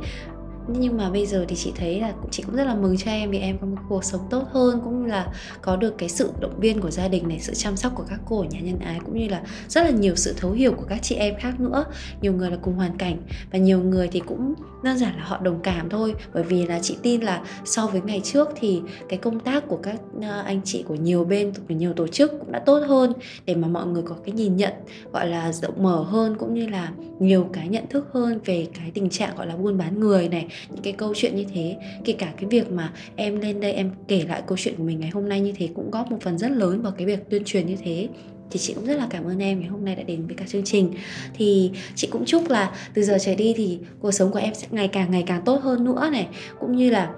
nhưng 0.79 0.97
mà 0.97 1.09
bây 1.09 1.25
giờ 1.25 1.45
thì 1.47 1.55
chị 1.55 1.71
thấy 1.75 2.01
là 2.01 2.13
chị 2.31 2.43
cũng 2.43 2.55
rất 2.55 2.63
là 2.63 2.75
mừng 2.75 2.97
cho 2.97 3.11
em 3.11 3.31
vì 3.31 3.39
em 3.39 3.57
có 3.57 3.67
một 3.67 3.77
cuộc 3.89 4.03
sống 4.03 4.21
tốt 4.29 4.43
hơn, 4.51 4.81
cũng 4.83 5.05
là 5.05 5.27
có 5.61 5.75
được 5.75 5.97
cái 5.97 6.09
sự 6.09 6.31
động 6.39 6.59
viên 6.59 6.81
của 6.81 6.91
gia 6.91 7.07
đình 7.07 7.27
này, 7.27 7.39
sự 7.39 7.53
chăm 7.53 7.77
sóc 7.77 7.91
của 7.95 8.03
các 8.09 8.19
cô 8.25 8.39
ở 8.41 8.47
nhà 8.51 8.59
nhân 8.59 8.79
ái, 8.79 8.99
cũng 9.05 9.19
như 9.19 9.27
là 9.27 9.41
rất 9.67 9.83
là 9.83 9.89
nhiều 9.89 10.15
sự 10.15 10.33
thấu 10.37 10.51
hiểu 10.51 10.73
của 10.73 10.85
các 10.89 10.99
chị 11.01 11.15
em 11.15 11.35
khác 11.39 11.59
nữa. 11.59 11.85
Nhiều 12.21 12.33
người 12.33 12.51
là 12.51 12.57
cùng 12.61 12.73
hoàn 12.73 12.97
cảnh 12.97 13.17
và 13.51 13.59
nhiều 13.59 13.79
người 13.79 14.07
thì 14.07 14.19
cũng 14.19 14.53
đơn 14.83 14.97
giản 14.97 15.15
là 15.17 15.23
họ 15.23 15.37
đồng 15.37 15.59
cảm 15.63 15.89
thôi. 15.89 16.15
Bởi 16.33 16.43
vì 16.43 16.65
là 16.65 16.79
chị 16.79 16.97
tin 17.01 17.21
là 17.21 17.41
so 17.65 17.87
với 17.87 18.01
ngày 18.01 18.21
trước 18.23 18.49
thì 18.55 18.81
cái 19.09 19.19
công 19.19 19.39
tác 19.39 19.67
của 19.67 19.77
các 19.83 19.95
à, 20.21 20.41
anh 20.45 20.61
chị 20.65 20.83
của 20.87 20.95
nhiều 20.95 21.23
bên, 21.23 21.53
của 21.67 21.73
nhiều 21.73 21.93
tổ 21.93 22.07
chức 22.07 22.31
cũng 22.39 22.51
đã 22.51 22.59
tốt 22.59 22.79
hơn 22.87 23.13
để 23.45 23.55
mà 23.55 23.67
mọi 23.67 23.85
người 23.85 24.03
có 24.03 24.15
cái 24.25 24.33
nhìn 24.33 24.57
nhận, 24.57 24.73
gọi 25.13 25.27
là, 25.27 25.51
rộng 25.51 25.83
mở 25.83 26.03
hơn, 26.03 26.35
cũng 26.39 26.53
như 26.53 26.67
là 26.67 26.91
nhiều 27.19 27.49
cái 27.53 27.67
nhận 27.67 27.87
thức 27.87 28.07
hơn 28.13 28.39
về 28.45 28.67
cái 28.79 28.91
tình 28.93 29.09
trạng, 29.09 29.35
gọi 29.35 29.47
là, 29.47 29.55
buôn 29.55 29.77
bán 29.77 29.99
người 29.99 30.29
này 30.29 30.47
những 30.69 30.81
cái 30.83 30.93
câu 30.93 31.13
chuyện 31.15 31.35
như 31.35 31.45
thế. 31.53 31.77
Kể 32.05 32.13
cả 32.13 32.33
cái 32.37 32.45
việc 32.49 32.71
mà 32.71 32.93
em 33.15 33.39
lên 33.39 33.59
đây 33.59 33.73
em 33.73 33.91
kể 34.07 34.23
lại 34.27 34.41
câu 34.47 34.57
chuyện 34.57 34.75
của 34.77 34.83
mình 34.83 34.99
ngày 34.99 35.09
hôm 35.09 35.29
nay 35.29 35.41
như 35.41 35.51
thế 35.57 35.69
cũng 35.75 35.91
góp 35.91 36.11
một 36.11 36.17
phần 36.21 36.37
rất 36.37 36.51
lớn 36.51 36.81
vào 36.81 36.91
cái 36.91 37.05
việc 37.05 37.29
tuyên 37.29 37.43
truyền 37.45 37.67
như 37.67 37.75
thế. 37.83 38.07
Thì 38.51 38.59
chị 38.59 38.73
cũng 38.73 38.85
rất 38.85 38.97
là 38.97 39.07
cảm 39.09 39.23
ơn 39.23 39.39
em 39.39 39.59
ngày 39.59 39.69
hôm 39.69 39.85
nay 39.85 39.95
đã 39.95 40.03
đến 40.03 40.27
với 40.27 40.35
cả 40.35 40.45
chương 40.47 40.63
trình. 40.65 40.93
Thì 41.33 41.71
chị 41.95 42.07
cũng 42.11 42.25
chúc 42.25 42.49
là 42.49 42.71
từ 42.93 43.01
giờ 43.01 43.17
trở 43.21 43.35
đi 43.35 43.53
thì 43.57 43.79
cuộc 43.99 44.11
sống 44.11 44.31
của 44.31 44.39
em 44.39 44.53
sẽ 44.53 44.67
ngày 44.71 44.87
càng 44.87 45.11
ngày 45.11 45.23
càng 45.27 45.41
tốt 45.45 45.61
hơn 45.61 45.83
nữa 45.83 46.09
này. 46.11 46.27
Cũng 46.59 46.75
như 46.75 46.89
là 46.89 47.09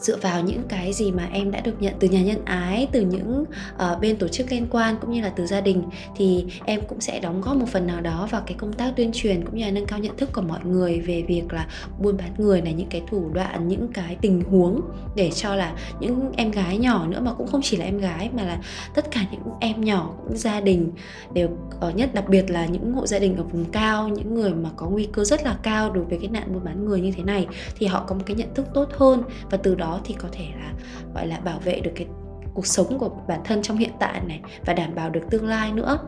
dựa 0.00 0.16
vào 0.16 0.42
những 0.42 0.62
cái 0.68 0.92
gì 0.92 1.12
mà 1.12 1.28
em 1.32 1.50
đã 1.50 1.60
được 1.60 1.82
nhận 1.82 1.94
từ 2.00 2.08
nhà 2.08 2.22
nhân 2.22 2.44
ái 2.44 2.88
từ 2.92 3.00
những 3.00 3.44
uh, 3.74 4.00
bên 4.00 4.16
tổ 4.16 4.28
chức 4.28 4.52
liên 4.52 4.66
quan 4.70 4.96
cũng 5.00 5.12
như 5.12 5.20
là 5.20 5.28
từ 5.28 5.46
gia 5.46 5.60
đình 5.60 5.82
thì 6.16 6.46
em 6.64 6.80
cũng 6.88 7.00
sẽ 7.00 7.20
đóng 7.20 7.40
góp 7.40 7.56
một 7.56 7.66
phần 7.68 7.86
nào 7.86 8.00
đó 8.00 8.28
vào 8.30 8.42
cái 8.46 8.54
công 8.58 8.72
tác 8.72 8.92
tuyên 8.96 9.10
truyền 9.12 9.44
cũng 9.44 9.56
như 9.56 9.64
là 9.64 9.70
nâng 9.70 9.86
cao 9.86 9.98
nhận 9.98 10.16
thức 10.16 10.30
của 10.32 10.42
mọi 10.42 10.60
người 10.64 11.00
về 11.00 11.24
việc 11.28 11.52
là 11.52 11.66
buôn 11.98 12.16
bán 12.16 12.34
người 12.38 12.60
này 12.60 12.74
những 12.74 12.88
cái 12.90 13.02
thủ 13.10 13.30
đoạn 13.32 13.68
những 13.68 13.88
cái 13.92 14.16
tình 14.20 14.42
huống 14.50 14.80
để 15.16 15.30
cho 15.30 15.54
là 15.54 15.74
những 16.00 16.32
em 16.36 16.50
gái 16.50 16.78
nhỏ 16.78 17.06
nữa 17.06 17.20
mà 17.20 17.32
cũng 17.32 17.46
không 17.46 17.60
chỉ 17.62 17.76
là 17.76 17.84
em 17.84 17.98
gái 17.98 18.30
mà 18.36 18.42
là 18.42 18.58
tất 18.94 19.10
cả 19.10 19.20
những 19.32 19.42
em 19.60 19.84
nhỏ 19.84 20.14
những 20.28 20.38
gia 20.38 20.60
đình 20.60 20.90
đều 21.32 21.48
ở 21.80 21.90
nhất 21.90 22.14
đặc 22.14 22.28
biệt 22.28 22.50
là 22.50 22.66
những 22.66 22.92
hộ 22.92 23.06
gia 23.06 23.18
đình 23.18 23.36
ở 23.36 23.42
vùng 23.42 23.64
cao 23.64 24.08
những 24.08 24.34
người 24.34 24.54
mà 24.54 24.70
có 24.76 24.88
nguy 24.88 25.08
cơ 25.12 25.24
rất 25.24 25.44
là 25.44 25.56
cao 25.62 25.90
đối 25.92 26.04
với 26.04 26.18
cái 26.18 26.28
nạn 26.28 26.52
buôn 26.52 26.64
bán 26.64 26.84
người 26.84 27.00
như 27.00 27.12
thế 27.16 27.22
này 27.22 27.46
thì 27.78 27.86
họ 27.86 28.04
có 28.08 28.14
một 28.14 28.22
cái 28.26 28.36
nhận 28.36 28.54
thức 28.54 28.66
tốt 28.74 28.88
hơn 28.92 29.22
và 29.50 29.56
từ 29.56 29.74
đó 29.74 29.89
thì 30.04 30.14
có 30.18 30.28
thể 30.32 30.44
là 30.60 30.72
gọi 31.14 31.26
là 31.26 31.40
bảo 31.40 31.58
vệ 31.58 31.80
được 31.80 31.92
cái 31.94 32.06
cuộc 32.54 32.66
sống 32.66 32.98
của 32.98 33.10
bản 33.28 33.40
thân 33.44 33.62
trong 33.62 33.76
hiện 33.76 33.92
tại 33.98 34.20
này 34.26 34.40
và 34.66 34.72
đảm 34.74 34.94
bảo 34.94 35.10
được 35.10 35.22
tương 35.30 35.46
lai 35.46 35.72
nữa. 35.72 35.98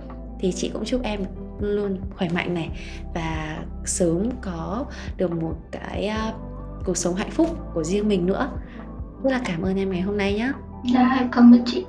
Thì 0.40 0.52
chị 0.52 0.70
cũng 0.74 0.84
chúc 0.84 1.02
em 1.02 1.20
luôn 1.60 1.98
khỏe 2.16 2.28
mạnh 2.28 2.54
này 2.54 2.68
và 3.14 3.58
sớm 3.84 4.30
có 4.40 4.84
được 5.16 5.32
một 5.32 5.54
cái 5.70 6.10
uh, 6.28 6.34
cuộc 6.84 6.96
sống 6.96 7.14
hạnh 7.14 7.30
phúc 7.30 7.58
của 7.74 7.84
riêng 7.84 8.08
mình 8.08 8.26
nữa. 8.26 8.50
Rất 9.22 9.30
là 9.30 9.40
cảm 9.44 9.62
ơn 9.62 9.76
em 9.76 9.90
ngày 9.90 10.00
hôm 10.00 10.16
nay 10.16 10.34
nhé 10.34 10.52
dạ 10.94 11.28
cảm 11.32 11.54
ơn 11.54 11.62
chị. 11.66 11.84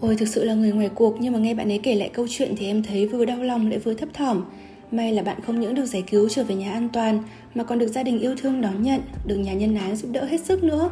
Ôi 0.00 0.16
thực 0.16 0.28
sự 0.28 0.44
là 0.44 0.54
người 0.54 0.72
ngoài 0.72 0.90
cuộc 0.94 1.16
nhưng 1.20 1.32
mà 1.32 1.38
nghe 1.38 1.54
bạn 1.54 1.70
ấy 1.70 1.80
kể 1.82 1.94
lại 1.94 2.10
câu 2.14 2.26
chuyện 2.30 2.54
thì 2.56 2.66
em 2.66 2.82
thấy 2.82 3.08
vừa 3.08 3.24
đau 3.24 3.42
lòng 3.42 3.70
lại 3.70 3.78
vừa 3.78 3.94
thấp 3.94 4.08
thỏm 4.14 4.44
May 4.90 5.12
là 5.12 5.22
bạn 5.22 5.40
không 5.40 5.60
những 5.60 5.74
được 5.74 5.86
giải 5.86 6.02
cứu 6.10 6.28
trở 6.28 6.44
về 6.44 6.54
nhà 6.54 6.72
an 6.72 6.88
toàn 6.92 7.22
mà 7.54 7.64
còn 7.64 7.78
được 7.78 7.86
gia 7.86 8.02
đình 8.02 8.20
yêu 8.20 8.34
thương 8.38 8.60
đón 8.60 8.82
nhận, 8.82 9.00
được 9.26 9.36
nhà 9.36 9.52
nhân 9.52 9.74
ái 9.74 9.96
giúp 9.96 10.08
đỡ 10.12 10.24
hết 10.24 10.40
sức 10.40 10.64
nữa. 10.64 10.90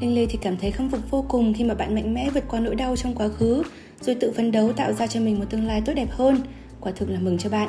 Linh 0.00 0.14
Lê 0.14 0.26
thì 0.26 0.38
cảm 0.42 0.56
thấy 0.56 0.70
khâm 0.70 0.88
phục 0.88 1.10
vô 1.10 1.24
cùng 1.28 1.54
khi 1.54 1.64
mà 1.64 1.74
bạn 1.74 1.94
mạnh 1.94 2.14
mẽ 2.14 2.30
vượt 2.34 2.44
qua 2.48 2.60
nỗi 2.60 2.74
đau 2.74 2.96
trong 2.96 3.14
quá 3.14 3.28
khứ, 3.28 3.62
rồi 4.00 4.14
tự 4.14 4.32
phấn 4.32 4.52
đấu 4.52 4.72
tạo 4.72 4.92
ra 4.92 5.06
cho 5.06 5.20
mình 5.20 5.38
một 5.38 5.44
tương 5.50 5.66
lai 5.66 5.82
tốt 5.86 5.92
đẹp 5.96 6.08
hơn. 6.10 6.36
Quả 6.80 6.92
thực 6.96 7.10
là 7.10 7.20
mừng 7.20 7.38
cho 7.38 7.50
bạn. 7.50 7.68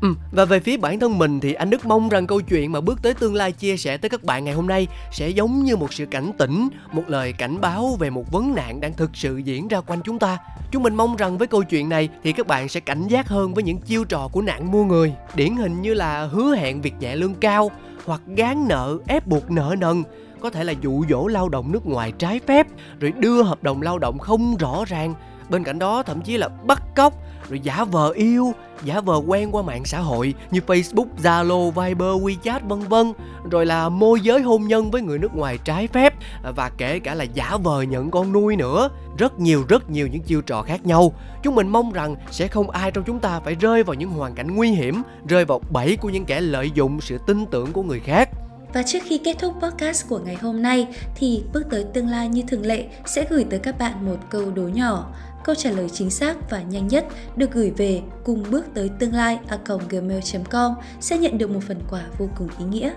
Ừ, 0.00 0.14
và 0.32 0.44
về 0.44 0.60
phía 0.60 0.76
bản 0.76 1.00
thân 1.00 1.18
mình 1.18 1.40
thì 1.40 1.52
anh 1.52 1.70
Đức 1.70 1.86
mong 1.86 2.08
rằng 2.08 2.26
câu 2.26 2.40
chuyện 2.40 2.72
mà 2.72 2.80
bước 2.80 3.02
tới 3.02 3.14
tương 3.14 3.34
lai 3.34 3.52
chia 3.52 3.76
sẻ 3.76 3.96
tới 3.96 4.08
các 4.08 4.24
bạn 4.24 4.44
ngày 4.44 4.54
hôm 4.54 4.66
nay 4.66 4.86
sẽ 5.12 5.28
giống 5.28 5.64
như 5.64 5.76
một 5.76 5.92
sự 5.92 6.06
cảnh 6.06 6.32
tỉnh, 6.38 6.68
một 6.92 7.02
lời 7.06 7.32
cảnh 7.32 7.60
báo 7.60 7.96
về 7.98 8.10
một 8.10 8.32
vấn 8.32 8.54
nạn 8.54 8.80
đang 8.80 8.92
thực 8.92 9.10
sự 9.14 9.36
diễn 9.36 9.68
ra 9.68 9.80
quanh 9.80 10.00
chúng 10.04 10.18
ta. 10.18 10.38
Chúng 10.70 10.82
mình 10.82 10.94
mong 10.94 11.16
rằng 11.16 11.38
với 11.38 11.46
câu 11.46 11.62
chuyện 11.62 11.88
này 11.88 12.08
thì 12.22 12.32
các 12.32 12.46
bạn 12.46 12.68
sẽ 12.68 12.80
cảnh 12.80 13.08
giác 13.08 13.28
hơn 13.28 13.54
với 13.54 13.64
những 13.64 13.78
chiêu 13.78 14.04
trò 14.04 14.28
của 14.32 14.42
nạn 14.42 14.72
mua 14.72 14.84
người, 14.84 15.12
điển 15.34 15.56
hình 15.56 15.82
như 15.82 15.94
là 15.94 16.26
hứa 16.26 16.56
hẹn 16.56 16.82
việc 16.82 16.94
nhẹ 17.00 17.16
lương 17.16 17.34
cao 17.34 17.70
hoặc 18.04 18.20
gán 18.26 18.68
nợ 18.68 18.98
ép 19.06 19.26
buộc 19.26 19.50
nợ 19.50 19.74
nần 19.78 20.02
có 20.40 20.50
thể 20.50 20.64
là 20.64 20.72
dụ 20.82 21.04
dỗ 21.10 21.26
lao 21.26 21.48
động 21.48 21.72
nước 21.72 21.86
ngoài 21.86 22.12
trái 22.18 22.40
phép 22.46 22.66
rồi 23.00 23.12
đưa 23.18 23.42
hợp 23.42 23.62
đồng 23.62 23.82
lao 23.82 23.98
động 23.98 24.18
không 24.18 24.56
rõ 24.56 24.84
ràng 24.86 25.14
bên 25.48 25.64
cạnh 25.64 25.78
đó 25.78 26.02
thậm 26.02 26.20
chí 26.20 26.36
là 26.36 26.48
bắt 26.48 26.82
cóc 26.96 27.14
rồi 27.48 27.60
giả 27.60 27.84
vờ 27.84 28.10
yêu, 28.10 28.52
giả 28.84 29.00
vờ 29.00 29.16
quen 29.26 29.54
qua 29.54 29.62
mạng 29.62 29.84
xã 29.84 29.98
hội 29.98 30.34
như 30.50 30.60
facebook, 30.66 31.06
zalo, 31.22 31.70
viber, 31.70 32.22
wechat, 32.22 32.60
vân 32.68 32.80
vân. 32.80 33.12
Rồi 33.50 33.66
là 33.66 33.88
môi 33.88 34.20
giới 34.20 34.42
hôn 34.42 34.66
nhân 34.66 34.90
với 34.90 35.02
người 35.02 35.18
nước 35.18 35.34
ngoài 35.34 35.58
trái 35.64 35.86
phép. 35.86 36.14
Và 36.56 36.70
kể 36.76 36.98
cả 36.98 37.14
là 37.14 37.24
giả 37.24 37.56
vờ 37.56 37.82
nhận 37.82 38.10
con 38.10 38.32
nuôi 38.32 38.56
nữa. 38.56 38.88
Rất 39.18 39.40
nhiều 39.40 39.64
rất 39.68 39.90
nhiều 39.90 40.06
những 40.06 40.22
chiêu 40.22 40.42
trò 40.42 40.62
khác 40.62 40.86
nhau. 40.86 41.12
Chúng 41.42 41.54
mình 41.54 41.68
mong 41.68 41.92
rằng 41.92 42.16
sẽ 42.30 42.48
không 42.48 42.70
ai 42.70 42.90
trong 42.90 43.04
chúng 43.04 43.20
ta 43.20 43.40
phải 43.40 43.54
rơi 43.54 43.82
vào 43.82 43.94
những 43.94 44.10
hoàn 44.10 44.34
cảnh 44.34 44.56
nguy 44.56 44.70
hiểm, 44.70 45.02
rơi 45.28 45.44
vào 45.44 45.60
bẫy 45.70 45.96
của 45.96 46.10
những 46.10 46.24
kẻ 46.24 46.40
lợi 46.40 46.70
dụng 46.74 47.00
sự 47.00 47.18
tin 47.26 47.46
tưởng 47.46 47.72
của 47.72 47.82
người 47.82 48.00
khác. 48.00 48.28
Và 48.72 48.82
trước 48.82 48.98
khi 49.04 49.18
kết 49.18 49.36
thúc 49.38 49.54
podcast 49.62 50.08
của 50.08 50.18
ngày 50.18 50.36
hôm 50.42 50.62
nay, 50.62 50.86
thì 51.14 51.42
bước 51.52 51.66
tới 51.70 51.84
tương 51.94 52.08
lai 52.08 52.28
như 52.28 52.42
thường 52.48 52.66
lệ, 52.66 52.86
sẽ 53.06 53.26
gửi 53.30 53.44
tới 53.50 53.58
các 53.58 53.78
bạn 53.78 54.06
một 54.06 54.16
câu 54.30 54.50
đố 54.50 54.62
nhỏ. 54.62 55.06
Câu 55.44 55.54
trả 55.54 55.70
lời 55.70 55.88
chính 55.92 56.10
xác 56.10 56.50
và 56.50 56.62
nhanh 56.62 56.88
nhất 56.88 57.06
được 57.36 57.52
gửi 57.52 57.70
về 57.70 58.02
cùng 58.24 58.44
bước 58.50 58.64
tới 58.74 58.90
tương 58.98 59.14
lai 59.14 59.38
a 59.48 59.58
gmail.com 59.88 60.74
sẽ 61.00 61.18
nhận 61.18 61.38
được 61.38 61.50
một 61.50 61.60
phần 61.68 61.80
quà 61.90 62.02
vô 62.18 62.28
cùng 62.38 62.48
ý 62.58 62.64
nghĩa. 62.64 62.92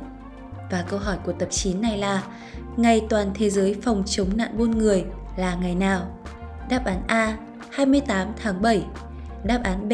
Và 0.72 0.86
câu 0.90 1.00
hỏi 1.00 1.18
của 1.26 1.32
tập 1.32 1.48
9 1.52 1.82
này 1.82 1.98
là, 1.98 2.24
Ngày 2.78 3.02
toàn 3.10 3.32
thế 3.34 3.50
giới 3.50 3.76
phòng 3.82 4.04
chống 4.06 4.30
nạn 4.36 4.58
buôn 4.58 4.72
người 4.72 5.06
là 5.38 5.56
ngày 5.56 5.76
nào? 5.76 6.18
Đáp 6.70 6.86
án 6.86 7.02
A 7.08 7.38
28 7.72 8.28
tháng 8.44 8.62
7 8.62 8.86
Đáp 9.44 9.62
án 9.64 9.90
B 9.90 9.94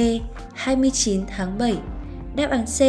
29 0.54 1.22
tháng 1.28 1.58
7 1.58 1.78
Đáp 2.36 2.50
án 2.50 2.66
C 2.66 2.82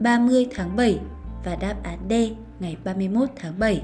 30 0.00 0.46
tháng 0.54 0.76
7 0.76 0.98
và 1.44 1.56
đáp 1.56 1.74
án 1.82 1.98
D, 2.10 2.12
ngày 2.60 2.76
31 2.84 3.28
tháng 3.36 3.58
7 3.58 3.82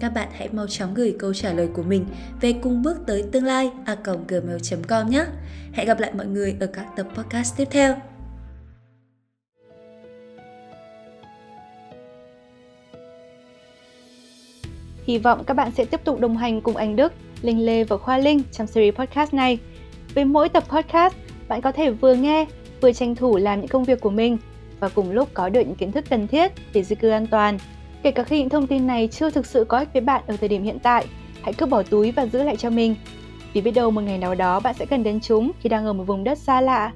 các 0.00 0.14
bạn 0.14 0.28
hãy 0.32 0.48
mau 0.52 0.66
chóng 0.66 0.94
gửi 0.94 1.16
câu 1.18 1.34
trả 1.34 1.52
lời 1.52 1.68
của 1.72 1.82
mình 1.82 2.06
về 2.40 2.52
cùng 2.52 2.82
bước 2.82 2.96
tới 3.06 3.24
tương 3.32 3.44
lai 3.44 3.70
a 3.84 3.96
gmail.com 4.28 5.10
nhé. 5.10 5.24
Hẹn 5.72 5.86
gặp 5.86 6.00
lại 6.00 6.12
mọi 6.16 6.26
người 6.26 6.56
ở 6.60 6.66
các 6.66 6.86
tập 6.96 7.06
podcast 7.14 7.56
tiếp 7.56 7.68
theo. 7.70 7.96
Hy 15.04 15.18
vọng 15.18 15.44
các 15.44 15.54
bạn 15.54 15.70
sẽ 15.76 15.84
tiếp 15.84 16.00
tục 16.04 16.20
đồng 16.20 16.36
hành 16.36 16.60
cùng 16.60 16.76
Anh 16.76 16.96
Đức, 16.96 17.12
Linh 17.42 17.66
Lê 17.66 17.84
và 17.84 17.96
Khoa 17.96 18.18
Linh 18.18 18.42
trong 18.52 18.66
series 18.66 18.94
podcast 18.94 19.34
này. 19.34 19.58
Với 20.14 20.24
mỗi 20.24 20.48
tập 20.48 20.64
podcast, 20.68 21.14
bạn 21.48 21.60
có 21.60 21.72
thể 21.72 21.90
vừa 21.90 22.14
nghe, 22.14 22.46
vừa 22.80 22.92
tranh 22.92 23.14
thủ 23.14 23.36
làm 23.36 23.60
những 23.60 23.68
công 23.68 23.84
việc 23.84 24.00
của 24.00 24.10
mình 24.10 24.38
và 24.80 24.88
cùng 24.88 25.10
lúc 25.10 25.28
có 25.34 25.48
được 25.48 25.60
những 25.60 25.74
kiến 25.74 25.92
thức 25.92 26.04
cần 26.10 26.26
thiết 26.26 26.52
để 26.72 26.82
di 26.82 26.96
cư 26.96 27.08
an 27.08 27.26
toàn– 27.26 27.58
Kể 28.06 28.12
cả 28.12 28.22
khi 28.22 28.38
những 28.38 28.48
thông 28.48 28.66
tin 28.66 28.86
này 28.86 29.08
chưa 29.12 29.30
thực 29.30 29.46
sự 29.46 29.64
có 29.64 29.78
ích 29.78 29.88
với 29.92 30.02
bạn 30.02 30.22
ở 30.26 30.36
thời 30.36 30.48
điểm 30.48 30.62
hiện 30.62 30.78
tại, 30.82 31.06
hãy 31.42 31.52
cứ 31.52 31.66
bỏ 31.66 31.82
túi 31.82 32.12
và 32.12 32.26
giữ 32.26 32.42
lại 32.42 32.56
cho 32.56 32.70
mình. 32.70 32.94
Vì 33.52 33.60
biết 33.60 33.70
đâu 33.70 33.90
một 33.90 34.00
ngày 34.00 34.18
nào 34.18 34.34
đó 34.34 34.60
bạn 34.60 34.74
sẽ 34.78 34.86
cần 34.86 35.02
đến 35.02 35.20
chúng 35.20 35.52
khi 35.60 35.68
đang 35.68 35.86
ở 35.86 35.92
một 35.92 36.04
vùng 36.04 36.24
đất 36.24 36.38
xa 36.38 36.60
lạ 36.60 36.92